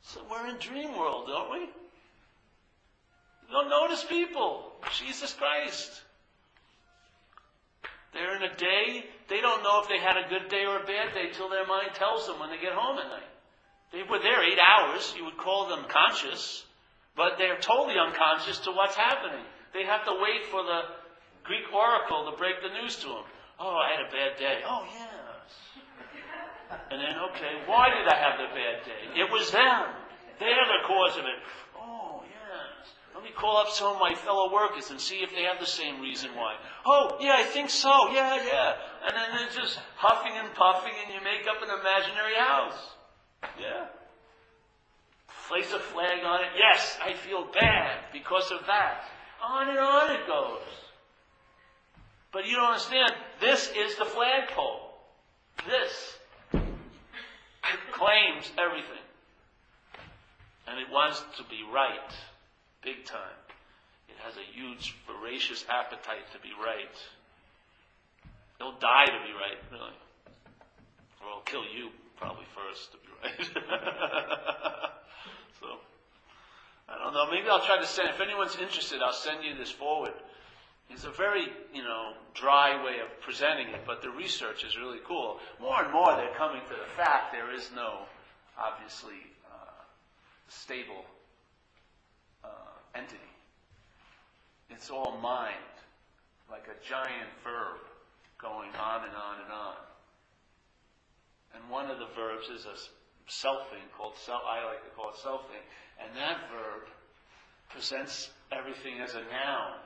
So 0.03 0.20
we're 0.30 0.49
in 0.49 0.57
dream 0.57 0.96
world, 0.96 1.26
don't 1.26 1.51
we? 1.53 1.61
You 1.61 3.53
don't 3.53 3.68
notice 3.68 4.05
people. 4.05 4.72
Jesus 4.92 5.34
Christ. 5.34 6.03
They're 8.14 8.36
in 8.36 8.42
a 8.42 8.57
day, 8.57 9.05
they 9.28 9.40
don't 9.40 9.62
know 9.62 9.82
if 9.82 9.88
they 9.88 9.99
had 9.99 10.16
a 10.16 10.28
good 10.28 10.49
day 10.49 10.64
or 10.64 10.78
a 10.78 10.86
bad 10.86 11.12
day 11.12 11.30
till 11.32 11.51
their 11.51 11.66
mind 11.66 11.90
tells 11.94 12.26
them 12.26 12.38
when 12.38 12.51
they 12.51 12.57
get 12.57 12.72
home 12.72 12.99
at 12.99 13.09
night. 13.09 13.28
They 13.92 14.03
were 14.03 14.18
there 14.18 14.42
eight 14.44 14.59
hours. 14.59 15.14
You 15.16 15.24
would 15.24 15.36
call 15.36 15.68
them 15.68 15.84
conscious. 15.88 16.64
But 17.19 17.35
they're 17.37 17.59
totally 17.59 17.99
unconscious 17.99 18.61
to 18.61 18.71
what's 18.71 18.95
happening. 18.95 19.43
They 19.75 19.83
have 19.83 20.07
to 20.07 20.14
wait 20.23 20.47
for 20.55 20.62
the 20.62 20.83
Greek 21.43 21.66
oracle 21.75 22.31
to 22.31 22.39
break 22.39 22.62
the 22.62 22.71
news 22.81 22.95
to 23.03 23.09
them. 23.09 23.27
Oh, 23.59 23.75
I 23.75 23.91
had 23.91 24.07
a 24.07 24.11
bad 24.14 24.39
day. 24.39 24.62
Oh, 24.64 24.87
yes. 24.87 25.51
And 26.95 27.03
then, 27.03 27.19
okay, 27.35 27.59
why 27.66 27.91
did 27.91 28.07
I 28.07 28.14
have 28.14 28.39
the 28.39 28.55
bad 28.55 28.87
day? 28.87 29.21
It 29.21 29.33
was 29.33 29.51
them. 29.51 29.91
They're 30.39 30.69
the 30.71 30.87
cause 30.87 31.19
of 31.19 31.25
it. 31.25 31.43
Oh, 31.77 32.23
yes. 32.23 32.95
Let 33.16 33.25
me 33.25 33.31
call 33.35 33.57
up 33.57 33.71
some 33.71 33.97
of 33.97 33.99
my 33.99 34.14
fellow 34.14 34.53
workers 34.55 34.91
and 34.91 35.01
see 35.01 35.16
if 35.16 35.31
they 35.35 35.43
have 35.43 35.59
the 35.59 35.66
same 35.66 36.01
reason 36.01 36.31
why. 36.37 36.55
Oh, 36.87 37.19
yeah, 37.19 37.35
I 37.35 37.43
think 37.43 37.69
so. 37.69 38.12
Yeah, 38.12 38.47
yeah. 38.47 38.75
And 39.03 39.16
then 39.16 39.27
they're 39.35 39.61
just 39.61 39.81
huffing 39.97 40.39
and 40.39 40.55
puffing 40.55 40.95
and 41.05 41.12
you 41.12 41.21
make 41.25 41.49
up 41.51 41.61
an 41.66 41.81
imaginary 41.81 42.37
house. 42.39 42.79
Yeah 43.59 43.87
place 45.49 45.72
a 45.72 45.78
flag 45.78 46.24
on 46.24 46.40
it. 46.40 46.49
Yes, 46.57 46.99
I 47.03 47.14
feel 47.14 47.46
bad 47.53 47.99
because 48.12 48.51
of 48.51 48.66
that. 48.66 49.05
On 49.42 49.68
and 49.68 49.78
on 49.78 50.11
it 50.11 50.26
goes. 50.26 50.61
But 52.32 52.46
you 52.46 52.57
don't 52.57 52.72
understand. 52.72 53.12
This 53.40 53.70
is 53.76 53.96
the 53.96 54.05
flagpole. 54.05 54.92
This 55.66 56.18
claims 57.92 58.53
everything. 58.59 59.05
And 60.68 60.78
it 60.78 60.90
wants 60.92 61.22
to 61.38 61.44
be 61.44 61.64
right. 61.72 62.12
Big 62.84 63.05
time. 63.05 63.40
It 64.09 64.16
has 64.22 64.34
a 64.36 64.46
huge, 64.53 64.94
voracious 65.07 65.64
appetite 65.68 66.30
to 66.32 66.38
be 66.40 66.51
right. 66.62 66.94
It'll 68.61 68.78
die 68.78 69.07
to 69.07 69.20
be 69.24 69.32
right, 69.32 69.59
really. 69.72 69.96
Or 71.22 71.30
it'll 71.30 71.40
kill 71.40 71.64
you 71.64 71.90
probably 72.19 72.47
first 72.55 72.93
to 72.93 72.99
be 72.99 73.09
right. 73.23 73.64
So, 75.61 75.66
I 76.89 76.99
don't 77.03 77.12
know. 77.12 77.29
Maybe 77.31 77.49
I'll 77.49 77.64
try 77.64 77.79
to 77.79 77.87
send, 77.87 78.11
if 78.11 78.21
anyone's 78.21 78.57
interested, 78.57 79.03
I'll 79.03 79.12
send 79.12 79.45
you 79.45 79.57
this 79.57 79.71
forward. 79.71 80.12
It's 80.91 81.05
a 81.05 81.11
very, 81.11 81.49
you 81.75 81.83
know, 81.83 82.12
dry 82.35 82.83
way 82.83 83.01
of 83.01 83.21
presenting 83.21 83.69
it, 83.69 83.81
but 83.87 84.03
the 84.03 84.11
research 84.11 84.64
is 84.64 84.79
really 84.79 85.01
cool. 85.05 85.39
More 85.61 85.83
and 85.83 85.93
more 85.93 86.14
they're 86.16 86.35
coming 86.37 86.62
to 86.62 86.75
the 86.75 86.91
fact 86.97 87.33
there 87.33 87.53
is 87.53 87.71
no, 87.75 88.03
obviously, 88.59 89.21
uh, 89.53 89.83
stable 90.49 91.05
uh, 92.45 92.49
entity. 92.95 93.19
It's 94.71 94.91
all 94.91 95.19
mind, 95.21 95.57
like 96.51 96.69
a 96.69 96.89
giant 96.89 97.29
verb 97.45 97.81
going 98.41 98.71
on 98.81 99.05
and 99.05 99.14
on 99.14 99.41
and 99.45 99.53
on. 99.53 99.75
And 101.55 101.70
one 101.70 101.90
of 101.90 101.99
the 101.99 102.09
verbs 102.14 102.49
is 102.49 102.66
a 102.66 102.76
selfing 103.30 103.84
called 103.96 104.16
self. 104.24 104.42
I 104.49 104.64
like 104.64 104.84
to 104.84 104.90
call 104.96 105.11
it 105.11 105.16
selfing, 105.16 105.64
and 106.03 106.16
that 106.16 106.51
verb 106.51 106.88
presents 107.70 108.30
everything 108.53 109.01
as 109.01 109.14
a 109.14 109.20
noun. 109.20 109.78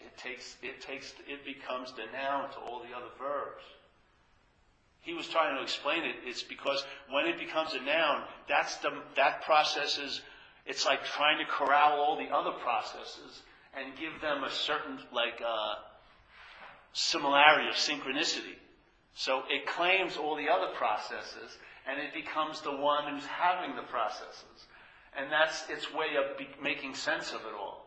It 0.00 0.16
takes 0.18 0.56
it 0.62 0.80
takes 0.80 1.12
it 1.26 1.44
becomes 1.44 1.92
the 1.92 2.04
noun 2.12 2.50
to 2.50 2.58
all 2.58 2.80
the 2.80 2.94
other 2.96 3.12
verbs. 3.18 3.64
He 5.02 5.14
was 5.14 5.26
trying 5.28 5.56
to 5.56 5.62
explain 5.62 6.04
it. 6.04 6.16
It's 6.24 6.42
because 6.42 6.84
when 7.10 7.26
it 7.26 7.38
becomes 7.38 7.74
a 7.74 7.80
noun, 7.80 8.22
that's 8.48 8.76
the 8.76 8.90
that 9.16 9.42
process 9.42 9.98
is. 9.98 10.20
It's 10.64 10.86
like 10.86 11.04
trying 11.04 11.38
to 11.38 11.50
corral 11.50 12.00
all 12.00 12.16
the 12.16 12.32
other 12.32 12.52
processes 12.62 13.42
and 13.74 13.98
give 13.98 14.20
them 14.20 14.44
a 14.44 14.50
certain 14.50 14.98
like 15.12 15.40
uh, 15.44 15.74
similarity 16.92 17.68
or 17.68 17.72
synchronicity. 17.72 18.54
So 19.14 19.42
it 19.48 19.66
claims 19.66 20.16
all 20.16 20.36
the 20.36 20.48
other 20.48 20.74
processes 20.74 21.58
and 21.86 22.00
it 22.00 22.14
becomes 22.14 22.60
the 22.60 22.76
one 22.76 23.12
who's 23.12 23.26
having 23.26 23.76
the 23.76 23.82
processes. 23.82 24.66
And 25.16 25.30
that's 25.30 25.68
its 25.68 25.92
way 25.92 26.16
of 26.16 26.38
be- 26.38 26.48
making 26.62 26.94
sense 26.94 27.32
of 27.32 27.40
it 27.40 27.54
all. 27.58 27.84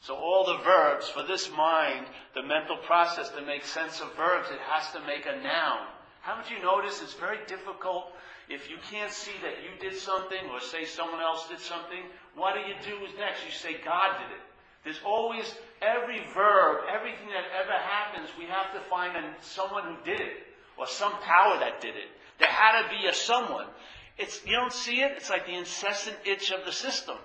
So 0.00 0.14
all 0.14 0.44
the 0.44 0.62
verbs, 0.62 1.08
for 1.08 1.22
this 1.22 1.50
mind, 1.56 2.06
the 2.34 2.42
mental 2.42 2.76
process 2.78 3.30
to 3.30 3.42
make 3.42 3.64
sense 3.64 4.00
of 4.00 4.14
verbs, 4.16 4.48
it 4.50 4.58
has 4.68 4.92
to 4.92 5.00
make 5.06 5.26
a 5.26 5.42
noun. 5.42 5.86
Haven't 6.20 6.50
you 6.50 6.62
noticed 6.62 7.02
it's 7.02 7.14
very 7.14 7.38
difficult 7.46 8.12
if 8.48 8.70
you 8.70 8.76
can't 8.90 9.12
see 9.12 9.34
that 9.42 9.62
you 9.62 9.70
did 9.80 9.98
something 9.98 10.50
or 10.50 10.60
say 10.60 10.84
someone 10.84 11.20
else 11.20 11.48
did 11.48 11.60
something, 11.60 12.02
what 12.34 12.54
do 12.54 12.60
you 12.60 12.74
do 12.82 13.06
next? 13.18 13.44
You 13.44 13.52
say 13.52 13.76
God 13.84 14.18
did 14.18 14.36
it. 14.36 14.42
There's 14.84 15.00
always 15.04 15.52
every 15.82 16.22
verb, 16.34 16.86
everything 16.92 17.28
that 17.28 17.44
ever 17.58 17.72
happens, 17.72 18.30
we 18.38 18.46
have 18.46 18.72
to 18.74 18.80
find 18.88 19.16
someone 19.40 19.82
who 19.82 19.96
did 20.04 20.20
it 20.20 20.45
or 20.78 20.86
some 20.86 21.12
power 21.12 21.58
that 21.58 21.80
did 21.80 21.96
it. 21.96 22.08
There 22.38 22.48
had 22.48 22.82
to 22.82 22.88
be 22.88 23.06
a 23.06 23.14
someone. 23.14 23.66
It's, 24.18 24.44
you 24.46 24.52
don't 24.52 24.72
see 24.72 25.00
it? 25.00 25.12
It's 25.16 25.30
like 25.30 25.46
the 25.46 25.56
incessant 25.56 26.16
itch 26.24 26.50
of 26.50 26.64
the 26.64 26.72
system. 26.72 27.16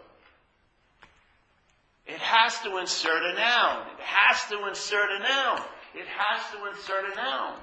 It 2.05 2.19
has 2.19 2.59
to 2.61 2.77
insert 2.77 3.23
a 3.23 3.33
noun. 3.35 3.87
It 3.97 4.03
has 4.03 4.49
to 4.49 4.67
insert 4.67 5.09
a 5.11 5.19
noun. 5.19 5.61
It 5.93 6.07
has 6.07 6.51
to 6.51 6.69
insert 6.69 7.13
a 7.13 7.15
noun. 7.15 7.59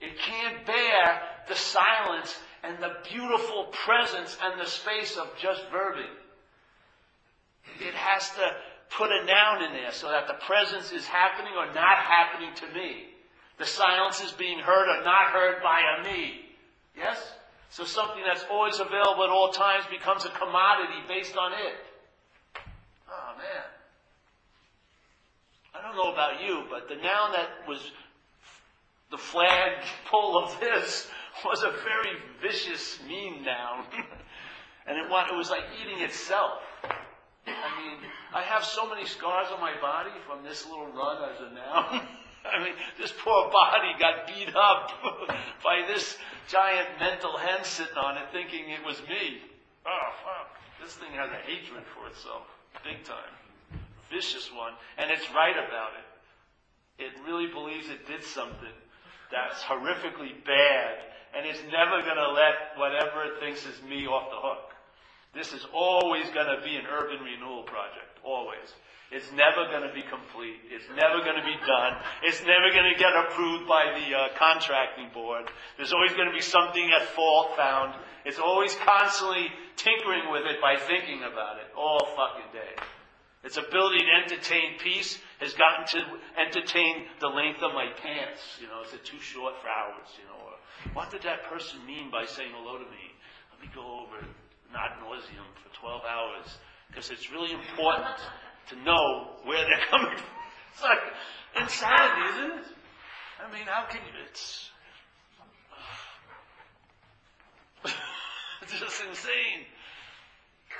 It 0.00 0.18
can't 0.18 0.66
bear 0.66 1.22
the 1.48 1.54
silence 1.54 2.36
and 2.62 2.78
the 2.82 2.96
beautiful 3.08 3.64
presence 3.84 4.36
and 4.42 4.60
the 4.60 4.66
space 4.66 5.16
of 5.16 5.28
just 5.40 5.62
verbing. 5.70 6.12
It 7.80 7.94
has 7.94 8.30
to 8.30 8.50
put 8.90 9.10
a 9.10 9.24
noun 9.24 9.62
in 9.64 9.72
there 9.72 9.92
so 9.92 10.08
that 10.08 10.28
the 10.28 10.34
presence 10.46 10.92
is 10.92 11.06
happening 11.06 11.52
or 11.56 11.66
not 11.66 11.98
happening 11.98 12.54
to 12.56 12.66
me. 12.74 13.06
The 13.58 13.66
silence 13.66 14.20
is 14.20 14.32
being 14.32 14.58
heard 14.58 14.88
or 14.88 15.04
not 15.04 15.30
heard 15.32 15.62
by 15.62 15.80
a 15.80 16.04
me. 16.04 16.40
Yes? 16.96 17.32
So 17.70 17.84
something 17.84 18.22
that's 18.26 18.44
always 18.50 18.78
available 18.80 19.24
at 19.24 19.30
all 19.30 19.50
times 19.50 19.84
becomes 19.90 20.24
a 20.24 20.30
commodity 20.30 21.00
based 21.08 21.36
on 21.36 21.52
it. 21.52 21.76
Oh 23.10 23.34
man. 23.38 23.64
I 25.74 25.82
don't 25.82 25.96
know 25.96 26.12
about 26.12 26.42
you, 26.42 26.64
but 26.70 26.88
the 26.88 26.96
noun 26.96 27.32
that 27.32 27.68
was 27.68 27.92
the 29.10 29.18
flag 29.18 29.72
pull 30.10 30.42
of 30.42 30.58
this 30.60 31.08
was 31.44 31.62
a 31.62 31.70
very 31.70 32.16
vicious, 32.40 32.98
mean 33.06 33.44
noun. 33.44 33.84
and 34.86 34.98
it, 34.98 35.04
it 35.04 35.36
was 35.36 35.50
like 35.50 35.64
eating 35.82 36.02
itself. 36.02 36.60
I 37.46 37.82
mean, 37.82 37.98
I 38.34 38.42
have 38.42 38.64
so 38.64 38.88
many 38.88 39.06
scars 39.06 39.48
on 39.52 39.60
my 39.60 39.78
body 39.80 40.10
from 40.26 40.42
this 40.42 40.66
little 40.66 40.88
run 40.88 41.22
as 41.30 41.40
a 41.40 41.54
noun. 41.54 42.06
I 42.54 42.62
mean, 42.62 42.74
this 42.98 43.12
poor 43.12 43.50
body 43.50 43.92
got 43.98 44.26
beat 44.26 44.54
up 44.54 44.90
by 45.64 45.84
this 45.86 46.16
giant 46.48 46.88
mental 47.00 47.36
hen 47.36 47.64
sitting 47.64 47.96
on 47.96 48.16
it 48.16 48.24
thinking 48.32 48.70
it 48.70 48.84
was 48.84 49.00
me. 49.08 49.42
Oh. 49.86 50.46
This 50.82 50.94
thing 50.94 51.12
has 51.12 51.30
a 51.30 51.40
hatred 51.46 51.84
for 51.94 52.06
itself. 52.08 52.46
Big 52.84 53.02
time. 53.04 53.32
Vicious 54.10 54.50
one. 54.52 54.72
And 54.98 55.10
it's 55.10 55.26
right 55.32 55.56
about 55.56 55.92
it. 55.98 57.04
It 57.04 57.12
really 57.26 57.48
believes 57.48 57.88
it 57.88 58.06
did 58.06 58.22
something 58.22 58.76
that's 59.32 59.62
horrifically 59.62 60.32
bad 60.44 60.96
and 61.36 61.44
it's 61.44 61.60
never 61.70 62.00
going 62.02 62.16
to 62.16 62.32
let 62.32 62.78
whatever 62.78 63.24
it 63.24 63.40
thinks 63.40 63.66
is 63.66 63.82
me 63.82 64.06
off 64.06 64.30
the 64.30 64.40
hook. 64.40 64.72
This 65.34 65.52
is 65.52 65.66
always 65.74 66.30
going 66.30 66.48
to 66.48 66.64
be 66.64 66.76
an 66.76 66.86
urban 66.88 67.20
renewal 67.20 67.64
project. 67.64 68.16
Always. 68.24 68.72
It's 69.10 69.30
never 69.30 69.70
going 69.70 69.86
to 69.86 69.94
be 69.94 70.02
complete. 70.02 70.66
It's 70.66 70.90
never 70.90 71.22
going 71.22 71.38
to 71.38 71.46
be 71.46 71.54
done. 71.62 71.94
It's 72.26 72.42
never 72.42 72.74
going 72.74 72.90
to 72.90 72.98
get 72.98 73.14
approved 73.14 73.68
by 73.68 73.94
the 73.94 74.06
uh, 74.10 74.20
contracting 74.34 75.14
board. 75.14 75.46
There's 75.76 75.92
always 75.92 76.10
going 76.18 76.26
to 76.26 76.34
be 76.34 76.42
something 76.42 76.90
at 76.90 77.14
fault 77.14 77.54
found. 77.56 77.94
It's 78.24 78.42
always 78.42 78.74
constantly 78.82 79.46
tinkering 79.76 80.32
with 80.32 80.42
it 80.50 80.58
by 80.60 80.74
thinking 80.74 81.22
about 81.22 81.62
it 81.62 81.70
all 81.78 82.02
fucking 82.18 82.50
day. 82.50 82.74
Its 83.46 83.56
ability 83.56 84.02
to 84.02 84.10
entertain 84.26 84.74
peace 84.82 85.22
has 85.38 85.54
gotten 85.54 85.86
to 85.86 86.02
entertain 86.34 87.06
the 87.20 87.28
length 87.30 87.62
of 87.62 87.78
my 87.78 87.86
pants. 88.02 88.42
You 88.58 88.66
know, 88.66 88.82
is 88.82 88.92
it 88.92 89.04
too 89.04 89.20
short 89.22 89.54
for 89.62 89.70
hours? 89.70 90.10
You 90.18 90.26
know, 90.26 90.50
or 90.50 90.58
what 90.98 91.14
did 91.14 91.22
that 91.22 91.44
person 91.46 91.78
mean 91.86 92.10
by 92.10 92.26
saying 92.26 92.50
hello 92.50 92.74
to 92.74 92.90
me? 92.90 93.06
Let 93.54 93.62
me 93.62 93.70
go 93.70 94.02
over 94.02 94.18
ad 94.74 94.98
nauseum 94.98 95.46
for 95.62 95.70
12 95.78 96.02
hours 96.04 96.58
because 96.90 97.10
it's 97.10 97.30
really 97.30 97.52
important 97.52 98.18
to 98.68 98.76
know 98.82 99.30
where 99.44 99.64
they're 99.64 99.86
coming 99.90 100.16
from. 100.16 100.26
It's 100.72 100.82
like 100.82 100.98
insanity, 101.60 102.38
isn't 102.38 102.58
it? 102.58 102.66
I 103.40 103.52
mean, 103.52 103.66
how 103.66 103.86
can 103.88 104.00
you? 104.06 104.12
It's 108.62 108.80
just 108.80 109.02
insane. 109.08 109.64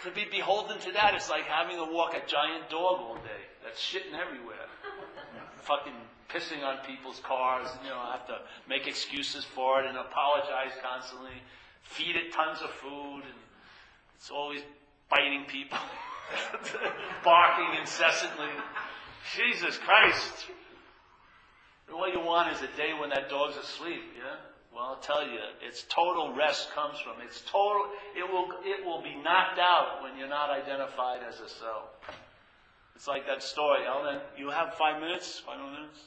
To 0.02 0.10
be 0.10 0.24
beholden 0.30 0.78
to 0.80 0.92
that, 0.92 1.14
it's 1.14 1.30
like 1.30 1.44
having 1.44 1.76
to 1.76 1.84
walk 1.92 2.14
a 2.14 2.26
giant 2.26 2.68
dog 2.68 2.98
all 3.00 3.14
day. 3.16 3.42
That's 3.62 3.80
shitting 3.80 4.18
everywhere. 4.18 4.66
Fucking 5.62 5.94
pissing 6.28 6.64
on 6.64 6.78
people's 6.86 7.20
cars, 7.20 7.68
and, 7.72 7.84
you 7.84 7.90
know, 7.90 7.98
I 7.98 8.12
have 8.18 8.26
to 8.26 8.38
make 8.68 8.86
excuses 8.86 9.44
for 9.44 9.80
it 9.80 9.86
and 9.86 9.96
apologize 9.96 10.72
constantly. 10.82 11.42
Feed 11.82 12.16
it 12.16 12.32
tons 12.32 12.60
of 12.62 12.70
food, 12.70 13.22
and 13.22 13.38
it's 14.16 14.30
always 14.30 14.62
biting 15.08 15.44
people. 15.46 15.78
barking 17.24 17.80
incessantly. 17.80 18.48
Jesus 19.36 19.78
Christ. 19.78 20.46
All 21.92 22.10
you 22.10 22.20
want 22.20 22.52
is 22.52 22.62
a 22.62 22.76
day 22.76 22.92
when 22.98 23.10
that 23.10 23.28
dog's 23.30 23.56
asleep, 23.56 24.02
yeah? 24.16 24.36
Well, 24.74 24.84
I'll 24.84 25.00
tell 25.00 25.22
you, 25.22 25.38
its 25.62 25.84
total 25.88 26.34
rest 26.34 26.70
comes 26.74 26.98
from 26.98 27.22
its 27.24 27.40
total. 27.50 27.88
It 28.14 28.30
will 28.30 28.52
it 28.62 28.84
will 28.84 29.02
be 29.02 29.14
knocked 29.24 29.58
out 29.58 30.02
when 30.02 30.18
you're 30.18 30.28
not 30.28 30.50
identified 30.50 31.22
as 31.26 31.40
a 31.40 31.48
cell. 31.48 31.88
It's 32.94 33.06
like 33.06 33.26
that 33.26 33.42
story. 33.42 33.86
Ellen, 33.86 34.20
you 34.36 34.50
have 34.50 34.74
five 34.74 35.00
minutes, 35.00 35.40
five 35.46 35.60
minutes. 35.60 36.00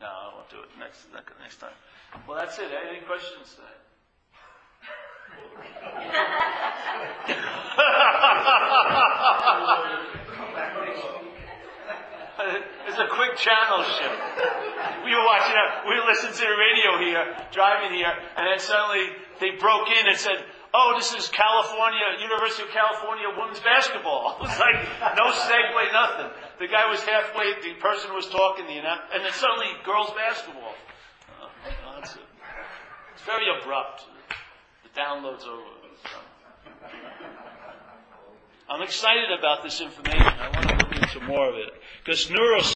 No, 0.00 0.06
I 0.06 0.34
won't 0.34 0.50
do 0.50 0.58
it 0.58 0.70
next 0.80 1.06
next 1.40 1.60
time. 1.60 1.78
Well, 2.26 2.38
that's 2.38 2.58
it. 2.58 2.70
Any 2.90 3.06
questions 3.06 3.54
tonight? 3.54 3.81
it's 12.88 12.98
a 12.98 13.06
quick 13.08 13.36
channel 13.36 13.84
shift. 13.84 14.18
We 15.04 15.14
were 15.14 15.24
watching, 15.24 15.54
a, 15.54 15.84
we 15.88 15.94
listening 16.06 16.34
to 16.34 16.44
the 16.44 16.56
radio 16.58 16.98
here, 16.98 17.36
driving 17.52 17.94
here, 17.96 18.12
and 18.36 18.46
then 18.46 18.58
suddenly 18.58 19.10
they 19.40 19.52
broke 19.58 19.88
in 19.88 20.08
and 20.08 20.18
said, 20.18 20.44
"Oh, 20.74 20.94
this 20.96 21.14
is 21.14 21.28
California, 21.28 22.00
University 22.20 22.64
of 22.64 22.70
California 22.70 23.28
women's 23.36 23.60
basketball." 23.60 24.36
It 24.42 24.48
was 24.48 24.58
like 24.58 24.76
no 25.16 25.30
segue, 25.32 25.92
nothing. 25.92 26.30
The 26.58 26.66
guy 26.68 26.90
was 26.90 27.02
halfway. 27.02 27.54
The 27.62 27.74
person 27.80 28.12
was 28.14 28.28
talking, 28.28 28.66
and 28.66 29.24
then 29.24 29.32
suddenly 29.32 29.68
girls 29.84 30.10
basketball. 30.16 30.74
Uh, 31.40 32.00
it. 32.00 32.18
It's 33.14 33.22
very 33.24 33.46
abrupt. 33.60 34.04
Download's 34.96 35.44
over. 35.44 35.62
I'm 38.72 38.80
excited 38.80 39.30
about 39.38 39.62
this 39.62 39.80
information. 39.82 40.22
I 40.22 40.48
want 40.48 40.68
to 40.68 40.76
look 40.76 40.96
into 40.96 41.20
more 41.20 41.48
of 41.48 41.56
it. 41.56 41.74
Because 42.02 42.28
neuroscience 42.28 42.62